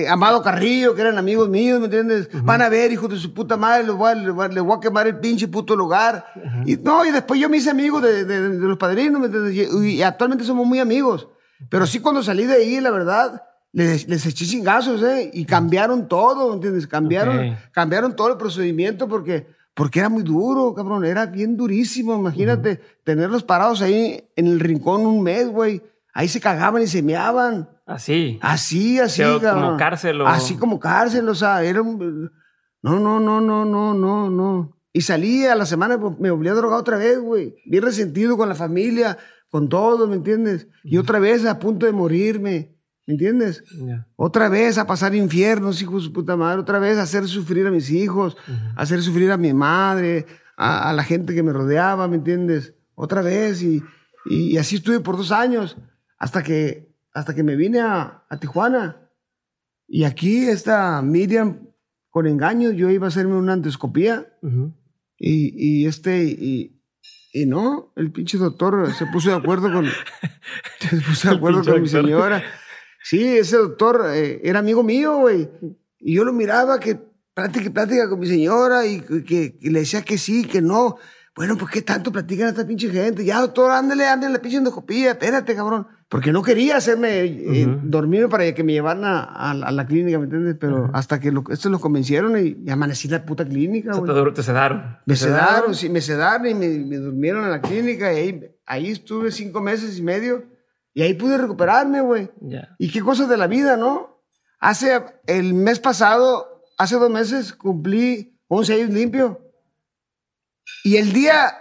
Amado 0.09 0.43
Carrillo, 0.43 0.95
que 0.95 1.01
eran 1.03 1.19
amigos 1.19 1.49
míos, 1.49 1.79
¿me 1.79 1.87
entiendes? 1.87 2.29
Van 2.45 2.63
a 2.63 2.69
ver, 2.69 2.93
hijos 2.93 3.11
de 3.11 3.17
su 3.19 3.33
puta 3.33 3.57
madre, 3.57 3.85
les 3.85 3.95
voy 3.95 4.11
a, 4.11 4.63
voy 4.63 4.77
a 4.77 4.81
quemar 4.81 5.07
el 5.07 5.19
pinche 5.19 5.49
puto 5.49 5.77
lugar. 5.77 6.27
Y 6.65 6.77
no, 6.77 7.05
y 7.05 7.11
después 7.11 7.41
yo 7.41 7.49
me 7.49 7.59
hice 7.59 7.71
amigo 7.71 8.01
de, 8.01 8.25
de, 8.25 8.59
los 8.59 8.79
padrinos, 8.79 9.21
¿me 9.21 9.27
entiendes? 9.27 9.85
Y, 9.85 10.03
actualmente 10.03 10.45
somos 10.45 10.67
muy 10.67 10.79
amigos. 10.79 11.29
Pero 11.71 11.87
sí, 11.87 12.01
cuando 12.01 12.23
salí 12.23 12.45
de 12.45 12.55
ahí, 12.55 12.81
la 12.81 12.91
verdad, 12.91 13.43
les, 13.73 14.09
les 14.09 14.25
eché 14.27 14.47
chingazos, 14.47 15.03
¿eh? 15.03 15.31
Y 15.33 15.45
cambiaron 15.45 16.09
todo, 16.09 16.49
¿me 16.49 16.55
entiendes? 16.55 16.87
Cambiaron, 16.87 17.57
cambiaron 17.73 18.15
todo 18.17 18.29
el 18.29 18.37
procedimiento 18.37 19.09
porque, 19.09 19.47
porque 19.75 20.01
era 20.01 20.09
muy 20.09 20.23
duro, 20.23 20.75
cabrón. 20.75 21.05
Era 21.05 21.27
bien 21.27 21.57
durísimo, 21.57 22.15
imagínate, 22.15 22.81
tenerlos 23.05 23.43
parados 23.43 23.83
ahí 23.83 24.29
en 24.37 24.47
el 24.47 24.61
rincón 24.61 25.07
un 25.07 25.23
mes, 25.23 25.49
güey. 25.49 25.83
Ahí 26.13 26.29
se 26.29 26.41
cagaban 26.41 26.83
y 26.83 26.87
se 26.87 27.03
meaban. 27.03 27.69
Así. 27.87 28.39
Así, 28.43 28.99
así, 28.99 29.23
Como 29.23 29.77
cárcel 29.77 30.21
o... 30.21 30.27
Así 30.27 30.57
como 30.57 30.81
cárcel, 30.81 31.29
o 31.29 31.35
sea, 31.35 31.63
era 31.63 31.81
un... 31.81 32.33
No, 32.83 32.99
no, 32.99 33.21
no, 33.21 33.41
no, 33.41 33.65
no, 33.65 33.95
no, 33.95 34.29
no. 34.29 34.77
Y 34.93 35.03
salí 35.03 35.47
a 35.47 35.55
la 35.55 35.67
semana, 35.67 35.99
pues, 35.99 36.19
me 36.19 36.31
volví 36.31 36.49
a 36.49 36.55
drogar 36.55 36.81
otra 36.81 36.97
vez, 36.97 37.19
güey. 37.19 37.55
Bien 37.65 37.85
resentido 37.85 38.37
con 38.37 38.49
la 38.49 38.55
familia, 38.55 39.17
con 39.51 39.69
todo, 39.69 40.09
¿me 40.09 40.17
entiendes? 40.17 40.69
Y 40.83 40.97
otra 40.97 41.21
vez 41.21 41.45
a 41.47 41.59
punto 41.61 41.87
de 41.87 41.93
morirme, 41.93 42.77
¿me 43.07 43.15
entiendes? 43.15 43.63
Otra 44.17 44.49
vez 44.49 44.79
a 44.79 44.87
pasar 44.87 45.15
infiernos, 45.15 45.81
hijos 45.81 46.03
de 46.03 46.07
su 46.09 46.13
puta 46.13 46.37
madre. 46.37 46.61
Otra 46.61 46.79
vez 46.81 46.99
a 46.99 47.03
hacer 47.03 47.29
sufrir 47.29 47.67
a 47.67 47.71
mis 47.71 47.91
hijos, 47.91 48.37
a 48.75 48.83
hacer 48.83 49.01
sufrir 49.01 49.31
a 49.31 49.37
mi 49.37 49.53
madre, 49.55 50.27
a, 50.57 50.93
la 50.93 51.05
gente 51.05 51.35
que 51.35 51.43
me 51.43 51.53
rodeaba, 51.53 52.09
¿me 52.09 52.17
entiendes? 52.17 52.75
Otra 52.95 53.23
vez. 53.23 53.63
Y, 53.63 53.83
y 54.25 54.57
así 54.57 54.77
estuve 54.77 55.01
por 55.01 55.17
dos 55.17 55.31
años, 55.31 55.77
hasta 56.19 56.43
que 56.43 56.86
hasta 57.17 57.35
que 57.35 57.43
me 57.43 57.57
vine 57.57 57.81
a, 57.81 58.27
Tijuana. 58.39 59.11
Y 59.89 60.05
aquí 60.05 60.47
esta 60.49 61.01
Miriam, 61.01 61.71
con 62.11 62.27
engaños, 62.27 62.75
yo 62.75 62.91
iba 62.91 63.07
a 63.07 63.09
hacerme 63.09 63.37
una 63.37 63.55
endoscopía. 63.55 64.27
y, 65.19 65.55
y, 65.57 65.87
este, 65.87 66.25
y, 66.25 66.83
y, 67.33 67.47
no, 67.47 67.95
el 67.97 68.13
pinche 68.13 68.37
doctor 68.37 68.93
se 68.93 69.07
puso 69.07 69.31
de 69.31 69.37
acuerdo 69.37 69.73
con, 69.73 69.87
se 70.79 70.97
puso 71.01 71.31
de 71.31 71.37
acuerdo 71.37 71.65
con 71.65 71.81
mi 71.81 71.89
señora. 71.89 72.43
Sí, 73.03 73.39
ese 73.39 73.57
doctor 73.57 74.11
eh, 74.13 74.43
era 74.45 74.59
amigo 74.59 74.83
mío, 74.83 75.17
güey. 75.21 75.49
Y 75.99 76.17
yo 76.17 76.25
lo 76.25 76.35
miraba 76.35 76.79
que 76.79 77.01
plática 77.33 77.65
y 77.65 77.71
plática 77.71 78.11
con 78.11 78.21
mi 78.21 78.27
señora 78.27 78.85
y 78.85 79.01
que, 79.01 79.57
que 79.57 79.71
le 79.71 79.81
decía 79.81 80.03
que 80.03 80.19
sí, 80.19 80.45
que 80.45 80.61
no. 80.61 80.99
Bueno, 81.35 81.57
pues 81.57 81.71
qué 81.71 81.81
tanto 81.81 82.13
platican 82.13 82.49
esta 82.49 82.67
pinche 82.67 82.91
gente. 82.91 83.25
Ya, 83.25 83.41
doctor, 83.41 83.71
ándale, 83.71 84.07
ándale 84.07 84.35
la 84.35 84.43
pinche 84.43 84.59
endoscopía, 84.59 85.13
espérate, 85.13 85.55
cabrón. 85.55 85.87
Porque 86.09 86.31
no 86.33 86.41
quería 86.43 86.77
hacerme 86.77 87.25
eh, 87.25 87.67
dormir 87.83 88.29
para 88.29 88.55
que 88.55 88.63
me 88.63 88.73
llevaran 88.73 89.05
a, 89.05 89.25
a- 89.25 89.51
a 89.51 89.73
la 89.73 89.87
clínica, 89.87 90.19
¿me 90.19 90.25
entiendes? 90.25 90.57
Pero 90.61 90.89
hasta 90.95 91.19
que 91.19 91.33
lo, 91.33 91.43
estos 91.51 91.71
lo 91.73 91.81
convencieron 91.81 92.39
y, 92.39 92.57
y 92.65 92.71
amanecí 92.71 93.09
en 93.09 93.13
la 93.15 93.27
puta 93.27 93.45
clínica, 93.45 93.91
O 93.91 93.95
sea, 94.07 94.15
te, 94.25 94.33
te 94.33 94.43
sedaron. 94.45 94.99
Me 95.05 95.15
Te 95.15 95.17
sedaron, 95.17 95.75
sí, 95.75 95.89
me 95.89 96.01
sedaron 96.01 96.47
y 96.47 96.55
me, 96.55 96.69
me 96.69 96.97
durmieron 96.99 97.43
en 97.45 97.51
la 97.51 97.61
clínica 97.61 98.13
y 98.13 98.17
ahí, 98.17 98.41
ahí 98.67 98.91
estuve 98.93 99.33
cinco 99.33 99.61
meses 99.61 99.99
y 99.99 100.03
medio 100.03 100.45
y 100.95 101.03
ahí 101.03 101.15
pude 101.15 101.39
recuperarme, 101.39 102.01
güey. 102.03 102.31
Ya. 102.41 102.69
Y 102.79 102.91
qué 102.93 103.01
cosas 103.01 103.29
de 103.29 103.37
la 103.37 103.49
vida, 103.49 103.77
¿no? 103.77 104.23
Hace, 104.61 105.03
el 105.27 105.55
mes 105.55 105.81
pasado, 105.81 106.63
hace 106.79 106.95
dos 106.97 107.11
meses, 107.11 107.53
cumplí 107.53 108.39
11 108.47 108.75
años 108.75 108.91
limpio. 108.91 109.41
Y 110.85 110.99
el 110.99 111.13
día, 111.13 111.53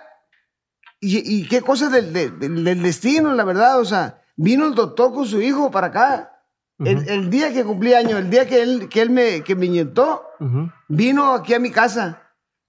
y, 1.00 1.18
y 1.42 1.48
qué 1.48 1.62
cosas 1.62 1.92
del- 1.92 2.14
del- 2.14 2.64
del 2.64 2.84
destino, 2.84 3.34
la 3.34 3.44
verdad, 3.44 3.80
o 3.80 3.86
sea, 3.86 4.22
vino 4.36 4.66
el 4.68 4.76
doctor 4.76 5.14
con 5.14 5.26
su 5.26 5.42
hijo 5.42 5.72
para 5.72 5.88
acá. 5.88 6.32
el, 6.80 7.08
el 7.08 7.30
día 7.30 7.54
que 7.54 7.64
cumplí 7.64 7.94
años, 7.94 8.20
el 8.20 8.30
día 8.30 8.46
que 8.46 8.62
él, 8.62 8.90
que 8.90 9.02
él 9.02 9.10
me, 9.10 9.42
que 9.42 9.56
me 9.56 9.66
inyectó, 9.68 10.24
Ujú. 10.40 10.70
vino 10.90 11.34
aquí 11.34 11.54
a 11.54 11.60
mi 11.60 11.72
casa 11.72 12.22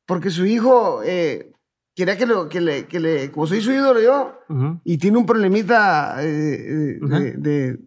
porque 0.07 0.31
su 0.31 0.47
hijo 0.47 1.01
eh, 1.05 1.53
quería 1.97 2.17
que, 2.17 2.27
lo, 2.27 2.49
que, 2.49 2.61
le, 2.61 2.87
que 2.87 3.01
le, 3.01 3.33
como 3.33 3.49
soy 3.49 3.61
su 3.61 3.73
ídolo 3.73 4.01
yo, 4.01 4.39
Ujú. 4.49 4.81
y 4.85 4.99
tiene 4.99 5.19
un 5.19 5.27
problemita 5.27 6.17
eh, 6.23 6.29
eh, 6.29 6.99
de, 7.01 7.33
de- 7.33 7.79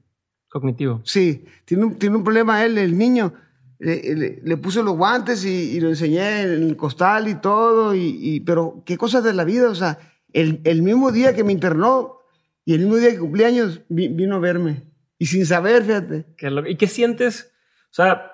Cognitivo. 0.49 0.99
sí, 1.05 1.45
tiene 1.63 1.86
un, 1.86 1.95
tiene 1.99 2.17
un 2.17 2.23
problema 2.23 2.65
él, 2.65 2.77
el 2.77 2.97
niño. 2.97 3.34
Le, 3.77 4.13
le- 4.15 4.41
le 4.43 4.57
puse 4.57 4.84
los 4.84 4.97
guantes 4.97 5.45
y, 5.45 5.77
y 5.77 5.80
lo 5.80 5.88
enseñé 5.88 6.41
en 6.41 6.49
el 6.63 6.75
costal 6.75 7.30
y 7.30 7.36
todo, 7.36 7.95
y, 7.95 8.17
y- 8.19 8.39
pero 8.41 8.84
qué 8.86 8.97
cosas 8.97 9.23
de 9.23 9.32
la 9.32 9.45
vida, 9.45 9.69
o 9.69 9.75
sea, 9.75 9.97
el, 10.34 10.59
el 10.65 10.82
mismo 10.82 11.11
día 11.13 11.34
que 11.34 11.45
me 11.45 11.53
internó 11.53 12.18
y 12.66 12.74
el 12.74 12.82
mismo 12.82 12.97
día 12.97 13.12
que 13.12 13.20
cumplí 13.20 13.43
años 13.43 13.82
vi- 13.89 14.10
vino 14.10 14.36
a 14.36 14.39
verme. 14.39 14.84
Y 15.18 15.26
sin 15.26 15.45
saber, 15.45 15.84
fíjate. 15.84 16.26
¿Qué 16.38 16.49
lo- 16.49 16.68
¿Y 16.68 16.76
qué 16.76 16.88
sientes? 16.88 17.53
O 17.86 17.93
sea, 17.93 18.32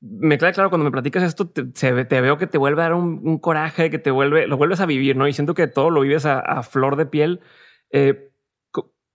me 0.00 0.38
queda 0.38 0.52
claro 0.52 0.68
cuando 0.70 0.84
me 0.84 0.90
platicas 0.90 1.22
esto, 1.22 1.48
te, 1.48 1.64
te 1.64 2.20
veo 2.20 2.38
que 2.38 2.46
te 2.46 2.58
vuelve 2.58 2.82
a 2.82 2.84
dar 2.84 2.94
un, 2.94 3.38
coraje, 3.38 3.90
que 3.90 3.98
te 3.98 4.10
vuelve, 4.10 4.46
lo 4.46 4.56
vuelves 4.56 4.80
a 4.80 4.86
vivir, 4.86 5.16
¿no? 5.16 5.26
Y 5.26 5.32
siento 5.32 5.54
que 5.54 5.66
todo 5.66 5.90
lo 5.90 6.02
vives 6.02 6.26
a, 6.26 6.62
flor 6.62 6.96
de 6.96 7.06
piel. 7.06 7.40
Eh, 7.90 8.30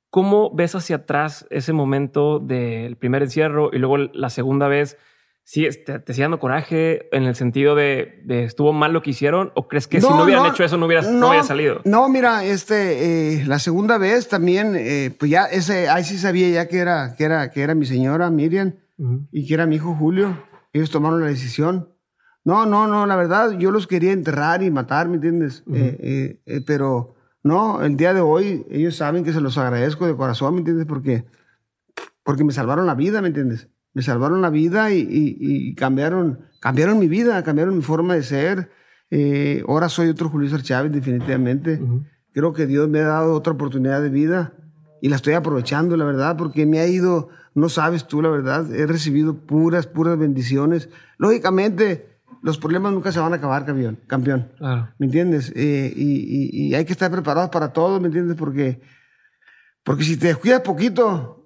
¿Cómo 0.10 0.54
ves 0.54 0.76
hacia 0.76 0.98
atrás 0.98 1.48
ese 1.52 1.72
momento 1.72 2.40
del 2.40 2.98
primer 2.98 3.24
encierro 3.24 3.70
y 3.72 3.78
luego 3.78 3.98
la 3.98 4.30
segunda 4.30 4.68
vez? 4.68 4.98
¿Sí, 5.44 5.68
te, 5.86 6.00
te 6.00 6.14
sigue 6.14 6.24
dando 6.24 6.40
coraje 6.40 7.10
en 7.16 7.24
el 7.24 7.36
sentido 7.36 7.76
de, 7.76 8.22
de 8.26 8.44
estuvo 8.44 8.74
mal 8.74 8.94
lo 8.94 9.02
que 9.02 9.10
hicieron? 9.10 9.52
¿O 9.56 9.68
crees 9.68 9.88
que 9.88 10.00
si 10.00 10.08
no 10.08 10.24
hubieran 10.24 10.46
hecho 10.46 10.64
eso 10.64 10.78
no 10.78 10.86
hubieras 10.86 11.10
no, 11.10 11.28
hubiera 11.30 11.44
salido? 11.44 11.82
No, 11.84 12.08
mira, 12.10 12.46
este, 12.46 13.40
eh, 13.40 13.46
la 13.46 13.60
segunda 13.60 13.98
vez 13.98 14.28
también, 14.30 14.76
eh, 14.76 15.14
pues 15.18 15.32
ya 15.32 15.46
ese, 15.46 15.90
ahí 15.90 16.04
sí 16.04 16.18
sabía 16.18 16.50
ya 16.50 16.68
que 16.68 16.78
era, 16.78 17.16
que 17.16 17.24
era, 17.26 17.52
que 17.52 17.62
era 17.62 17.76
mi 17.76 17.86
señora 17.86 18.30
Miriam 18.30 18.76
y 19.32 19.48
que 19.48 19.54
era 19.54 19.66
mi 19.66 19.78
hijo 19.78 19.96
Julio. 19.96 20.38
Ellos 20.74 20.90
tomaron 20.90 21.22
la 21.22 21.28
decisión. 21.28 21.90
No, 22.44 22.66
no, 22.66 22.88
no, 22.88 23.06
la 23.06 23.16
verdad, 23.16 23.52
yo 23.58 23.72
los 23.72 23.88
quería 23.88 24.14
enterrar 24.14 24.64
y 24.64 24.72
matar, 24.72 25.08
¿me 25.08 25.16
entiendes? 25.16 25.64
Eh, 25.72 26.40
eh, 26.46 26.62
pero 26.66 27.16
no, 27.44 27.84
el 27.84 27.98
día 27.98 28.14
de 28.14 28.22
hoy 28.22 28.66
ellos 28.70 28.96
saben 28.96 29.24
que 29.24 29.34
se 29.34 29.42
los 29.42 29.58
agradezco 29.58 30.08
de 30.08 30.16
corazón, 30.16 30.54
¿me 30.56 30.60
entiendes? 30.60 30.86
Porque, 30.88 31.26
porque 32.24 32.44
me 32.44 32.54
salvaron 32.54 32.88
la 32.88 32.96
vida, 32.96 33.22
¿me 33.22 33.28
entiendes? 33.28 33.68
Me 33.94 34.02
salvaron 34.02 34.42
la 34.42 34.50
vida 34.50 34.92
y, 34.94 35.00
y- 35.00 35.38
y 35.40 35.76
cambiaron, 35.76 36.40
cambiaron 36.60 36.98
mi 37.00 37.08
vida, 37.08 37.44
cambiaron 37.44 37.76
mi 37.76 37.82
forma 37.84 38.14
de 38.16 38.24
ser. 38.24 38.70
Eh, 39.10 39.64
ahora 39.68 39.90
soy 39.90 40.08
otro 40.10 40.30
Julio 40.30 40.48
César 40.50 40.64
Chávez, 40.64 40.92
definitivamente. 40.92 41.82
Creo 42.34 42.54
que 42.54 42.66
Dios 42.68 42.88
me 42.88 43.00
ha 43.00 43.08
dado 43.08 43.34
otra 43.34 43.52
oportunidad 43.54 44.02
de 44.02 44.10
vida 44.10 44.54
y 45.02 45.10
la 45.10 45.18
estoy 45.18 45.34
aprovechando, 45.34 45.98
la 45.98 46.06
verdad, 46.06 46.38
porque 46.38 46.66
me 46.66 46.80
ha 46.80 46.88
ido, 46.88 47.28
no 47.56 47.68
sabes 47.68 48.08
tú, 48.08 48.22
la 48.22 48.30
verdad, 48.30 48.74
he 48.74 48.86
recibido 48.88 49.36
puras, 49.46 49.88
puras 49.88 50.18
bendiciones. 50.18 50.88
Lógicamente, 51.18 52.08
los 52.42 52.58
problemas 52.58 52.94
nunca 52.94 53.12
se 53.12 53.20
van 53.20 53.34
a 53.34 53.36
acabar, 53.36 53.66
campeón. 53.66 54.00
campeón. 54.08 54.48
Claro. 54.58 54.90
¿Me 54.98 55.08
entiendes? 55.08 55.52
Eh, 55.56 55.92
y, 55.96 56.04
y- 56.54 56.68
y 56.70 56.76
hay 56.76 56.86
que 56.86 56.94
estar 56.94 57.12
preparados 57.12 57.50
para 57.50 57.74
todo, 57.74 58.00
¿me 58.00 58.08
entiendes? 58.08 58.38
Porque, 58.38 58.80
porque 59.84 60.04
si 60.04 60.16
te 60.18 60.28
descuidas 60.28 60.62
poquito, 60.62 61.41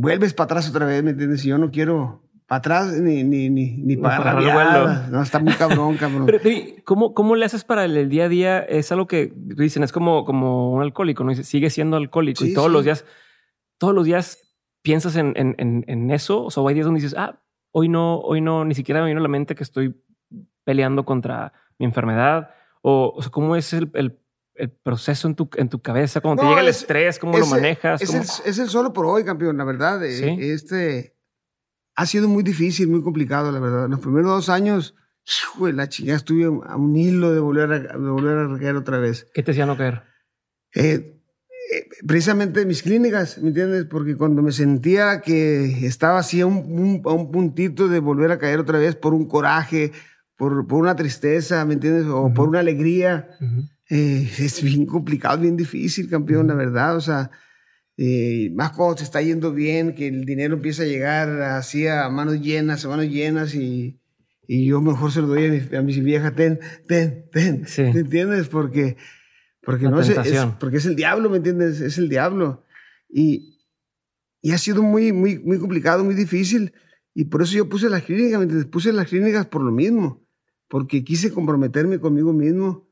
vuelves 0.00 0.32
para 0.32 0.44
atrás 0.46 0.68
otra 0.70 0.86
vez, 0.86 1.02
¿me 1.02 1.10
entiendes? 1.10 1.44
Y 1.44 1.48
yo 1.48 1.58
no 1.58 1.70
quiero 1.70 2.22
para 2.46 2.58
atrás 2.58 2.92
ni, 2.98 3.24
ni, 3.24 3.50
ni, 3.50 3.76
ni 3.76 3.96
para 3.96 4.22
para. 4.22 5.08
No, 5.10 5.22
está 5.22 5.38
muy 5.38 5.52
cabrón, 5.54 5.96
cabrón. 6.00 6.24
Pero, 6.24 6.38
pero, 6.42 6.54
¿y 6.54 6.80
¿cómo, 6.84 7.12
¿cómo 7.12 7.36
le 7.36 7.44
haces 7.44 7.64
para 7.64 7.84
el, 7.84 8.08
día 8.08 8.24
a 8.24 8.28
día? 8.28 8.58
Es 8.60 8.90
algo 8.90 9.06
que 9.06 9.32
dicen, 9.34 9.82
es 9.82 9.92
como, 9.92 10.24
como 10.24 10.72
un 10.72 10.82
alcohólico, 10.82 11.24
¿no? 11.24 11.34
Sigue 11.34 11.68
siendo 11.68 11.96
alcohólico 11.96 12.44
Sí, 12.44 12.52
y 12.52 12.54
todos 12.54 12.68
sí. 12.68 12.72
los 12.72 12.84
días, 12.84 13.04
todos 13.76 13.94
los 13.94 14.06
días 14.06 14.56
piensas 14.82 15.16
en, 15.16 15.34
en, 15.36 15.54
en, 15.58 15.84
en 15.88 16.10
eso. 16.10 16.44
O 16.44 16.50
sea, 16.50 16.62
hay 16.66 16.74
días 16.74 16.86
donde 16.86 17.00
dices, 17.00 17.18
ah, 17.18 17.42
hoy 17.72 17.88
no, 17.88 18.18
hoy 18.20 18.40
no, 18.40 18.64
ni 18.64 18.74
siquiera 18.74 19.02
me 19.02 19.08
vino 19.08 19.20
a 19.20 19.22
la 19.22 19.28
mente 19.28 19.54
que 19.54 19.62
estoy 19.62 19.94
peleando 20.64 21.04
contra 21.04 21.52
mi 21.78 21.84
enfermedad. 21.84 22.50
O, 22.82 23.12
o 23.14 23.20
sea, 23.20 23.30
¿cómo 23.30 23.56
es 23.56 23.72
el, 23.74 23.90
el, 23.94 24.18
el 24.58 24.70
proceso 24.70 25.28
en 25.28 25.34
tu, 25.34 25.48
en 25.56 25.68
tu 25.68 25.80
cabeza? 25.80 26.20
Cuando 26.20 26.40
te 26.40 26.44
No, 26.46 26.50
llega 26.50 26.62
el 26.62 26.68
es- 26.68 26.78
estrés, 26.80 27.18
¿cómo 27.18 27.32
lo 27.38 27.44
Ese- 27.44 27.54
manejas? 27.54 28.02
Es 28.02 28.10
¿Cómo- 28.10 28.22
el, 28.22 28.28
es 28.50 28.58
el 28.58 28.68
solo 28.68 28.92
por 28.92 29.06
hoy, 29.06 29.24
campeón, 29.24 29.56
la 29.56 29.64
verdad. 29.64 30.04
eh, 30.04 30.12
Sí. 30.12 30.36
Este 30.40 31.16
ha 31.96 32.06
sido 32.06 32.28
muy 32.28 32.42
difícil, 32.42 32.88
muy 32.88 33.02
complicado, 33.02 33.50
la 33.52 33.58
verdad. 33.60 33.88
Los 33.88 34.00
primeros 34.00 34.30
dos 34.30 34.48
años, 34.48 34.94
hijo 35.26 35.68
la 35.70 35.88
chingada, 35.88 36.16
estuve 36.18 36.44
a 36.44 36.76
un 36.76 36.96
hilo 36.96 37.32
de 37.32 37.40
volver 37.40 37.72
a, 37.72 37.78
de 37.78 37.96
volver 38.10 38.36
a 38.38 38.46
recaer 38.48 38.76
otra 38.76 38.98
vez. 38.98 39.26
¿Qué 39.34 39.42
te 39.42 39.50
hacía 39.50 39.66
no 39.66 39.76
caer? 39.76 40.02
Eh, 40.74 41.20
eh, 41.74 41.88
precisamente 42.06 42.64
mis 42.66 42.82
clínicas, 42.82 43.38
¿me 43.38 43.48
entiendes? 43.48 43.84
Porque 43.86 44.16
cuando 44.16 44.42
me 44.42 44.52
sentía 44.52 45.20
que 45.20 45.86
estaba 45.86 46.18
así 46.20 46.40
a 46.40 46.46
un, 46.46 46.56
un- 46.56 47.02
a 47.04 47.12
un 47.12 47.30
puntito 47.30 47.88
de 47.88 47.98
volver 48.00 48.30
a 48.32 48.38
caer 48.38 48.58
otra 48.60 48.78
vez 48.78 48.94
por 48.96 49.12
un 49.12 49.26
coraje, 49.26 49.92
por, 50.36 50.66
por 50.68 50.80
una 50.80 50.94
tristeza, 50.94 51.64
¿me 51.64 51.74
entiendes? 51.74 52.06
O 52.06 52.32
por 52.32 52.48
una 52.48 52.60
alegría. 52.60 53.28
Eh, 53.90 54.30
es 54.38 54.62
bien 54.62 54.86
complicado, 54.86 55.40
bien 55.40 55.56
difícil, 55.56 56.08
campeón, 56.08 56.46
la 56.48 56.54
verdad. 56.54 56.96
O 56.96 57.00
sea, 57.00 57.30
eh, 57.96 58.50
más 58.54 58.72
cuando 58.72 58.96
te 58.96 59.04
está 59.04 59.20
yendo 59.22 59.52
bien, 59.52 59.94
que 59.94 60.08
el 60.08 60.24
dinero 60.24 60.54
empieza 60.54 60.82
a 60.82 60.86
llegar 60.86 61.28
así 61.42 61.86
a 61.86 62.08
manos 62.08 62.40
llenas, 62.40 62.84
a 62.84 62.88
manos 62.88 63.06
llenas 63.08 63.54
y, 63.54 63.98
y 64.46 64.66
yo 64.66 64.80
mejor 64.80 65.10
se 65.12 65.20
lo 65.20 65.26
doy 65.28 65.46
a 65.46 65.50
mi, 65.50 65.76
a 65.76 65.82
mi 65.82 66.00
vieja, 66.00 66.34
ten, 66.34 66.60
ten, 66.86 67.28
ten. 67.32 67.66
Sí. 67.66 67.82
¿Me 67.82 68.00
entiendes? 68.00 68.48
Porque, 68.48 68.96
porque, 69.62 69.84
La 69.84 69.90
no 69.90 70.00
es, 70.00 70.08
es- 70.10 70.44
porque 70.60 70.76
es 70.78 70.86
el 70.86 70.96
diablo, 70.96 71.28
¿me 71.30 71.38
entiendes? 71.38 71.80
Es 71.80 71.98
el 71.98 72.08
diablo. 72.08 72.64
Y, 73.10 73.58
y 74.40 74.52
ha 74.52 74.58
sido 74.58 74.82
muy, 74.82 75.12
muy, 75.12 75.38
muy 75.40 75.58
complicado, 75.58 76.04
muy 76.04 76.14
difícil. 76.14 76.72
Y 77.14 77.24
por 77.24 77.42
eso 77.42 77.54
yo 77.56 77.68
puse 77.68 77.90
las 77.90 78.02
clínicas, 78.04 78.38
¿me 78.38 78.44
entiendes? 78.44 78.70
Puse 78.70 78.92
las 78.92 79.08
clínicas 79.08 79.46
por 79.46 79.62
lo 79.62 79.72
mismo. 79.72 80.24
Porque 80.68 81.02
quise 81.02 81.32
comprometerme 81.32 81.98
conmigo 81.98 82.32
mismo 82.32 82.87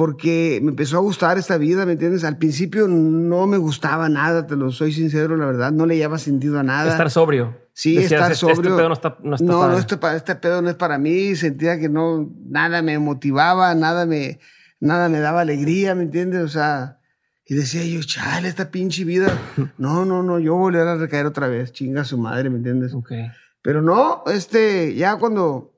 porque 0.00 0.60
me 0.62 0.70
empezó 0.70 0.96
a 0.96 1.00
gustar 1.00 1.36
esta 1.36 1.58
vida, 1.58 1.84
¿me 1.84 1.92
entiendes? 1.92 2.24
Al 2.24 2.38
principio 2.38 2.88
no 2.88 3.46
me 3.46 3.58
gustaba 3.58 4.08
nada, 4.08 4.46
te 4.46 4.56
lo 4.56 4.70
soy 4.72 4.94
sincero, 4.94 5.36
la 5.36 5.44
verdad, 5.44 5.72
no 5.72 5.84
le 5.84 5.94
llevaba 5.98 6.16
sentido 6.16 6.58
a 6.58 6.62
nada. 6.62 6.90
Estar 6.90 7.10
sobrio. 7.10 7.54
Sí, 7.74 7.96
Decías, 7.96 8.12
estar 8.12 8.32
"Este- 8.32 8.40
sobrio. 8.40 8.62
Este 8.62 8.76
pedo 8.78 8.88
no 8.88 8.94
está, 8.94 9.18
no 9.22 9.34
está 9.34 9.46
no, 9.46 9.58
padre". 9.60 9.72
no, 9.74 9.78
este, 9.78 10.16
este 10.16 10.34
pedo 10.36 10.62
no 10.62 10.70
es 10.70 10.76
para 10.76 10.96
mí, 10.96 11.36
sentía 11.36 11.78
que 11.78 11.90
no, 11.90 12.32
nada 12.46 12.80
me 12.80 12.98
motivaba, 12.98 13.74
nada 13.74 14.06
me, 14.06 14.40
nada 14.80 15.10
me 15.10 15.20
daba 15.20 15.42
alegría, 15.42 15.94
¿me 15.94 16.04
entiendes? 16.04 16.44
O 16.44 16.48
sea, 16.48 16.98
y 17.44 17.54
decía 17.54 17.84
yo, 17.84 18.00
chale, 18.02 18.48
esta 18.48 18.70
pinche 18.70 19.04
vida, 19.04 19.26
no, 19.76 20.06
no, 20.06 20.22
no, 20.22 20.38
yo 20.38 20.54
volver 20.56 20.88
a 20.88 20.96
recaer 20.96 21.26
otra 21.26 21.46
vez, 21.48 21.72
chinga 21.72 22.04
su 22.04 22.16
madre, 22.16 22.48
¿me 22.48 22.56
entiendes? 22.56 22.94
Ok. 22.94 23.12
Pero 23.60 23.82
no, 23.82 24.22
este, 24.28 24.94
ya 24.94 25.16
cuando, 25.16 25.74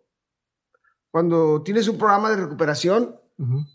cuando 1.11 1.63
tienes 1.63 1.89
un 1.89 1.99
programa 1.99 2.31
de 2.31 2.37
recuperación, 2.37 3.17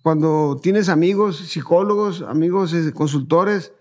Cuando 0.02 0.60
tienes 0.62 0.90
amigos, 0.90 1.38
psicólogos, 1.38 2.22
amigos 2.22 2.74
eh, 2.74 2.94
consultores 2.94 3.74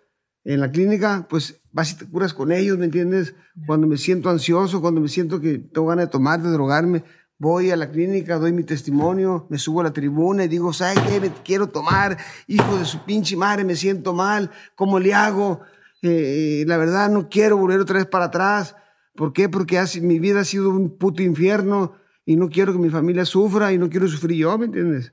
en 0.44 0.60
la 0.60 0.70
clínica, 0.70 1.26
pues 1.28 1.60
vas 1.72 1.92
y 1.92 1.96
te 1.96 2.06
curas 2.06 2.34
con 2.34 2.52
ellos, 2.52 2.78
¿me 2.78 2.86
entiendes? 2.86 3.34
Cuando 3.66 3.86
me 3.86 3.96
siento 3.96 4.30
ansioso, 4.30 4.80
cuando 4.80 5.00
me 5.00 5.08
siento 5.08 5.40
que 5.40 5.58
tengo 5.58 5.88
ganas 5.88 6.06
de 6.06 6.10
tomar, 6.10 6.42
de 6.42 6.50
drogarme, 6.50 7.04
voy 7.38 7.70
a 7.70 7.76
la 7.76 7.90
clínica, 7.90 8.38
doy 8.38 8.52
mi 8.52 8.64
testimonio, 8.64 9.46
me 9.50 9.58
subo 9.58 9.80
a 9.80 9.84
la 9.84 9.92
tribuna 9.92 10.44
y 10.44 10.48
digo, 10.48 10.72
¿sabes 10.72 10.98
qué? 11.08 11.20
Me 11.20 11.30
quiero 11.44 11.68
tomar, 11.68 12.16
hijo 12.46 12.78
de 12.78 12.84
su 12.84 13.04
pinche 13.04 13.36
madre, 13.36 13.64
me 13.64 13.76
siento 13.76 14.12
mal, 14.12 14.50
¿cómo 14.74 14.98
le 14.98 15.14
hago? 15.14 15.60
Eh, 16.02 16.64
la 16.66 16.76
verdad 16.76 17.10
no 17.10 17.28
quiero 17.28 17.56
volver 17.56 17.80
otra 17.80 17.98
vez 17.98 18.06
para 18.06 18.26
atrás. 18.26 18.76
¿Por 19.14 19.32
qué? 19.32 19.48
Porque 19.48 19.82
mi 20.02 20.18
vida 20.18 20.40
ha 20.40 20.44
sido 20.44 20.70
un 20.70 20.96
puto 20.96 21.22
infierno 21.22 21.94
y 22.24 22.36
no 22.36 22.48
quiero 22.48 22.72
que 22.72 22.78
mi 22.78 22.90
familia 22.90 23.24
sufra 23.24 23.72
y 23.72 23.78
no 23.78 23.88
quiero 23.88 24.08
sufrir 24.08 24.38
yo, 24.38 24.56
¿me 24.58 24.66
entiendes? 24.66 25.12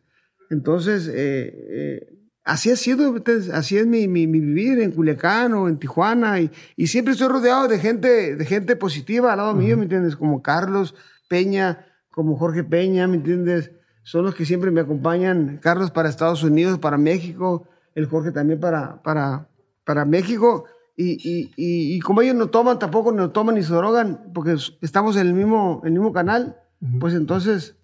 Entonces, 0.54 1.08
eh, 1.08 1.52
eh, 1.70 2.18
así 2.44 2.70
ha 2.70 2.76
sido, 2.76 3.16
así 3.54 3.78
es 3.78 3.88
mi, 3.88 4.08
mi, 4.08 4.28
mi, 4.28 4.40
vivir 4.40 4.80
en 4.82 4.92
Culiacán 4.92 5.54
o 5.56 5.68
en 5.68 5.80
Tijuana 5.80 6.40
y, 6.40 6.52
y, 6.76 6.88
siempre 6.88 7.14
estoy 7.14 7.28
rodeado 7.28 7.68
de 7.68 7.80
gente, 7.80 8.36
de 8.36 8.46
gente 8.46 8.76
positiva 8.76 9.32
al 9.32 9.38
lado 9.40 9.56
mío, 9.56 9.76
¿me 9.76 9.84
entiendes? 9.84 10.16
Como 10.16 10.44
Carlos 10.44 10.94
Peña, 11.28 11.88
como 12.12 12.38
Jorge 12.38 12.64
Peña, 12.64 13.08
¿me 13.08 13.16
entiendes? 13.16 13.72
Son 14.04 14.24
los 14.24 14.36
que 14.36 14.46
siempre 14.46 14.70
me 14.70 14.82
acompañan. 14.82 15.60
Carlos 15.62 15.90
para 15.90 16.10
Estados 16.10 16.44
Unidos, 16.44 16.78
para 16.78 16.98
México, 16.98 17.68
el 17.96 18.06
Jorge 18.06 18.32
también 18.32 18.60
para, 18.60 19.02
para, 19.02 19.48
para 19.84 20.06
México. 20.06 20.66
Y, 20.96 21.14
y, 21.28 21.52
y, 21.58 22.00
como 22.02 22.22
ellos 22.22 22.36
no 22.36 22.48
toman, 22.48 22.78
tampoco 22.78 23.12
no 23.12 23.32
toman 23.32 23.56
ni 23.56 23.64
se 23.64 23.74
drogan, 23.74 24.32
porque 24.36 24.56
estamos 24.82 25.16
en 25.16 25.26
el 25.26 25.34
mismo, 25.34 25.82
el 25.84 25.94
mismo 25.94 26.14
canal, 26.14 26.58
pues 27.00 27.16
entonces 27.16 27.78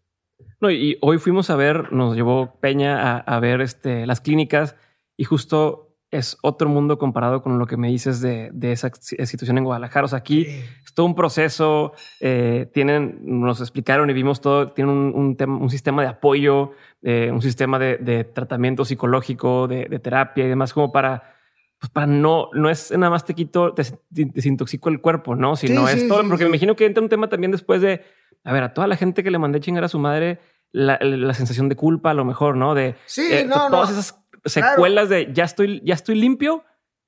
no, 0.62 0.70
y 0.72 0.98
hoy 1.02 1.18
fuimos 1.20 1.50
a 1.50 1.56
ver, 1.56 1.94
nos 1.94 2.16
llevó 2.16 2.60
Peña 2.60 3.18
a, 3.18 3.40
ver 3.40 3.62
este, 3.62 4.06
las 4.06 4.20
clínicas 4.20 4.76
y 5.16 5.24
justo 5.24 5.90
es 6.12 6.38
otro 6.42 6.68
mundo 6.68 6.98
comparado 6.98 7.42
con 7.42 7.60
lo 7.60 7.68
que 7.68 7.78
me 7.78 7.88
dices 7.88 8.20
de, 8.20 8.52
esa 8.62 8.92
situación 8.94 9.58
en 9.58 9.64
Guadalajara. 9.64 10.06
O 10.06 10.08
sea, 10.08 10.20
aquí 10.20 10.48
es 10.48 10.94
todo 10.94 11.06
un 11.06 11.16
proceso, 11.16 11.94
eh, 12.20 12.70
tienen, 12.74 13.20
nos 13.22 13.62
explicaron 13.62 14.10
y 14.10 14.14
vimos 14.14 14.42
todo, 14.42 14.72
tienen 14.72 14.96
un, 14.96 15.38
un, 15.40 15.70
sistema 15.70 16.02
de 16.02 16.08
apoyo, 16.08 16.72
eh, 17.04 17.30
un 17.32 17.42
sistema 17.42 17.78
de, 17.80 18.24
tratamiento 18.34 18.86
psicológico, 18.86 19.68
de, 19.68 19.86
terapia 20.00 20.46
y 20.46 20.50
demás, 20.50 20.74
como 20.74 20.92
para, 20.92 21.36
pues 21.80 21.92
para 21.92 22.08
no, 22.08 22.50
no 22.54 22.70
es 22.70 22.92
nada 22.92 23.12
más 23.12 23.24
te 23.24 23.36
quito, 23.36 23.74
te, 23.74 23.84
desintoxico 24.10 24.90
el 24.90 25.00
cuerpo, 25.00 25.36
¿no? 25.36 25.56
Sino 25.56 25.88
es 25.88 26.08
todo, 26.08 26.28
porque 26.28 26.44
me 26.46 26.50
imagino 26.50 26.76
que 26.76 26.86
entra 26.86 27.04
un 27.04 27.10
tema 27.10 27.30
también 27.30 27.52
después 27.52 27.82
de 27.82 28.02
a 28.44 28.54
ver, 28.54 28.64
a 28.64 28.74
toda 28.74 28.88
la 28.88 28.96
gente 28.96 29.24
que 29.24 29.32
le 29.32 29.40
mandé 29.40 29.60
chingar 29.60 29.84
a 29.84 29.90
su 29.90 30.00
madre, 30.00 30.40
la, 30.72 31.34
sensación 31.34 31.70
de 31.70 31.76
culpa, 31.76 32.12
a 32.12 32.14
lo 32.14 32.26
mejor, 32.26 32.56
¿no? 32.56 32.76
De 32.76 32.96
sí, 33.06 33.28
eh, 33.32 33.46
no, 33.46 33.70
todas 33.70 33.92
esas 33.92 34.20
secuelas 34.46 35.10
de 35.10 35.32
ya 35.34 35.44
estoy, 35.44 35.82
ya 35.84 35.94
estoy 35.94 36.16
limpio. 36.16 36.64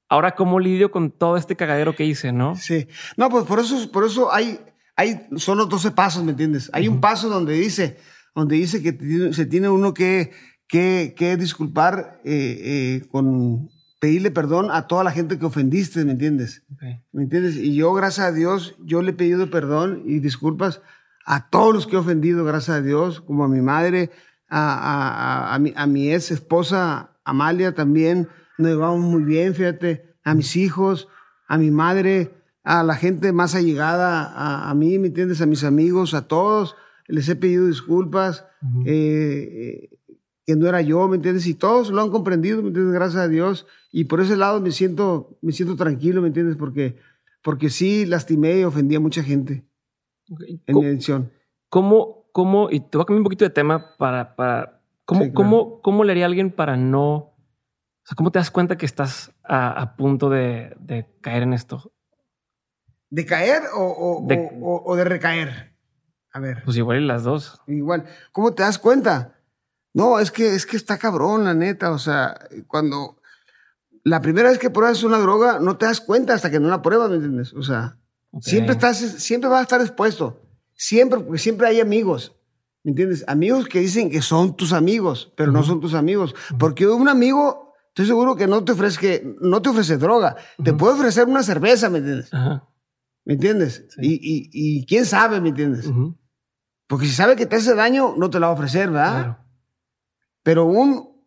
Ahora, 0.09 0.35
¿cómo 0.35 0.59
lidio 0.59 0.91
con 0.91 1.11
todo 1.11 1.37
este 1.37 1.55
cagadero 1.55 1.95
que 1.95 2.03
hice, 2.03 2.33
no? 2.33 2.55
Sí. 2.55 2.87
No, 3.15 3.29
pues 3.29 3.45
por 3.45 3.59
eso, 3.59 3.89
por 3.91 4.03
eso 4.03 4.33
hay, 4.33 4.59
hay, 4.97 5.27
son 5.37 5.57
los 5.57 5.69
12 5.69 5.91
pasos, 5.91 6.23
¿me 6.23 6.31
entiendes? 6.31 6.69
Hay 6.73 6.89
un 6.89 6.99
paso 6.99 7.29
donde 7.29 7.53
dice, 7.53 7.97
donde 8.35 8.57
dice 8.57 8.81
que 8.83 9.31
se 9.33 9.45
tiene 9.45 9.69
uno 9.69 9.93
que, 9.93 10.31
que, 10.67 11.13
que 11.15 11.37
disculpar 11.37 12.19
eh, 12.25 12.59
eh, 12.61 13.07
con 13.09 13.69
pedirle 14.01 14.31
perdón 14.31 14.69
a 14.71 14.87
toda 14.87 15.03
la 15.03 15.11
gente 15.11 15.37
que 15.37 15.45
ofendiste, 15.45 16.03
¿me 16.03 16.11
entiendes? 16.11 16.63
¿Me 17.11 17.23
entiendes? 17.23 17.55
Y 17.55 17.75
yo, 17.75 17.93
gracias 17.93 18.27
a 18.27 18.31
Dios, 18.31 18.75
yo 18.79 19.01
le 19.01 19.11
he 19.11 19.13
pedido 19.13 19.49
perdón 19.49 20.01
y 20.05 20.19
disculpas 20.19 20.81
a 21.25 21.49
todos 21.49 21.73
los 21.73 21.87
que 21.87 21.95
he 21.95 21.99
ofendido, 21.99 22.43
gracias 22.43 22.77
a 22.77 22.81
Dios, 22.81 23.21
como 23.21 23.43
a 23.43 23.47
mi 23.47 23.61
madre, 23.61 24.11
a, 24.47 25.49
a, 25.49 25.55
a, 25.55 25.59
mi, 25.59 25.73
a 25.75 25.87
mi 25.87 26.11
ex 26.11 26.31
esposa 26.31 27.11
Amalia 27.23 27.73
también, 27.73 28.27
nos 28.57 28.71
llevamos 28.71 28.99
muy 29.01 29.23
bien, 29.23 29.53
fíjate, 29.55 30.15
a 30.23 30.33
mis 30.33 30.55
hijos, 30.55 31.07
a 31.47 31.57
mi 31.57 31.71
madre, 31.71 32.31
a 32.63 32.83
la 32.83 32.95
gente 32.95 33.31
más 33.31 33.55
allegada 33.55 34.69
a, 34.69 34.73
mí, 34.75 34.99
¿me 34.99 35.07
entiendes? 35.07 35.41
A 35.41 35.45
mis 35.45 35.63
amigos, 35.63 36.13
a 36.13 36.27
todos, 36.27 36.75
les 37.07 37.27
he 37.29 37.35
pedido 37.35 37.67
disculpas, 37.67 38.45
eh, 38.85 39.89
que 40.45 40.55
no 40.55 40.67
era 40.67 40.81
yo, 40.81 41.07
¿me 41.07 41.15
entiendes? 41.15 41.47
Y 41.47 41.53
todos 41.53 41.89
lo 41.89 42.01
han 42.01 42.11
comprendido, 42.11 42.61
¿me 42.61 42.69
entiendes? 42.69 42.93
Gracias 42.93 43.21
a 43.21 43.27
Dios. 43.27 43.65
Y 43.91 44.05
por 44.05 44.21
ese 44.21 44.37
lado 44.37 44.61
me 44.61 44.71
siento, 44.71 45.37
me 45.41 45.51
siento 45.51 45.75
tranquilo, 45.75 46.21
¿me 46.21 46.27
entiendes? 46.27 46.55
Porque, 46.55 46.97
porque 47.41 47.69
sí 47.69 48.05
lastimé 48.05 48.59
y 48.59 48.63
ofendí 48.63 48.95
a 48.95 48.99
mucha 48.99 49.23
gente 49.23 49.65
en 50.39 50.75
mi 50.75 50.85
edición. 50.85 51.31
¿Cómo, 51.69 52.29
cómo, 52.31 52.69
y 52.69 52.79
te 52.79 52.97
voy 52.97 53.03
a 53.03 53.05
cambiar 53.05 53.19
un 53.19 53.23
poquito 53.25 53.45
de 53.45 53.51
tema 53.51 53.95
para, 53.97 54.35
para 54.35 54.81
¿cómo, 55.05 55.33
cómo, 55.33 55.81
cómo 55.81 56.03
le 56.03 56.11
haría 56.11 56.25
alguien 56.25 56.51
para 56.51 56.77
no, 56.77 57.31
o 58.03 58.03
sea, 58.03 58.15
cómo 58.15 58.31
te 58.31 58.39
das 58.39 58.51
cuenta 58.51 58.77
que 58.77 58.85
estás 58.85 59.31
a, 59.43 59.95
punto 59.95 60.29
de, 60.29 60.75
de, 60.79 61.07
caer 61.21 61.43
en 61.43 61.53
esto? 61.53 61.91
¿De 63.09 63.25
caer 63.25 63.63
o, 63.75 63.83
o, 63.83 64.27
de, 64.27 64.49
o, 64.61 64.95
de 64.95 65.03
recaer? 65.03 65.75
A 66.33 66.39
ver. 66.39 66.63
Pues 66.63 66.77
igual 66.77 67.07
las 67.07 67.23
dos. 67.23 67.61
Igual. 67.67 68.05
¿Cómo 68.31 68.53
te 68.53 68.63
das 68.63 68.79
cuenta? 68.79 69.35
No, 69.93 70.19
es 70.19 70.31
que, 70.31 70.55
es 70.55 70.65
que 70.65 70.77
está 70.77 70.97
cabrón, 70.97 71.43
la 71.43 71.53
neta. 71.53 71.91
O 71.91 71.97
sea, 71.97 72.37
cuando 72.67 73.21
la 74.03 74.21
primera 74.21 74.49
vez 74.49 74.57
que 74.57 74.69
pruebas 74.69 75.03
una 75.03 75.19
droga, 75.19 75.59
no 75.59 75.77
te 75.77 75.85
das 75.85 76.01
cuenta 76.01 76.33
hasta 76.33 76.49
que 76.49 76.59
no 76.59 76.69
la 76.69 76.81
pruebas, 76.81 77.09
¿me 77.09 77.15
entiendes? 77.15 77.53
O 77.53 77.61
sea, 77.61 77.97
Siempre, 78.39 78.73
estás, 78.73 78.97
siempre 78.97 79.49
vas 79.49 79.59
a 79.59 79.63
estar 79.63 79.81
expuesto. 79.81 80.41
Siempre, 80.73 81.19
porque 81.19 81.39
siempre 81.39 81.67
hay 81.67 81.79
amigos. 81.81 82.35
¿Me 82.83 82.91
entiendes? 82.91 83.23
Amigos 83.27 83.67
que 83.67 83.79
dicen 83.79 84.09
que 84.09 84.21
son 84.21 84.55
tus 84.55 84.73
amigos, 84.73 85.33
pero 85.35 85.51
no 85.51 85.63
son 85.63 85.81
tus 85.81 85.93
amigos. 85.93 86.33
Porque 86.57 86.87
un 86.87 87.09
amigo, 87.09 87.73
estoy 87.89 88.07
seguro 88.07 88.35
que 88.35 88.47
no 88.47 88.63
te 88.63 88.71
ofrece, 88.71 89.35
no 89.41 89.61
te 89.61 89.69
ofrece 89.69 89.97
droga. 89.97 90.37
Te 90.63 90.73
puede 90.73 90.95
ofrecer 90.95 91.27
una 91.27 91.43
cerveza, 91.43 91.89
¿me 91.89 91.99
entiendes? 91.99 92.31
¿Me 93.25 93.33
entiendes? 93.33 93.85
Y, 93.99 94.13
y, 94.13 94.49
y, 94.51 94.85
quién 94.85 95.05
sabe, 95.05 95.39
¿me 95.41 95.49
entiendes? 95.49 95.91
Porque 96.87 97.05
si 97.05 97.11
sabe 97.11 97.35
que 97.35 97.45
te 97.45 97.57
hace 97.57 97.75
daño, 97.75 98.15
no 98.17 98.29
te 98.29 98.39
la 98.39 98.47
va 98.47 98.53
a 98.53 98.55
ofrecer, 98.55 98.89
¿verdad? 98.89 99.45
Pero 100.41 100.65
un, 100.65 101.23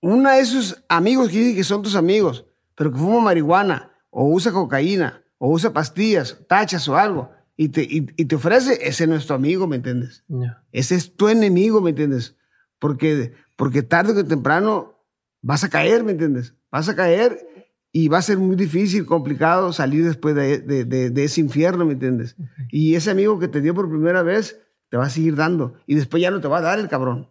uno 0.00 0.30
de 0.30 0.38
esos 0.38 0.84
amigos 0.88 1.28
que 1.28 1.38
dicen 1.38 1.56
que 1.56 1.64
son 1.64 1.82
tus 1.82 1.96
amigos, 1.96 2.46
pero 2.74 2.92
que 2.92 2.98
fuma 2.98 3.20
marihuana 3.20 3.92
o 4.08 4.28
usa 4.28 4.52
cocaína 4.52 5.23
o 5.38 5.50
usa 5.50 5.72
pastillas, 5.72 6.38
tachas 6.48 6.88
o 6.88 6.96
algo, 6.96 7.30
y 7.56 7.68
te, 7.68 7.86
y, 7.88 8.02
te 8.02 8.34
ofrece, 8.34 8.78
ese 8.86 9.06
no 9.06 9.14
es 9.14 9.26
tu 9.26 9.34
amigo, 9.34 9.66
¿me 9.66 9.76
entiendes? 9.76 10.24
Ese 10.72 10.96
es 10.96 11.14
tu 11.14 11.28
enemigo, 11.28 11.80
¿me 11.80 11.90
entiendes? 11.90 12.36
Porque, 12.80 13.32
porque 13.56 13.82
tarde 13.82 14.20
o 14.20 14.24
temprano 14.24 14.98
vas 15.40 15.62
a 15.62 15.68
caer, 15.68 16.02
¿me 16.02 16.12
entiendes? 16.12 16.54
Vas 16.70 16.88
a 16.88 16.96
caer 16.96 17.38
y 17.92 18.08
va 18.08 18.18
a 18.18 18.22
ser 18.22 18.38
muy 18.38 18.56
difícil, 18.56 19.06
complicado 19.06 19.72
salir 19.72 20.04
después 20.04 20.34
de, 20.34 20.58
de, 20.58 21.10
de, 21.10 21.24
ese 21.24 21.40
infierno, 21.40 21.84
¿me 21.84 21.92
entiendes? 21.92 22.36
Y 22.70 22.96
ese 22.96 23.12
amigo 23.12 23.38
que 23.38 23.46
te 23.46 23.60
dio 23.60 23.72
por 23.72 23.88
primera 23.88 24.24
vez 24.24 24.60
te 24.88 24.96
va 24.96 25.06
a 25.06 25.10
seguir 25.10 25.36
dando 25.36 25.74
y 25.86 25.94
después 25.94 26.20
ya 26.20 26.32
no 26.32 26.40
te 26.40 26.48
va 26.48 26.58
a 26.58 26.62
dar 26.62 26.80
el 26.80 26.88
cabrón. 26.88 27.30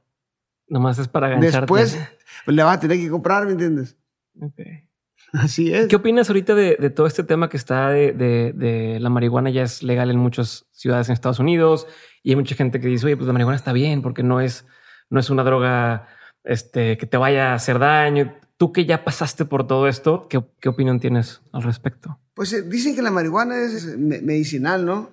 Nomás 0.67 0.99
es 0.99 1.09
para 1.09 1.27
gancharte. 1.27 1.59
Después 1.59 1.97
le 2.47 2.63
vas 2.63 2.77
a 2.77 2.79
tener 2.79 2.97
que 2.97 3.09
comprar, 3.09 3.45
¿me 3.45 3.51
entiendes? 3.51 3.97
Okay. 4.39 4.87
Así 5.33 5.73
es. 5.73 5.87
¿Qué 5.87 5.95
opinas 5.95 6.29
ahorita 6.29 6.53
de, 6.53 6.89
todo 6.91 7.07
este 7.07 7.23
tema 7.23 7.49
que 7.49 7.57
está 7.57 7.89
de, 7.89 8.97
la 9.01 9.09
marihuana? 9.09 9.49
Ya 9.49 9.63
es 9.63 9.81
legal 9.81 10.11
en 10.11 10.17
muchas 10.17 10.67
ciudades 10.71 11.09
en 11.09 11.13
Estados 11.13 11.39
Unidos 11.39 11.87
y 12.21 12.29
hay 12.29 12.35
mucha 12.35 12.55
gente 12.55 12.79
que 12.79 12.87
dice, 12.87 13.07
oye, 13.07 13.17
pues 13.17 13.25
la 13.25 13.33
marihuana 13.33 13.57
está 13.57 13.73
bien 13.73 14.03
porque 14.03 14.21
no 14.21 14.41
es, 14.41 14.65
no 15.09 15.19
es 15.19 15.31
una 15.31 15.43
droga 15.43 16.07
este, 16.43 16.97
que 16.97 17.07
te 17.07 17.17
vaya 17.17 17.51
a 17.51 17.55
hacer 17.55 17.79
daño. 17.79 18.35
Tú 18.57 18.71
que 18.71 18.85
ya 18.85 19.03
pasaste 19.03 19.45
por 19.45 19.65
todo 19.65 19.87
esto, 19.87 20.27
¿qué, 20.29 20.69
opinión 20.69 20.99
tienes 20.99 21.41
al 21.51 21.63
respecto? 21.63 22.19
Pues 22.35 22.53
eh, 22.53 22.61
dicen 22.61 22.95
que 22.95 23.01
la 23.01 23.11
marihuana 23.11 23.59
es 23.59 23.97
medicinal, 23.97 24.85
¿no? 24.85 25.09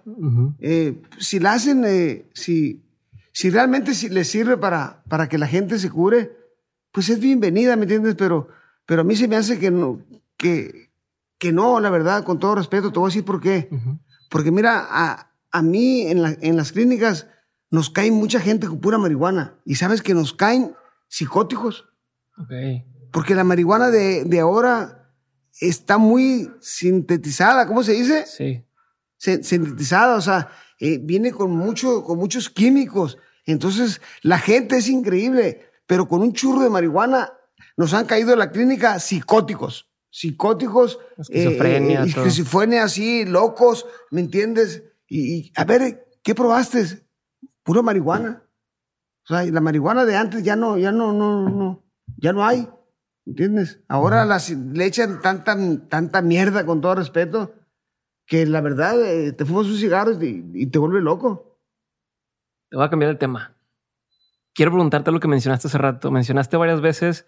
Eh, 0.60 1.00
si 1.18 1.40
la 1.40 1.54
hacen, 1.54 1.84
eh, 1.86 2.26
si, 2.34 2.82
si 3.32 3.48
realmente 3.48 3.94
si 3.94 4.10
les 4.10 4.28
sirve 4.28 4.58
para, 4.58 5.02
para 5.08 5.30
que 5.30 5.38
la 5.38 5.46
gente 5.46 5.78
se 5.78 5.90
cure, 5.90 6.30
pues 6.92 7.08
es 7.08 7.20
bienvenida, 7.20 7.74
¿me 7.76 7.82
entiendes? 7.82 8.14
Pero 8.16 8.48
pero 8.90 9.02
a 9.02 9.04
mí 9.04 9.14
se 9.14 9.28
me 9.28 9.36
hace 9.36 9.60
que 9.60 9.70
no, 9.70 10.04
que, 10.36 10.90
que 11.38 11.52
no, 11.52 11.78
la 11.78 11.90
verdad, 11.90 12.24
con 12.24 12.40
todo 12.40 12.56
respeto, 12.56 12.90
te 12.90 12.98
voy 12.98 13.06
a 13.06 13.12
decir 13.12 13.24
por 13.24 13.40
qué. 13.40 13.68
Porque 14.28 14.50
mira, 14.50 14.84
a, 14.90 15.32
a 15.52 15.62
mí 15.62 16.08
en, 16.08 16.22
la, 16.22 16.36
en, 16.40 16.56
las 16.56 16.72
clínicas 16.72 17.28
nos 17.70 17.88
cae 17.88 18.10
mucha 18.10 18.40
gente 18.40 18.66
con 18.66 18.80
pura 18.80 18.98
marihuana. 18.98 19.54
Y 19.64 19.76
sabes 19.76 20.02
que 20.02 20.12
nos 20.12 20.32
caen 20.34 20.74
psicóticos. 21.06 21.84
Okay. 22.36 22.84
Porque 23.12 23.36
la 23.36 23.44
marihuana 23.44 23.92
de, 23.92 24.24
de, 24.24 24.40
ahora 24.40 25.14
está 25.60 25.96
muy 25.96 26.50
sintetizada, 26.60 27.68
¿cómo 27.68 27.84
se 27.84 27.92
dice? 27.92 28.26
Sí. 28.26 28.64
sintetizada, 29.18 30.16
o 30.16 30.20
sea, 30.20 30.50
eh, 30.80 30.98
viene 31.00 31.30
con, 31.30 31.52
mucho, 31.52 32.02
con 32.02 32.18
muchos 32.18 32.50
químicos. 32.50 33.18
Entonces, 33.46 34.00
la 34.22 34.40
gente 34.40 34.78
es 34.78 34.88
increíble, 34.88 35.70
pero 35.86 36.08
con 36.08 36.22
un 36.22 36.32
churro 36.32 36.62
de 36.62 36.70
marihuana 36.70 37.34
nos 37.80 37.94
han 37.94 38.04
caído 38.04 38.34
en 38.34 38.40
la 38.40 38.50
clínica 38.50 38.98
psicóticos. 38.98 39.90
Psicóticos, 40.10 40.98
esquizofrenia, 41.16 42.02
eh, 42.02 42.08
esquizofrenia 42.08 42.84
así, 42.84 43.24
locos, 43.24 43.86
¿me 44.10 44.20
entiendes? 44.20 44.84
Y, 45.08 45.50
a 45.56 45.64
ver, 45.64 46.06
¿qué 46.22 46.34
probaste? 46.34 47.06
Puro 47.62 47.82
marihuana. 47.82 48.42
O 49.24 49.28
sea, 49.28 49.44
la 49.44 49.62
marihuana 49.62 50.04
de 50.04 50.14
antes 50.14 50.44
ya 50.44 50.56
no, 50.56 50.76
ya 50.76 50.92
no, 50.92 51.14
no, 51.14 51.48
no, 51.48 51.82
ya 52.18 52.34
no 52.34 52.44
hay. 52.44 52.68
¿Entiendes? 53.24 53.80
Ahora 53.88 54.26
las, 54.26 54.50
le 54.50 54.84
echan 54.84 55.22
tanta, 55.22 55.56
tanta 55.88 56.20
mierda, 56.20 56.66
con 56.66 56.82
todo 56.82 56.96
respeto, 56.96 57.54
que 58.26 58.44
la 58.44 58.60
verdad 58.60 59.02
eh, 59.02 59.32
te 59.32 59.46
fumas 59.46 59.68
un 59.68 59.78
cigarro 59.78 60.22
y, 60.22 60.50
y, 60.52 60.66
te 60.66 60.78
vuelve 60.78 61.00
loco. 61.00 61.58
Te 62.68 62.76
voy 62.76 62.84
a 62.84 62.90
cambiar 62.90 63.10
el 63.12 63.18
tema. 63.18 63.56
Quiero 64.52 64.70
preguntarte 64.70 65.12
lo 65.12 65.20
que 65.20 65.28
mencionaste 65.28 65.68
hace 65.68 65.78
rato. 65.78 66.10
Mencionaste 66.10 66.58
varias 66.58 66.82
veces 66.82 67.24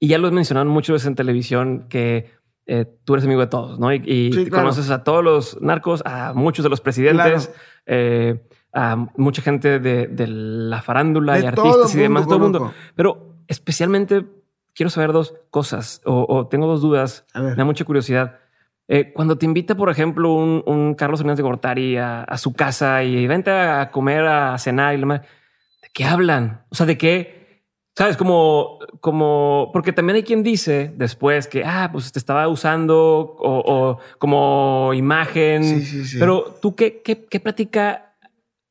y 0.00 0.08
ya 0.08 0.18
lo 0.18 0.28
has 0.28 0.32
mencionado 0.32 0.68
muchas 0.70 0.94
veces 0.94 1.06
en 1.08 1.14
televisión 1.14 1.86
que 1.88 2.30
eh, 2.66 2.84
tú 3.04 3.14
eres 3.14 3.24
amigo 3.24 3.40
de 3.40 3.46
todos, 3.46 3.78
¿no? 3.78 3.92
Y, 3.92 4.50
conoces 4.50 4.90
a 4.90 5.02
todos 5.02 5.24
los 5.24 5.60
narcos, 5.62 6.02
a 6.04 6.34
muchos 6.34 6.62
de 6.62 6.68
los 6.68 6.80
presidentes, 6.80 7.50
eh, 7.86 8.42
a 8.74 8.96
mucha 9.16 9.40
gente 9.40 9.78
de, 9.80 10.26
la 10.26 10.82
farándula 10.82 11.38
y 11.40 11.46
artistas 11.46 11.94
y 11.94 11.98
demás, 11.98 12.24
todo 12.24 12.36
el 12.36 12.42
mundo. 12.42 12.72
Pero 12.94 13.36
especialmente 13.48 14.26
quiero 14.74 14.90
saber 14.90 15.12
dos 15.12 15.34
cosas 15.50 16.02
o, 16.04 16.46
tengo 16.48 16.66
dos 16.66 16.82
dudas. 16.82 17.24
Me 17.34 17.54
da 17.54 17.64
mucha 17.64 17.84
curiosidad. 17.84 18.38
Eh, 18.86 19.12
cuando 19.12 19.36
te 19.36 19.44
invita, 19.46 19.74
por 19.74 19.90
ejemplo, 19.90 20.32
un, 20.34 20.94
Carlos 20.94 21.20
Hernández 21.20 21.38
de 21.38 21.42
Gortari 21.42 21.96
a, 21.96 22.36
su 22.36 22.52
casa 22.52 23.02
y 23.02 23.26
vente 23.26 23.50
a 23.50 23.90
comer, 23.90 24.26
a 24.26 24.56
cenar 24.58 24.94
y 24.94 24.98
demás, 24.98 25.22
¿de 25.22 25.88
qué 25.92 26.04
hablan? 26.04 26.64
O 26.68 26.74
sea, 26.74 26.86
¿de 26.86 26.98
qué? 26.98 27.37
Sabes, 27.98 28.16
como, 28.16 28.78
como, 29.00 29.70
porque 29.72 29.92
también 29.92 30.14
hay 30.14 30.22
quien 30.22 30.44
dice 30.44 30.92
después 30.94 31.48
que, 31.48 31.64
ah, 31.64 31.88
pues 31.90 32.12
te 32.12 32.20
estaba 32.20 32.46
usando 32.46 33.34
o, 33.36 33.98
como 34.18 34.92
imagen. 34.94 35.64
Sí, 35.64 35.84
sí, 35.84 36.04
sí. 36.04 36.16
Pero 36.20 36.56
tú, 36.62 36.76
¿qué, 36.76 37.02
qué, 37.02 37.24
qué 37.24 37.40
platica? 37.40 38.14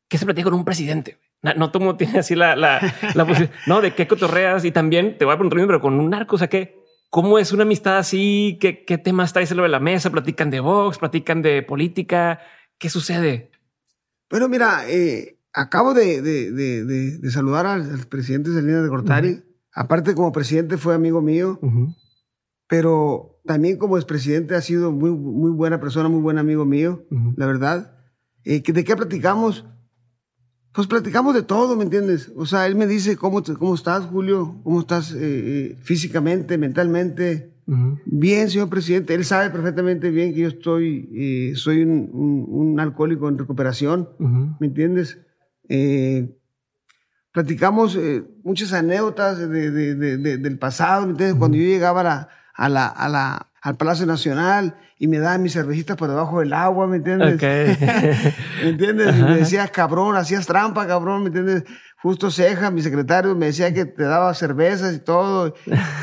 ¿Qué 0.07 0.17
se 0.17 0.23
platica 0.23 0.45
con 0.45 0.53
un 0.53 0.63
presidente? 0.63 1.19
No 1.41 1.69
todo 1.69 1.82
mundo 1.82 1.97
tiene 1.97 2.19
así 2.19 2.36
la, 2.36 2.55
la, 2.55 2.80
la 3.15 3.25
posibilidad, 3.25 3.53
no, 3.65 3.82
de 3.82 3.93
qué 3.93 4.07
cotorreas 4.07 4.63
y 4.63 4.71
también 4.71 5.17
te 5.17 5.25
voy 5.25 5.34
a 5.34 5.38
preguntar, 5.38 5.67
pero 5.67 5.82
con 5.82 5.99
un 5.99 6.09
narco, 6.09 6.38
o 6.38 6.39
sea, 6.39 6.47
¿qué, 6.47 6.80
¿cómo 7.09 7.38
es 7.38 7.51
una 7.51 7.63
amistad 7.63 7.97
así? 7.97 8.57
¿Qué, 8.61 8.86
qué 8.86 8.97
temas 8.97 9.34
traes 9.34 9.49
de 9.49 9.55
la 9.55 9.82
mesa? 9.82 10.09
¿Platican 10.09 10.49
de 10.51 10.61
box? 10.61 10.99
¿Platican 10.99 11.41
de 11.41 11.63
política? 11.63 12.39
¿Qué 12.78 12.89
sucede? 12.89 13.51
Bueno, 14.30 14.47
mira, 14.47 14.84
eh, 14.88 15.36
acabo 15.58 15.93
de, 15.93 16.22
de, 16.22 16.51
de, 16.51 16.86
de, 17.18 17.32
saludar 17.32 17.66
al, 17.66 18.05
presidente 18.08 18.53
Salinas 18.53 18.84
de 18.84 18.89
Gortari. 18.89 19.43
Aparte, 19.74 20.16
como 20.16 20.32
presidente 20.32 20.78
fue 20.78 20.95
amigo 20.95 21.22
mío, 21.22 21.60
pero 22.68 23.39
también 23.45 23.78
como 23.78 23.97
expresidente 23.97 24.55
ha 24.55 24.62
sido 24.62 24.91
muy, 24.91 25.12
muy 25.12 25.51
buena 25.51 25.80
persona, 25.80 26.10
muy 26.10 26.22
buen 26.22 26.38
amigo 26.38 26.66
mío, 26.66 27.05
la 27.36 27.45
verdad. 27.45 27.93
Eh, 28.43 28.62
¿De 28.66 28.84
qué 28.84 28.95
platicamos? 28.95 29.66
pues 30.78 30.86
platicamos 30.86 31.34
de 31.34 31.41
todo, 31.41 31.76
¿me 31.76 31.84
entiendes? 31.84 32.32
O 32.36 32.45
sea, 32.45 32.68
él 32.68 32.76
me 32.76 32.86
dice, 32.86 33.18
¿cómo, 33.18 33.41
cómo 33.58 33.74
estás, 33.74 34.05
Julio? 34.05 34.62
¿Cómo 34.64 34.82
estás 34.82 35.12
eh, 35.12 35.18
eh, 35.22 35.78
físicamente, 35.82 36.60
mentalmente? 36.60 37.51
Bien, 38.05 38.47
señor 38.47 38.70
presidente. 38.70 39.16
Él 39.16 39.26
sabe 39.26 39.49
perfectamente 39.49 40.12
bien 40.12 40.36
que 40.36 40.41
yo 40.41 40.47
estoy, 40.49 41.10
eh, 41.16 41.53
soy 41.55 41.82
un, 41.82 42.78
alcohólico 42.80 43.28
en 43.28 43.39
recuperación, 43.39 44.10
¿me 44.60 44.68
entiendes? 44.68 45.18
Platicamos 47.32 47.97
muchas 48.43 48.74
anécdotas 48.74 49.38
del 49.49 50.57
pasado, 50.59 51.05
¿me 51.05 51.11
entiendes? 51.11 51.38
Cuando 51.38 51.57
yo 51.57 51.63
llegaba 51.63 52.01
a 52.53 52.70
la, 52.70 52.88
a 52.88 53.09
la, 53.09 53.47
al 53.61 53.76
Palacio 53.76 54.05
Nacional 54.05 54.76
y 54.97 55.07
me 55.07 55.20
daban 55.20 55.43
mis 55.43 55.53
cervecitas 55.53 55.97
por 55.97 56.09
debajo 56.09 56.39
del 56.39 56.53
agua, 56.53 56.88
¿me 56.88 56.97
entiendes? 56.97 57.41
¿Me 58.63 58.70
entiendes? 58.70 59.15
Y 59.15 59.22
me 59.24 59.38
decías, 59.38 59.70
cabrón, 59.72 60.15
hacías 60.15 60.47
trampa, 60.47 60.88
cabrón, 60.88 61.24
¿me 61.24 61.28
entiendes? 61.28 61.63
Justo 62.01 62.32
Ceja, 62.32 62.72
mi 62.72 62.82
secretario, 62.82 63.36
me 63.36 63.47
decía 63.47 63.74
que 63.74 63.86
te 63.86 64.03
daba 64.03 64.34
cervezas 64.34 64.95
y 64.95 64.99
todo, 64.99 65.55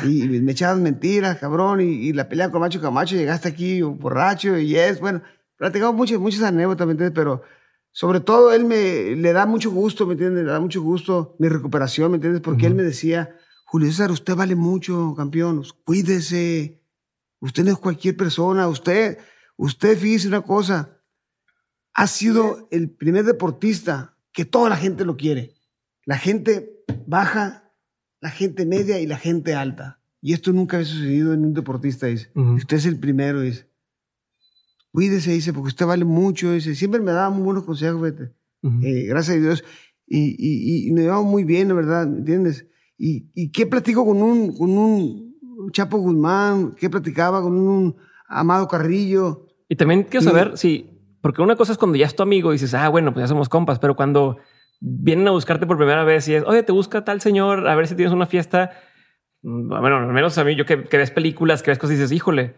y, 0.03 0.27
me 0.27 0.51
echabas 0.51 0.77
mentiras, 0.77 1.37
cabrón, 1.37 1.81
y, 1.81 2.13
la 2.13 2.29
pelea 2.29 2.51
con 2.51 2.61
Macho 2.61 2.81
Camacho, 2.81 3.15
llegaste 3.15 3.49
aquí 3.49 3.81
borracho, 3.81 4.57
y 4.57 4.75
es, 4.75 4.99
bueno, 4.99 5.21
platicamos 5.57 5.95
muchas, 5.95 6.19
muchas 6.19 6.43
anécdotas, 6.43 6.85
¿me 6.85 6.91
entiendes? 6.91 7.15
Pero 7.15 7.43
sobre 7.95 8.19
todo 8.19 8.51
él 8.51 8.65
me, 8.65 9.15
le 9.15 9.31
da 9.31 9.45
mucho 9.45 9.71
gusto, 9.71 10.05
¿me 10.05 10.15
entiendes? 10.15 10.43
Le 10.43 10.51
da 10.51 10.59
mucho 10.59 10.81
gusto 10.81 11.37
mi 11.39 11.47
recuperación, 11.47 12.11
¿me 12.11 12.17
entiendes? 12.17 12.41
Porque 12.41 12.65
él 12.65 12.75
me 12.75 12.83
decía, 12.83 13.37
Julio 13.65 13.87
César, 13.87 14.11
usted 14.11 14.35
vale 14.35 14.55
mucho, 14.55 15.13
campeón, 15.15 15.63
cuídese, 15.85 16.81
Usted 17.45 17.63
no 17.63 17.71
es 17.71 17.77
cualquier 17.77 18.17
persona. 18.17 18.67
Usted, 18.67 19.19
usted, 19.55 19.97
fíjese 19.97 20.27
una 20.27 20.41
cosa, 20.41 20.99
ha 21.93 22.07
sido 22.07 22.67
el 22.71 22.89
primer 22.89 23.23
deportista 23.23 24.17
que 24.31 24.45
toda 24.45 24.67
la 24.67 24.77
gente 24.77 25.05
lo 25.05 25.15
quiere. 25.15 25.53
La 26.05 26.17
gente 26.17 26.83
baja, 27.05 27.71
la 28.19 28.31
gente 28.31 28.65
media 28.65 28.99
y 28.99 29.05
la 29.05 29.17
gente 29.17 29.53
alta. 29.53 30.01
Y 30.21 30.33
esto 30.33 30.51
nunca 30.53 30.79
ha 30.79 30.83
sucedido 30.83 31.33
en 31.33 31.45
un 31.45 31.53
deportista, 31.53 32.07
dice. 32.07 32.31
Usted 32.33 32.77
es 32.77 32.85
el 32.87 32.99
primero, 32.99 33.41
dice. 33.41 33.69
Cuídese, 34.95 35.31
dice, 35.31 35.51
porque 35.51 35.67
usted 35.67 35.85
vale 35.85 36.05
mucho, 36.05 36.53
dice. 36.53 36.73
Siempre 36.73 37.01
me 37.01 37.11
daba 37.11 37.29
muy 37.29 37.43
buenos 37.43 37.65
consejos, 37.65 38.01
vete. 38.01 38.31
Eh, 38.81 39.07
gracias 39.07 39.35
a 39.35 39.39
Dios. 39.39 39.63
Y, 40.07 40.35
y, 40.39 40.87
y, 40.87 40.91
me 40.93 41.01
llevaba 41.01 41.21
muy 41.21 41.43
bien, 41.43 41.67
la 41.67 41.73
verdad, 41.73 42.07
¿me 42.07 42.19
entiendes? 42.19 42.65
Y, 42.97 43.29
y 43.35 43.51
qué 43.51 43.65
platico 43.65 44.05
con 44.05 44.21
un, 44.21 44.55
con 44.55 44.69
un 44.69 45.35
Chapo 45.73 45.97
Guzmán, 45.97 46.75
que 46.75 46.89
platicaba 46.89 47.41
con 47.41 47.57
un 47.57 47.97
Amado 48.29 48.69
Carrillo. 48.69 49.47
Y 49.67 49.75
también 49.75 50.03
quiero 50.03 50.23
saber 50.23 50.57
si, 50.57 50.89
porque 51.21 51.41
una 51.41 51.57
cosa 51.57 51.73
es 51.73 51.77
cuando 51.77 51.97
ya 51.97 52.05
es 52.05 52.15
tu 52.15 52.23
amigo 52.23 52.51
y 52.51 52.55
dices, 52.55 52.73
ah, 52.73 52.87
bueno, 52.87 53.13
pues 53.13 53.23
ya 53.23 53.27
somos 53.27 53.49
compas, 53.49 53.79
pero 53.79 53.97
cuando 53.97 54.37
vienen 54.79 55.27
a 55.27 55.31
buscarte 55.31 55.67
por 55.67 55.75
primera 55.75 56.05
vez 56.05 56.25
y 56.29 56.35
es, 56.35 56.43
oye, 56.45 56.63
te 56.63 56.71
busca 56.71 57.03
tal 57.03 57.19
señor, 57.19 57.67
a 57.67 57.75
ver 57.75 57.87
si 57.87 57.95
tienes 57.95 58.13
una 58.13 58.27
fiesta. 58.27 58.71
Mm, 59.41 59.67
bueno, 59.67 59.97
al 59.97 60.13
menos 60.13 60.37
a 60.37 60.43
mí, 60.43 60.55
yo 60.55 60.65
que, 60.65 60.75
ves 60.75 61.11
películas, 61.11 61.63
que 61.63 61.71
ves 61.71 61.79
cosas 61.79 61.95
y 61.95 61.99
dices, 61.99 62.11
híjole, 62.11 62.55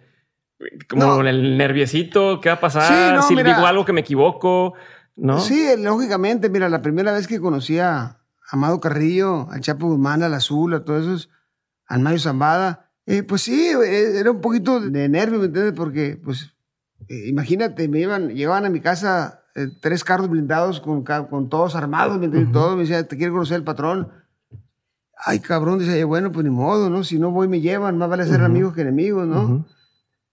como 0.89 1.21
el 1.21 1.57
nerviosito, 1.57 2.39
¿qué 2.41 2.49
va 2.49 2.55
a 2.55 2.59
pasar? 2.59 3.23
si 3.23 3.35
le 3.35 3.43
digo 3.43 3.65
algo 3.65 3.85
que 3.85 3.93
me 3.93 4.01
equivoco, 4.01 4.73
¿no? 5.15 5.39
Sí, 5.39 5.67
lógicamente, 5.77 6.49
mira, 6.49 6.69
la 6.69 6.81
primera 6.81 7.11
vez 7.11 7.27
que 7.27 7.39
conocí 7.39 7.79
a 7.79 8.17
Amado 8.49 8.79
Carrillo, 8.79 9.49
al 9.51 9.61
Chapo 9.61 9.87
Guzmán, 9.87 10.23
al 10.23 10.33
Azul, 10.33 10.73
a 10.73 10.83
todos 10.83 11.05
esos, 11.05 11.29
al 11.85 12.01
Mayo 12.01 12.19
Zambada, 12.19 12.91
eh, 13.05 13.23
pues 13.23 13.41
sí, 13.41 13.69
eh, 13.69 14.19
era 14.19 14.31
un 14.31 14.41
poquito 14.41 14.79
de 14.81 15.07
nervio, 15.09 15.39
¿me 15.39 15.45
entiendes? 15.45 15.73
Porque, 15.73 16.19
pues, 16.21 16.53
eh, 17.07 17.27
imagínate, 17.27 17.87
me 17.87 17.99
iban, 17.99 18.29
llevaban 18.29 18.65
a 18.65 18.69
mi 18.69 18.81
casa 18.81 19.43
tres 19.81 20.03
carros 20.03 20.29
blindados 20.29 20.79
con, 20.81 21.03
con 21.03 21.49
todos 21.49 21.75
armados, 21.75 22.19
¿me 22.19 22.25
entiendes? 22.25 22.53
Todo, 22.53 22.75
me 22.75 22.81
decía, 22.81 23.07
te 23.07 23.17
quiere 23.17 23.31
conocer 23.31 23.57
el 23.57 23.63
patrón. 23.63 24.11
Ay, 25.25 25.39
cabrón, 25.39 25.79
dice, 25.79 26.03
bueno, 26.03 26.31
pues 26.31 26.43
ni 26.43 26.51
modo, 26.51 26.91
¿no? 26.91 27.03
Si 27.03 27.17
no 27.17 27.31
voy, 27.31 27.47
me 27.47 27.59
llevan, 27.59 27.97
más 27.97 28.07
vale 28.07 28.25
ser 28.25 28.43
amigos 28.43 28.75
que 28.75 28.81
enemigos, 28.81 29.25
¿no? 29.25 29.65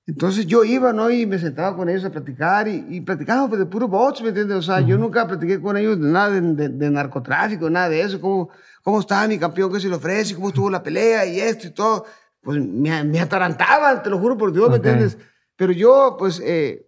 Entonces 0.07 0.47
yo 0.47 0.65
iba, 0.65 0.93
¿no? 0.93 1.11
Y 1.11 1.25
me 1.25 1.39
sentaba 1.39 1.75
con 1.75 1.89
ellos 1.89 2.05
a 2.05 2.11
platicar 2.11 2.69
y, 2.69 2.85
y 2.91 3.01
platicábamos 3.01 3.49
pues, 3.49 3.59
de 3.59 3.67
puro 3.67 3.89
bots, 3.89 4.21
¿me 4.21 4.29
entiendes? 4.29 4.59
O 4.59 4.63
sea, 4.63 4.81
yo 4.81 4.99
nunca 4.99 5.27
platiqué 5.27 5.61
con 5.61 5.77
ellos 5.77 5.99
de 5.99 6.09
nada 6.09 6.31
de, 6.31 6.69
de, 6.69 6.91
narcotráfico, 6.91 7.71
nada 7.71 7.89
de 7.89 8.03
eso, 8.03 8.21
cómo, 8.21 8.51
cómo 8.83 9.01
está 9.01 9.27
mi 9.27 9.39
campeón, 9.39 9.73
qué 9.73 9.81
se 9.81 9.89
le 9.89 9.97
ofrece, 9.97 10.35
cómo 10.35 10.49
estuvo 10.49 10.69
la 10.69 10.83
pelea 10.83 11.25
y 11.25 11.41
esto 11.41 11.69
y 11.69 11.71
todo 11.71 12.05
pues 12.45 12.59
me, 12.59 13.03
me 13.03 13.21
atarantaban, 13.21 14.03
te 14.03 14.11
lo 14.11 14.19
juro 14.19 14.37
por 14.37 14.53
Dios, 14.53 14.69
¿me 14.69 14.77
entiendes? 14.77 15.17
Pero 15.57 15.73
yo, 15.73 16.17
pues, 16.19 16.41
eh, 16.45 16.87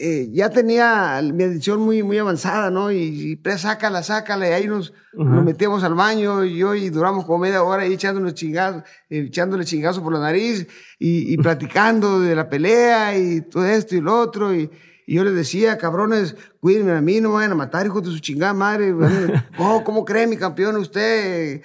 eh, 0.00 0.28
ya 0.32 0.48
tenía 0.48 1.20
mi 1.22 1.42
adicción 1.42 1.80
muy, 1.80 2.04
muy 2.04 2.18
avanzada, 2.18 2.70
¿no? 2.70 2.92
Y, 2.92 3.40
y 3.44 3.58
sácala, 3.58 4.04
sácala, 4.04 4.48
y 4.48 4.52
ahí 4.52 4.66
nos, 4.68 4.92
nos 5.12 5.44
metíamos 5.44 5.82
al 5.82 5.94
baño, 5.94 6.44
y 6.44 6.58
yo, 6.58 6.76
y 6.76 6.88
duramos 6.88 7.24
como 7.24 7.38
media 7.38 7.64
hora 7.64 7.82
ahí 7.82 7.94
echándonos 7.94 8.34
chingazos, 8.34 8.84
eh, 9.10 9.24
echándole 9.26 9.64
chingazos 9.64 10.00
por 10.00 10.12
la 10.12 10.20
nariz, 10.20 10.68
y, 11.00 11.34
y 11.34 11.36
platicando 11.38 12.20
de 12.20 12.36
la 12.36 12.48
pelea, 12.48 13.18
y 13.18 13.40
todo 13.40 13.66
esto 13.66 13.96
y 13.96 14.00
lo 14.00 14.20
otro, 14.20 14.54
y, 14.54 14.70
y 15.04 15.14
yo 15.14 15.24
les 15.24 15.34
decía, 15.34 15.78
cabrones, 15.78 16.36
cuídenme 16.60 16.92
a 16.92 17.00
mí, 17.00 17.20
no 17.20 17.30
me 17.30 17.36
vayan 17.36 17.52
a 17.52 17.56
matar, 17.56 17.84
hijo 17.86 18.00
de 18.00 18.10
su 18.10 18.20
chingada 18.20 18.54
madre. 18.54 18.94
oh, 19.58 19.82
¿cómo 19.82 20.04
cree 20.04 20.28
mi 20.28 20.36
campeón 20.36 20.76
usted? 20.76 21.62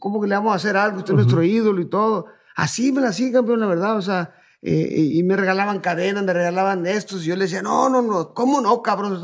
¿Cómo 0.00 0.20
que 0.20 0.26
le 0.26 0.34
vamos 0.34 0.52
a 0.52 0.56
hacer 0.56 0.76
algo? 0.76 0.98
Usted 0.98 1.12
es 1.12 1.16
nuestro 1.16 1.42
ídolo 1.44 1.80
y 1.80 1.88
todo. 1.88 2.26
Así 2.56 2.90
me 2.90 3.00
la 3.02 3.10
hacía, 3.10 3.30
campeón, 3.30 3.60
la 3.60 3.66
verdad, 3.66 3.96
o 3.96 4.02
sea, 4.02 4.34
eh, 4.62 5.10
y 5.12 5.22
me 5.22 5.36
regalaban 5.36 5.80
cadenas, 5.80 6.24
me 6.24 6.32
regalaban 6.32 6.86
estos, 6.86 7.24
y 7.24 7.28
yo 7.28 7.36
le 7.36 7.44
decía, 7.44 7.62
no, 7.62 7.88
no, 7.88 8.02
no, 8.02 8.34
¿cómo 8.34 8.60
no, 8.60 8.82
cabrón? 8.82 9.20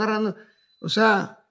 O 0.80 0.88
sea, 0.88 1.42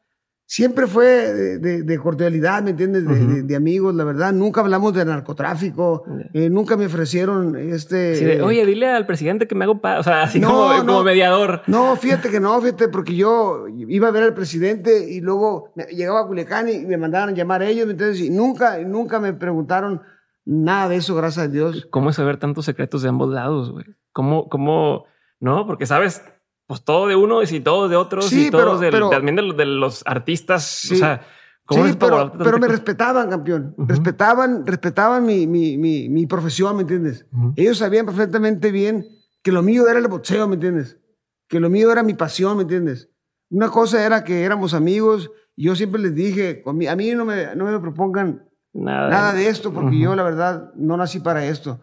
siempre 0.52 0.86
fue 0.86 1.60
de, 1.60 1.98
cordialidad, 1.98 2.62
¿me 2.62 2.72
entiendes? 2.72 3.06
De, 3.48 3.56
amigos, 3.56 3.96
la 3.96 4.04
verdad. 4.04 4.34
Nunca 4.34 4.60
hablamos 4.60 4.94
de 4.94 5.06
narcotráfico, 5.06 6.04
eh, 6.34 6.50
nunca 6.50 6.76
me 6.76 6.88
ofrecieron 6.88 7.56
este... 7.56 8.42
Oye, 8.42 8.66
dile 8.66 8.90
al 8.90 9.06
presidente 9.06 9.48
que 9.48 9.56
me 9.56 9.64
hago... 9.64 9.80
o 9.82 10.04
sea, 10.04 10.24
así 10.24 10.42
como, 10.42 11.04
mediador. 11.04 11.62
No, 11.68 11.96
fíjate 11.96 12.30
que 12.30 12.42
no, 12.42 12.60
fíjate, 12.60 12.90
porque 12.90 13.16
yo 13.16 13.66
iba 13.70 14.10
a 14.10 14.12
ver 14.12 14.24
al 14.24 14.34
presidente 14.34 15.10
y 15.10 15.22
luego 15.22 15.72
llegaba 15.90 16.20
a 16.20 16.28
Culiacán 16.28 16.68
y 16.68 16.80
me 16.80 16.98
mandaban 16.98 17.34
llamar 17.34 17.62
a 17.62 17.70
ellos, 17.70 17.86
¿me 17.86 17.94
entiendes? 17.94 18.20
Y 18.20 18.30
nunca, 18.30 18.78
nunca 18.80 19.22
me 19.22 19.32
preguntaron 19.32 20.02
Nada 20.46 20.89
de 20.89 20.98
eso, 20.98 21.16
gracias 21.16 21.46
a 21.46 21.48
Dios. 21.48 21.88
¿Cómo 21.92 22.10
es 22.10 22.16
saber 22.16 22.38
tantos 22.38 22.66
secretos 22.66 23.02
de 23.04 23.10
ambos 23.10 23.30
lados, 23.30 23.72
güey? 23.72 23.86
¿Cómo, 24.12 24.50
cómo, 24.50 25.06
no? 25.39 25.68
Porque 25.68 25.86
sabes, 25.86 26.24
pues 26.66 26.84
todo 26.84 27.08
de 27.08 27.16
uno 27.16 27.44
y 27.44 27.60
todo 27.60 27.88
de 27.88 27.96
otros 27.96 28.26
sí, 28.26 28.48
y 28.48 28.50
todos 28.50 28.80
pero, 28.80 29.10
también 29.10 29.36
de, 29.36 29.66
los 29.66 30.04
artistas. 30.06 30.64
Sí, 30.64 30.96
o 30.96 30.98
sea, 30.98 31.22
¿cómo 31.66 31.86
sí, 31.86 31.94
pero, 32.00 32.32
pero 32.32 32.58
me 32.58 32.68
respetaban, 32.68 33.30
campeón. 33.30 33.76
Respetaban, 33.78 34.66
respetaban 34.66 35.26
mi, 35.26 35.46
mi, 35.48 35.78
mi, 35.78 36.10
mi, 36.10 36.26
profesión, 36.26 36.76
¿me 36.76 36.82
entiendes? 36.82 37.26
Ellos 37.56 37.78
sabían 37.78 38.06
perfectamente 38.06 38.72
bien 38.72 39.06
que 39.44 39.52
lo 39.52 39.62
mío 39.62 39.88
era 39.88 40.00
el 40.00 40.08
boxeo, 40.08 40.48
¿me 40.48 40.56
entiendes? 40.56 41.00
Que 41.48 41.60
lo 41.60 41.70
mío 41.70 41.92
era 41.92 42.04
mi 42.04 42.14
pasión, 42.14 42.58
¿me 42.58 42.64
entiendes? 42.64 43.10
Una 43.50 43.70
cosa 43.70 44.04
era 44.06 44.24
que 44.24 44.44
éramos 44.44 44.74
amigos 44.74 45.30
y 45.56 45.66
yo 45.66 45.76
siempre 45.76 46.02
les 46.02 46.16
dije, 46.16 46.64
a 46.66 46.96
mí 46.96 47.12
no 47.12 47.26
me, 47.26 47.56
no 47.56 47.66
me 47.66 47.80
propongan 47.80 48.50
Nada, 48.74 49.34
de 49.34 49.48
esto, 49.48 49.74
porque 49.74 50.00
yo 50.00 50.16
la 50.16 50.24
verdad 50.24 50.74
no 50.76 50.96
nací 50.98 51.20
para 51.20 51.46
esto. 51.46 51.82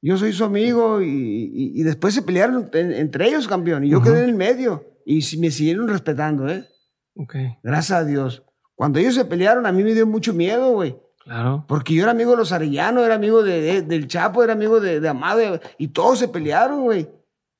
Yo 0.00 0.16
soy 0.16 0.32
su 0.32 0.44
amigo 0.44 1.00
y, 1.00 1.72
y, 1.74 1.82
después 1.82 2.14
se 2.14 2.22
pelearon 2.22 2.68
entre 2.72 3.28
ellos, 3.28 3.46
campeón, 3.46 3.84
y 3.84 3.90
yo 3.90 4.02
quedé 4.02 4.24
en 4.24 4.30
el 4.30 4.34
medio 4.34 4.84
y 5.06 5.20
me 5.38 5.50
siguieron 5.50 5.88
respetando, 5.88 6.48
¿eh? 6.48 6.66
Okay. 7.14 7.56
Gracias 7.62 7.98
a 7.98 8.04
Dios. 8.04 8.44
Cuando 8.74 8.98
ellos 8.98 9.14
se 9.14 9.24
pelearon, 9.24 9.66
a 9.66 9.72
mí 9.72 9.82
me 9.84 9.94
dio 9.94 10.06
mucho 10.06 10.32
miedo, 10.32 10.72
güey. 10.72 10.96
Claro. 11.22 11.64
Porque 11.68 11.94
yo 11.94 12.02
era 12.02 12.10
amigo 12.12 12.32
de 12.32 12.38
los 12.38 12.50
Arellanos, 12.50 13.04
era 13.04 13.14
amigo 13.14 13.42
de, 13.44 13.60
de- 13.60 13.82
del 13.82 14.08
Chapo, 14.08 14.42
era 14.42 14.54
amigo 14.54 14.80
de, 14.80 14.98
de 14.98 15.08
Amado, 15.08 15.60
y 15.78 15.88
todos 15.88 16.18
se 16.18 16.28
pelearon, 16.28 16.82
güey. 16.82 17.08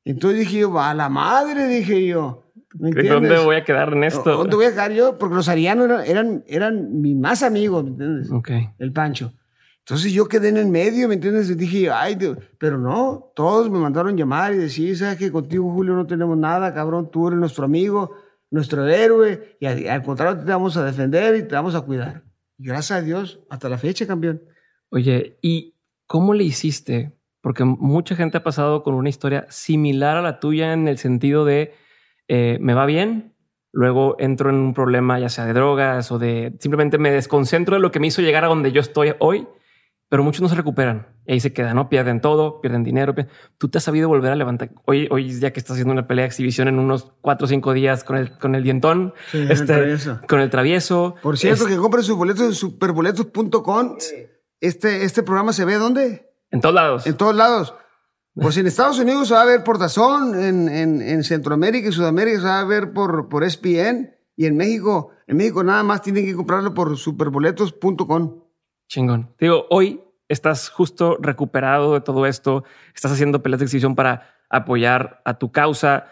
Entonces 0.05 0.41
dije 0.41 0.59
yo, 0.59 0.81
a 0.81 0.95
la 0.95 1.09
madre, 1.09 1.69
dije 1.69 2.07
yo. 2.07 2.43
¿Me 2.75 2.91
¿De 2.91 3.01
entiendes? 3.01 3.31
dónde 3.31 3.45
voy 3.45 3.57
a 3.57 3.65
quedar 3.65 3.93
en 3.93 4.05
esto? 4.05 4.37
¿Dónde 4.37 4.57
voy 4.57 4.67
a 4.67 4.71
quedar 4.71 4.93
yo? 4.93 5.19
Porque 5.19 5.35
los 5.35 5.49
Arellanos 5.49 5.87
eran, 5.87 6.05
eran, 6.07 6.45
eran 6.47 7.01
mis 7.01 7.17
más 7.17 7.43
amigos, 7.43 7.85
¿me 7.85 7.91
entiendes? 7.91 8.31
Ok. 8.31 8.51
El 8.79 8.93
Pancho. 8.93 9.33
Entonces 9.81 10.13
yo 10.13 10.27
quedé 10.29 10.49
en 10.49 10.59
el 10.59 10.69
medio, 10.69 11.09
¿me 11.09 11.15
entiendes? 11.15 11.51
Y 11.51 11.55
dije, 11.57 11.91
ay, 11.91 12.15
Dios. 12.15 12.39
pero 12.59 12.79
no, 12.79 13.33
todos 13.35 13.69
me 13.69 13.79
mandaron 13.79 14.17
llamar 14.17 14.55
y 14.55 14.59
decir, 14.59 14.97
¿sabes 14.97 15.17
que 15.19 15.33
Contigo, 15.33 15.71
Julio, 15.73 15.95
no 15.95 16.07
tenemos 16.07 16.39
nada, 16.39 16.73
cabrón, 16.73 17.11
tú 17.11 17.27
eres 17.29 17.41
nuestro 17.41 17.65
amigo, 17.65 18.15
nuestro 18.51 18.87
héroe, 18.87 19.57
y 19.59 19.67
al, 19.67 19.89
al 19.89 20.03
contrario 20.05 20.39
te 20.45 20.51
vamos 20.51 20.77
a 20.77 20.85
defender 20.85 21.35
y 21.35 21.43
te 21.49 21.55
vamos 21.57 21.75
a 21.75 21.81
cuidar. 21.81 22.23
Y 22.59 22.67
gracias 22.67 23.01
a 23.01 23.03
Dios, 23.03 23.41
hasta 23.51 23.69
la 23.69 23.77
fecha, 23.77 24.07
campeón. 24.07 24.43
Oye, 24.91 25.39
¿y 25.43 25.75
cómo 26.07 26.33
le 26.33 26.45
hiciste? 26.45 27.19
Porque 27.41 27.65
mucha 27.65 28.15
gente 28.15 28.39
ha 28.39 28.45
pasado 28.45 28.85
con 28.85 28.95
una 28.95 29.09
historia 29.09 29.47
similar 29.49 30.17
a 30.17 30.23
la 30.23 30.39
tuya 30.39 30.75
en 30.75 30.87
el 30.87 30.99
sentido 30.99 31.45
de 31.45 31.75
eh, 32.35 32.57
me 32.61 32.73
va 32.73 32.87
bien, 32.87 33.35
luego 33.73 34.17
entro 34.19 34.49
en 34.49 34.57
un 34.57 34.73
problema 34.75 35.19
ya 35.19 35.29
sea 35.29 35.45
de 35.45 35.53
drogas 35.53 36.11
o 36.13 36.19
de 36.19 36.57
simplemente 36.61 36.97
me 36.97 37.11
desconcentro 37.11 37.77
de 37.77 37.81
lo 37.83 37.91
que 37.91 38.01
me 38.01 38.07
hizo 38.07 38.23
llegar 38.23 38.43
a 38.45 38.49
donde 38.49 38.73
yo 38.73 38.81
estoy 38.81 39.13
hoy, 39.19 39.47
pero 40.09 40.23
muchos 40.25 40.41
no 40.41 40.49
se 40.49 40.55
recuperan 40.55 41.09
y 41.27 41.33
ahí 41.33 41.41
se 41.41 41.53
quedan, 41.53 41.77
¿no? 41.77 41.89
Pierden 41.89 42.21
todo, 42.21 42.61
pierden 42.61 42.85
dinero. 42.85 43.15
pier- 43.15 43.29
Tú 43.59 43.69
te 43.69 43.79
has 43.79 43.85
sabido 43.85 44.09
volver 44.09 44.33
a 44.33 44.37
levantar. 44.37 44.71
Hoy, 44.87 45.09
hoy 45.11 45.31
ya 45.41 45.53
que 45.53 45.61
estás 45.61 45.73
haciendo 45.75 45.93
una 45.93 46.07
pelea 46.07 46.23
de 46.25 46.29
exhibición 46.29 46.69
en 46.69 46.79
unos 46.79 47.13
cuatro 47.23 47.45
o 47.45 47.49
cinco 47.49 47.73
días 47.75 48.03
con 48.05 48.17
el, 48.17 48.39
con 48.39 48.55
el 48.55 48.63
dientón, 48.63 49.15
Sí, 49.31 49.39
el 49.39 49.51
este, 49.51 49.67
travieso. 49.67 50.21
con 50.29 50.41
el 50.41 50.49
travieso. 50.51 51.15
Por 51.23 51.37
cierto, 51.39 51.65
Es- 51.65 51.71
que 51.71 51.77
compren 51.77 52.03
sus 52.05 52.17
boletos 52.17 52.43
en 52.47 52.55
superboletos.com. 52.55 53.97
Este, 54.61 55.05
este 55.05 55.23
programa 55.23 55.53
se 55.53 55.65
ve 55.65 55.75
¿dónde? 55.77 56.31
en 56.51 56.61
todos 56.61 56.75
lados. 56.75 57.07
En 57.07 57.17
todos 57.17 57.35
lados. 57.35 57.75
Pues 58.35 58.57
en 58.57 58.67
Estados 58.67 58.99
Unidos 58.99 59.29
se 59.29 59.35
va 59.35 59.43
a 59.43 59.47
ver 59.47 59.63
por 59.63 59.79
Dazón, 59.79 60.35
en, 60.41 60.69
en, 60.69 61.03
en 61.03 61.23
Centroamérica 61.23 61.89
y 61.89 61.93
Sudamérica 61.93 62.41
se 62.41 62.47
va 62.47 62.61
a 62.61 62.65
ver 62.65 62.93
por, 62.93 63.29
por 63.29 63.45
ESPN 63.45 64.11
y 64.37 64.47
en 64.47 64.57
México, 64.57 65.11
en 65.27 65.37
México 65.37 65.63
nada 65.63 65.83
más 65.83 66.01
tienen 66.01 66.25
que 66.25 66.35
comprarlo 66.35 66.73
por 66.73 66.97
superboletos.com. 66.97 68.43
Chingón. 68.89 69.35
Te 69.37 69.47
Digo, 69.47 69.67
hoy 69.69 70.01
estás 70.29 70.71
justo 70.71 71.19
recuperado 71.21 71.93
de 71.93 72.01
todo 72.01 72.25
esto, 72.25 72.65
estás 72.95 73.13
haciendo 73.13 73.43
peleas 73.43 73.61
de 73.61 73.67
exhibición 73.67 73.95
para 73.95 74.35
apoyar 74.49 75.21
a 75.25 75.39
tu 75.39 75.53
causa. 75.53 76.07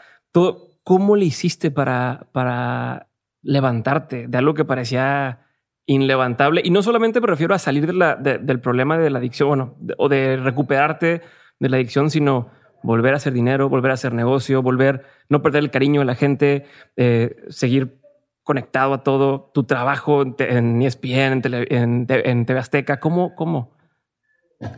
¿Cómo 0.84 1.16
le 1.16 1.24
hiciste 1.24 1.70
para, 1.70 2.28
para 2.32 3.08
levantarte 3.42 4.28
de 4.28 4.38
algo 4.38 4.52
que 4.54 4.64
parecía 4.66 5.46
inlevantable? 5.86 6.60
Y 6.64 6.70
no 6.70 6.82
solamente 6.82 7.20
me 7.20 7.26
refiero 7.26 7.54
a 7.54 7.58
salir 7.58 7.86
de 7.86 8.38
del 8.38 8.60
problema 8.60 8.98
de 8.98 9.08
la 9.08 9.18
adicción 9.18 9.48
bueno, 9.48 9.76
o 9.96 10.08
de 10.08 10.36
recuperarte 10.36 11.22
de 11.60 11.68
la 11.68 11.76
adicción, 11.76 12.10
sino 12.10 12.48
volver 12.82 13.14
a 13.14 13.18
hacer 13.18 13.32
dinero, 13.32 13.68
volver 13.68 13.92
a 13.92 13.94
hacer 13.94 14.12
negocio, 14.12 14.62
volver, 14.62 15.04
no 15.28 15.42
perder 15.42 15.62
el 15.62 15.70
cariño 15.70 16.00
de 16.00 16.06
la 16.06 16.14
gente, 16.16 16.64
eh, 16.96 17.36
seguir 17.50 18.00
conectado 18.42 18.94
a 18.94 19.02
todo, 19.04 19.50
tu 19.54 19.64
trabajo 19.64 20.22
en 20.22 20.34
en 20.38 20.82
E 20.82 20.86
ESPN, 20.86 21.32
en, 21.34 21.42
tele- 21.42 21.66
en, 21.70 22.06
en 22.08 22.46
TV 22.46 22.58
Azteca. 22.58 22.98
¿Cómo, 22.98 23.34
cómo? 23.36 23.76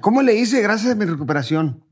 ¿Cómo 0.01 0.21
le 0.23 0.35
hice? 0.35 0.61
Gracias 0.63 0.93
a 0.93 0.97
mi 0.97 1.05
recuperación. 1.07 1.85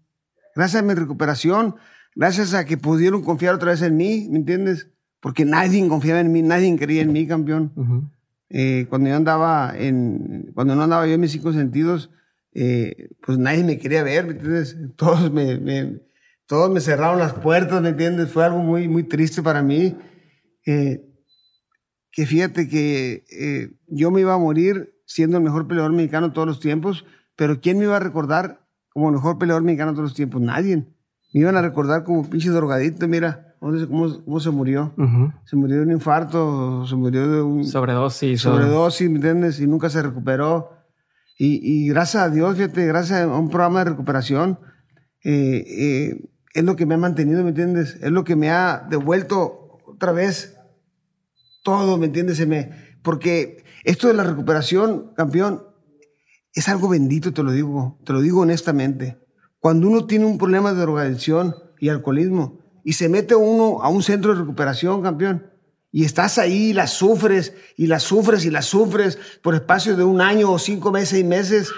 Gracias 0.55 0.82
a 0.82 0.84
mi 0.84 0.95
recuperación, 0.95 1.76
gracias 2.16 2.55
a 2.55 2.64
que 2.66 2.76
pudieron 2.76 3.22
confiar 3.22 3.55
otra 3.55 3.70
vez 3.70 3.82
en 3.82 3.97
mí, 3.97 4.26
¿me 4.30 4.38
entiendes? 4.38 4.91
Porque 5.20 5.45
nadie 5.45 5.86
confiaba 5.88 6.18
en 6.20 6.32
mí, 6.32 6.43
nadie 6.43 6.76
creía 6.76 7.03
en 7.03 7.12
mí, 7.12 7.24
campeón. 7.26 8.11
Eh, 8.49 8.86
cuando 8.91 9.09
yo 9.11 9.14
andaba 9.16 9.72
en, 9.78 10.51
cuando 10.55 10.74
no 10.74 10.82
andaba 10.82 11.07
yo 11.07 11.14
en 11.14 11.20
mis 11.20 11.30
cinco 11.30 11.53
sentidos, 11.53 12.11
eh, 12.53 13.09
pues 13.24 13.38
nadie 13.38 13.64
me 13.64 13.78
quería 13.78 14.03
ver, 14.03 14.26
¿me 14.26 14.32
entiendes? 14.32 14.76
Todos 14.96 15.32
me, 15.32 15.59
me- 15.59 16.01
todos 16.46 16.68
me 16.68 16.80
cerraron 16.80 17.20
las 17.20 17.34
puertas, 17.34 17.80
¿me 17.80 17.90
entiendes? 17.90 18.32
Fue 18.32 18.44
algo 18.44 18.59
muy, 18.59 18.88
muy 18.88 19.05
triste 19.05 19.40
para 19.40 19.62
mí. 19.62 19.96
Eh, 20.66 21.01
que 22.11 22.26
fíjate 22.26 22.68
que 22.68 23.24
eh, 23.30 23.70
yo 23.86 24.11
me 24.11 24.20
iba 24.22 24.34
a 24.34 24.38
morir 24.38 24.94
siendo 25.07 25.36
el 25.36 25.44
mejor 25.44 25.68
peleador 25.68 25.92
mexicano 25.92 26.26
de 26.28 26.34
todos 26.34 26.48
los 26.48 26.59
tiempos, 26.59 27.05
pero 27.36 27.61
¿quién 27.61 27.78
me 27.78 27.84
iba 27.84 27.96
a 27.96 28.01
recordar 28.01 28.66
como 28.88 29.11
el 29.11 29.14
mejor 29.14 29.38
peleador 29.38 29.62
mexicano 29.62 29.92
de 29.92 29.94
todos 29.98 30.09
los 30.11 30.16
tiempos? 30.16 30.40
Nadie. 30.40 30.78
Me 31.32 31.40
iban 31.40 31.57
a 31.57 31.62
recordar 31.62 32.03
como 32.03 32.28
pinche 32.28 32.51
drogadito, 32.51 33.07
mira, 33.07 33.55
cómo, 33.61 34.24
cómo, 34.24 34.40
se 34.40 34.51
murió. 34.51 34.92
Ujú. 34.98 35.32
Se 35.44 35.55
murió 35.55 35.76
de 35.76 35.82
un 35.84 35.92
infarto, 35.92 36.84
se 36.84 36.96
murió 36.96 37.28
de 37.30 37.42
un, 37.42 37.64
Sobredosis. 37.64 38.40
sobredosis, 38.40 39.09
¿me 39.09 39.16
entiendes? 39.16 39.61
Y 39.61 39.68
nunca 39.68 39.88
se 39.88 40.03
recuperó. 40.03 40.72
Y, 41.43 41.88
gracias 41.88 42.22
a 42.22 42.28
Dios, 42.28 42.55
fíjate, 42.55 42.84
gracias 42.84 43.22
a 43.22 43.26
un 43.26 43.49
programa 43.49 43.78
de 43.78 43.93
recuperación, 43.93 44.59
eh, 45.24 45.64
eh, 45.66 46.30
es 46.53 46.64
lo 46.64 46.76
que 46.76 46.84
me 46.84 46.97
ha 46.97 46.99
mantenido, 46.99 47.43
¿me 47.43 47.49
entiendes? 47.49 47.97
Es 48.03 48.11
lo 48.11 48.24
que 48.24 48.36
me 48.36 48.51
ha 48.51 48.86
devuelto 48.91 49.78
otra 49.86 50.12
vez 50.12 50.59
todo, 51.62 51.97
¿me 51.97 52.07
entiendes? 52.07 52.47
Me, 52.47 52.72
porque 53.03 53.64
esto 53.84 54.09
de 54.09 54.12
la 54.12 54.24
recuperación, 54.24 55.14
campeón, 55.14 55.62
es 56.53 56.68
algo 56.68 56.91
bendito, 56.91 57.32
te 57.32 57.43
lo 57.43 57.53
digo, 57.53 57.99
te 58.05 58.12
lo 58.12 58.20
digo 58.20 58.41
honestamente. 58.43 59.18
Cuando 59.61 59.88
uno 59.88 60.07
tiene 60.07 60.26
un 60.26 60.36
problema 60.36 60.74
de 60.74 60.80
drogadicción 60.82 61.55
y 61.78 61.88
alcoholismo 61.88 62.61
y 62.84 62.93
se 62.93 63.09
mete 63.09 63.34
uno 63.34 63.82
a 63.82 63.88
un 63.88 64.03
centro 64.03 64.34
de 64.34 64.41
recuperación, 64.41 65.01
campeón, 65.01 65.49
y 65.93 66.05
estás 66.05 66.38
ahí 66.38 66.72
la 66.72 66.86
sufres 66.86 67.55
y 67.76 67.86
la 67.86 67.99
sufres 67.99 68.45
y 68.45 68.51
la 68.51 68.62
sufres 68.62 69.18
por 69.43 69.55
espacio 69.55 69.97
de 69.97 70.05
un 70.05 70.20
año 70.20 70.51
o 70.51 70.59
cinco 70.59 70.93
meses 70.93 71.18
y 71.18 71.24
meses, 71.24 71.72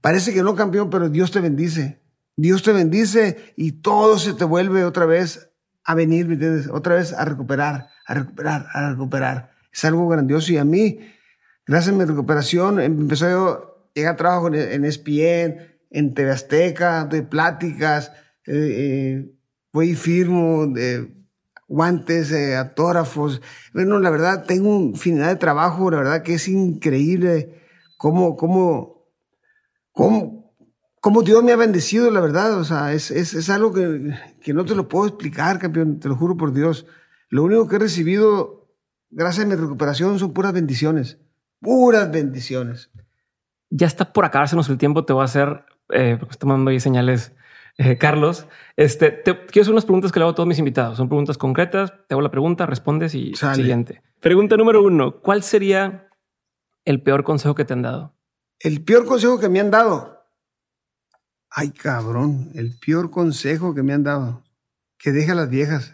parece 0.00 0.32
que 0.32 0.42
no, 0.42 0.54
campeón, 0.54 0.90
pero 0.90 1.08
Dios 1.08 1.30
te 1.30 1.40
bendice. 1.40 2.00
Dios 2.36 2.62
te 2.62 2.72
bendice 2.72 3.54
y 3.56 3.72
todo 3.72 4.18
se 4.18 4.34
te 4.34 4.44
vuelve 4.44 4.84
otra 4.84 5.06
vez 5.06 5.50
a 5.84 5.94
venir, 5.94 6.26
¿me 6.26 6.34
entiendes? 6.34 6.68
Otra 6.68 6.94
vez 6.94 7.12
a 7.12 7.24
recuperar, 7.24 7.88
a 8.06 8.14
recuperar, 8.14 8.66
a 8.72 8.90
recuperar. 8.90 9.50
Es 9.72 9.84
algo 9.84 10.08
grandioso 10.08 10.52
y 10.52 10.56
a 10.56 10.64
mí, 10.64 10.98
gracias 11.66 11.94
a 11.94 11.98
mi 11.98 12.04
recuperación, 12.04 12.80
empezó 12.80 13.28
yo 13.28 13.48
a 13.48 13.94
llegar 13.94 14.14
a 14.14 14.16
trabajo 14.16 14.48
en, 14.48 14.54
en 14.54 14.84
ESPN, 14.84 15.74
en 15.90 16.14
TV 16.14 16.30
Azteca, 16.30 17.04
de 17.04 17.22
pláticas, 17.22 18.10
eh, 18.46 18.52
eh, 18.54 19.32
voy 19.72 19.90
y 19.90 19.94
firmo, 19.94 20.66
de 20.66 21.08
guantes, 21.74 22.30
eh, 22.30 22.56
autógrafos. 22.56 23.42
Bueno, 23.72 23.98
la 23.98 24.10
verdad, 24.10 24.44
tengo 24.46 24.74
un 24.74 24.90
infinidad 24.90 25.28
de 25.28 25.36
trabajo, 25.36 25.90
la 25.90 25.98
verdad 25.98 26.22
que 26.22 26.34
es 26.34 26.46
increíble 26.46 27.60
cómo, 27.98 28.36
cómo, 28.36 29.10
cómo, 29.90 31.22
Dios 31.22 31.42
me 31.42 31.52
ha 31.52 31.56
bendecido, 31.56 32.10
la 32.12 32.20
verdad. 32.20 32.58
O 32.58 32.64
sea, 32.64 32.92
es, 32.92 33.10
es, 33.10 33.34
es 33.34 33.50
algo 33.50 33.72
que, 33.72 34.14
que 34.40 34.54
no 34.54 34.64
te 34.64 34.76
lo 34.76 34.88
puedo 34.88 35.08
explicar, 35.08 35.58
campeón, 35.58 35.98
te 35.98 36.08
lo 36.08 36.16
juro 36.16 36.36
por 36.36 36.52
Dios. 36.52 36.86
Lo 37.28 37.42
único 37.42 37.66
que 37.66 37.76
he 37.76 37.80
recibido, 37.80 38.70
gracias 39.10 39.44
a 39.44 39.48
mi 39.48 39.56
recuperación, 39.56 40.18
son 40.20 40.32
puras 40.32 40.52
bendiciones. 40.52 41.18
Puras 41.60 42.10
bendiciones. 42.10 42.90
Ya 43.70 43.88
está 43.88 44.12
por 44.12 44.24
acabársenos 44.24 44.68
el 44.68 44.78
tiempo. 44.78 45.04
Te 45.04 45.12
voy 45.12 45.22
a 45.22 45.24
hacer, 45.24 45.64
eh, 45.90 46.16
porque 46.20 46.34
estoy 46.34 46.48
mandando 46.48 46.70
ahí 46.70 46.78
señales, 46.78 47.33
eh, 47.78 47.98
Carlos. 47.98 48.46
Este, 48.76 49.10
te 49.10 49.46
quiero 49.46 49.62
hacer 49.62 49.72
unas 49.72 49.84
preguntas 49.84 50.12
que 50.12 50.18
le 50.18 50.24
hago 50.24 50.32
a 50.32 50.34
todos 50.34 50.48
mis 50.48 50.58
invitados. 50.58 50.96
Son 50.96 51.08
preguntas 51.08 51.38
concretas. 51.38 51.92
Te 52.06 52.14
hago 52.14 52.22
la 52.22 52.30
pregunta, 52.30 52.66
respondes 52.66 53.14
y 53.14 53.34
Sale. 53.34 53.56
siguiente. 53.56 54.02
Pregunta 54.20 54.56
número 54.56 54.82
uno. 54.82 55.20
¿Cuál 55.20 55.42
sería 55.42 56.08
el 56.84 57.02
peor 57.02 57.24
consejo 57.24 57.54
que 57.54 57.64
te 57.64 57.72
han 57.72 57.82
dado? 57.82 58.14
El 58.60 58.84
peor 58.84 59.04
consejo 59.04 59.38
que 59.38 59.48
me 59.48 59.60
han 59.60 59.70
dado. 59.70 60.24
Ay, 61.50 61.70
cabrón, 61.70 62.50
el 62.54 62.76
peor 62.78 63.10
consejo 63.10 63.74
que 63.74 63.82
me 63.82 63.92
han 63.92 64.02
dado. 64.02 64.42
Que 64.98 65.12
deje 65.12 65.32
a 65.32 65.34
las 65.34 65.50
viejas. 65.50 65.92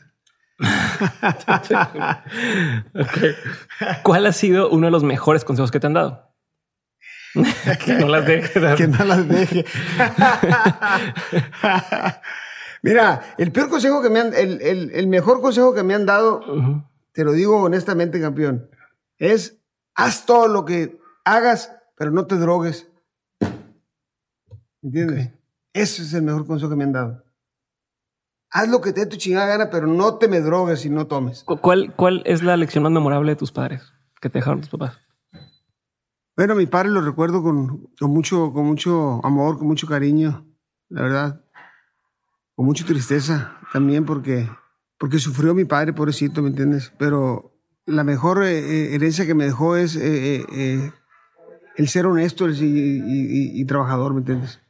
¿Cuál 4.02 4.26
ha 4.26 4.32
sido 4.32 4.70
uno 4.70 4.86
de 4.86 4.90
los 4.90 5.02
mejores 5.02 5.44
consejos 5.44 5.70
que 5.70 5.80
te 5.80 5.86
han 5.86 5.94
dado? 5.94 6.29
Que 7.84 7.94
no 7.94 8.08
las 8.08 8.26
dejes. 8.32 8.74
que 8.76 8.86
no 8.88 9.04
las 9.04 9.28
deje. 9.28 9.64
Mira, 12.82 13.34
el 13.38 13.52
peor 13.52 13.68
consejo 13.68 14.02
que 14.02 14.08
me 14.08 14.20
han, 14.20 14.34
el, 14.34 14.60
el- 14.62 14.90
el 14.92 15.06
mejor 15.06 15.40
consejo 15.40 15.74
que 15.74 15.82
me 15.82 15.94
han 15.94 16.06
dado, 16.06 16.84
te 17.12 17.24
lo 17.24 17.32
digo 17.32 17.62
honestamente, 17.62 18.20
campeón, 18.20 18.70
es 19.18 19.58
haz 19.94 20.24
todo 20.24 20.48
lo 20.48 20.64
que 20.64 20.98
hagas, 21.24 21.72
pero 21.96 22.10
no 22.10 22.26
te 22.26 22.36
drogues. 22.36 22.88
¿Entiendes? 24.82 25.30
Ese 25.74 26.02
es 26.02 26.14
el 26.14 26.22
mejor 26.22 26.46
consejo 26.46 26.70
que 26.70 26.76
me 26.76 26.84
han 26.84 26.92
dado. 26.92 27.22
Haz 28.52 28.68
lo 28.68 28.80
que 28.80 28.92
te 28.92 29.00
dé 29.00 29.06
tu 29.06 29.16
chingada 29.16 29.46
gana, 29.46 29.70
pero 29.70 29.86
no 29.86 30.16
te 30.16 30.26
me 30.26 30.40
drogues 30.40 30.84
y 30.86 30.90
no 30.90 31.06
tomes. 31.06 31.44
¿Cu- 31.44 31.58
¿Cuál, 31.60 31.92
¿Cuál 31.94 32.22
es 32.24 32.42
la 32.42 32.56
lección 32.56 32.82
más 32.82 32.90
memorable 32.92 33.32
de 33.32 33.36
tus 33.36 33.52
padres 33.52 33.92
que 34.20 34.30
te 34.30 34.38
dejaron 34.38 34.60
tus 34.62 34.70
papás? 34.70 34.98
Bueno, 36.40 36.54
mi 36.54 36.64
padre 36.64 36.88
lo 36.88 37.02
recuerdo 37.02 37.42
con, 37.42 37.90
con 38.00 38.10
mucho, 38.12 38.50
con 38.54 38.64
mucho 38.64 39.20
amor, 39.26 39.58
con 39.58 39.66
mucho 39.66 39.86
cariño, 39.86 40.46
la 40.88 41.02
verdad. 41.02 41.44
Con 42.54 42.64
mucha 42.64 42.86
tristeza 42.86 43.58
también 43.74 44.06
porque, 44.06 44.48
porque 44.96 45.18
sufrió 45.18 45.54
mi 45.54 45.66
padre, 45.66 45.92
pobrecito, 45.92 46.40
¿me 46.40 46.48
entiendes? 46.48 46.94
Pero 46.98 47.60
la 47.84 48.04
mejor 48.04 48.42
eh, 48.42 48.58
eh, 48.58 48.94
herencia 48.94 49.26
que 49.26 49.34
me 49.34 49.44
dejó 49.44 49.76
es 49.76 49.96
eh, 49.96 50.36
eh, 50.36 50.46
eh, 50.50 50.92
el 51.76 51.88
ser 51.88 52.06
honesto 52.06 52.48
y, 52.48 53.62
trabajador, 53.66 54.14
¿me 54.14 54.20
entiendes? 54.20 54.62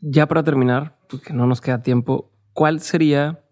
Ya 0.00 0.26
para 0.26 0.42
terminar, 0.42 0.98
porque 1.08 1.32
no 1.32 1.46
nos 1.46 1.60
queda 1.60 1.84
tiempo, 1.84 2.32
¿cuál 2.52 2.80
sería, 2.80 3.44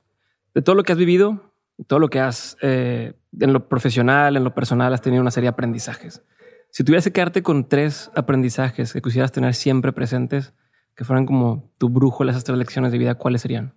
de 0.57 0.63
todo 0.63 0.75
lo 0.75 0.83
que 0.83 0.91
has 0.91 0.99
vivido, 0.99 1.55
todo 1.87 2.01
lo 2.01 2.09
que 2.09 2.19
has, 2.19 2.57
eh, 2.63 3.15
en 3.39 3.53
lo 3.53 3.69
profesional, 3.69 4.37
en 4.37 4.43
lo 4.43 4.57
personal, 4.57 4.93
has 4.93 5.03
tenido 5.03 5.23
una 5.23 5.31
serie 5.31 5.47
de 5.47 5.53
aprendizajes? 5.53 6.25
Si 6.73 6.85
tuvieras 6.85 7.05
que 7.05 7.13
quedarte 7.13 7.43
con 7.43 7.69
tres 7.69 8.11
aprendizajes 8.15 8.93
que 8.93 9.03
quisieras 9.03 9.33
tener 9.33 9.55
siempre 9.55 9.93
presentes, 9.93 10.55
que 10.95 11.05
fueran 11.05 11.27
como 11.27 11.73
tu 11.79 11.89
brújula, 11.89 12.33
esas 12.33 12.45
tres 12.45 12.59
lecciones 12.59 12.93
de 12.93 12.99
vida, 12.99 13.17
¿cuáles 13.17 13.43
serían? 13.43 13.75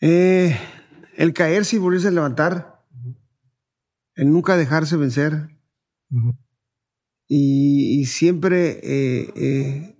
Eh, 0.00 0.56
el 1.16 1.32
caerse 1.32 1.76
y 1.76 1.78
volverse 1.78 2.08
a 2.08 2.10
levantar. 2.10 2.84
El 4.14 4.30
nunca 4.30 4.56
dejarse 4.56 4.96
vencer. 4.96 5.48
y, 7.26 8.04
siempre 8.06 8.80
eh, 8.82 9.32
eh, 9.34 9.96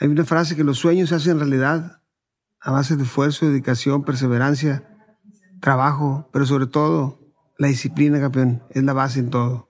hay 0.00 0.08
una 0.08 0.24
frase 0.24 0.56
que 0.56 0.64
los 0.64 0.78
sueños 0.78 1.10
se 1.10 1.14
hacen 1.14 1.38
realidad 1.38 2.02
a 2.60 2.70
base 2.72 2.96
de 2.96 3.04
esfuerzo, 3.04 3.46
dedicación, 3.46 4.04
perseverancia, 4.04 4.88
trabajo, 5.60 6.28
pero 6.32 6.46
sobre 6.46 6.66
todo 6.66 7.20
la 7.58 7.68
disciplina, 7.68 8.18
campeón, 8.18 8.62
es 8.70 8.82
la 8.82 8.92
base 8.92 9.20
en 9.20 9.30
todo. 9.30 9.65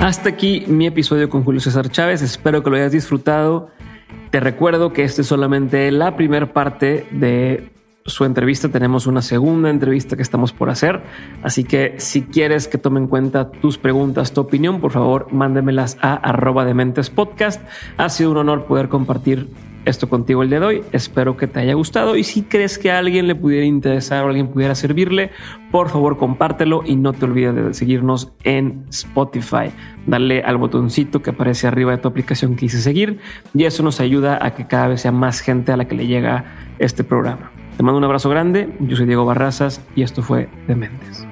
Hasta 0.00 0.28
aquí 0.28 0.64
mi 0.68 0.86
episodio 0.86 1.28
con 1.28 1.42
Julio 1.42 1.60
César 1.60 1.90
Chávez. 1.90 2.22
Espero 2.22 2.62
que 2.62 2.70
lo 2.70 2.76
hayas 2.76 2.92
disfrutado. 2.92 3.68
Te 4.30 4.38
recuerdo 4.38 4.92
que 4.92 5.02
esta 5.02 5.22
es 5.22 5.26
solamente 5.26 5.90
la 5.90 6.16
primera 6.16 6.52
parte 6.52 7.06
de 7.10 7.72
su 8.06 8.24
entrevista. 8.24 8.68
Tenemos 8.68 9.08
una 9.08 9.22
segunda 9.22 9.70
entrevista 9.70 10.14
que 10.16 10.22
estamos 10.22 10.52
por 10.52 10.70
hacer. 10.70 11.02
Así 11.42 11.64
que 11.64 11.96
si 11.98 12.22
quieres 12.22 12.68
que 12.68 12.78
tome 12.78 13.00
en 13.00 13.08
cuenta 13.08 13.50
tus 13.50 13.76
preguntas, 13.76 14.32
tu 14.32 14.40
opinión, 14.40 14.80
por 14.80 14.92
favor, 14.92 15.32
mándemelas 15.32 15.98
a 16.00 16.14
arroba 16.14 16.64
de 16.64 16.74
mentes 16.74 17.10
podcast. 17.10 17.60
Ha 17.96 18.08
sido 18.08 18.30
un 18.30 18.36
honor 18.36 18.66
poder 18.66 18.88
compartir 18.88 19.48
esto 19.88 20.08
contigo 20.08 20.42
el 20.42 20.50
día 20.50 20.60
de 20.60 20.66
hoy. 20.66 20.84
Espero 20.92 21.36
que 21.36 21.46
te 21.46 21.60
haya 21.60 21.74
gustado 21.74 22.16
y 22.16 22.24
si 22.24 22.42
crees 22.42 22.78
que 22.78 22.90
a 22.90 22.98
alguien 22.98 23.26
le 23.26 23.34
pudiera 23.34 23.64
interesar 23.64 24.24
o 24.24 24.28
alguien 24.28 24.48
pudiera 24.48 24.74
servirle, 24.74 25.30
por 25.70 25.88
favor 25.88 26.16
compártelo 26.16 26.82
y 26.84 26.96
no 26.96 27.12
te 27.12 27.24
olvides 27.24 27.54
de 27.54 27.74
seguirnos 27.74 28.32
en 28.44 28.84
Spotify. 28.90 29.70
Dale 30.06 30.42
al 30.42 30.56
botoncito 30.56 31.22
que 31.22 31.30
aparece 31.30 31.66
arriba 31.66 31.92
de 31.92 31.98
tu 31.98 32.08
aplicación 32.08 32.56
que 32.56 32.62
dice 32.62 32.80
seguir 32.80 33.18
y 33.54 33.64
eso 33.64 33.82
nos 33.82 34.00
ayuda 34.00 34.38
a 34.40 34.54
que 34.54 34.66
cada 34.66 34.88
vez 34.88 35.02
sea 35.02 35.12
más 35.12 35.40
gente 35.40 35.72
a 35.72 35.76
la 35.76 35.86
que 35.86 35.94
le 35.94 36.06
llega 36.06 36.44
este 36.78 37.04
programa. 37.04 37.50
Te 37.76 37.82
mando 37.82 37.98
un 37.98 38.04
abrazo 38.04 38.28
grande, 38.28 38.68
yo 38.80 38.96
soy 38.96 39.06
Diego 39.06 39.24
Barrazas 39.24 39.80
y 39.94 40.02
esto 40.02 40.22
fue 40.22 40.48
Dementes. 40.66 41.27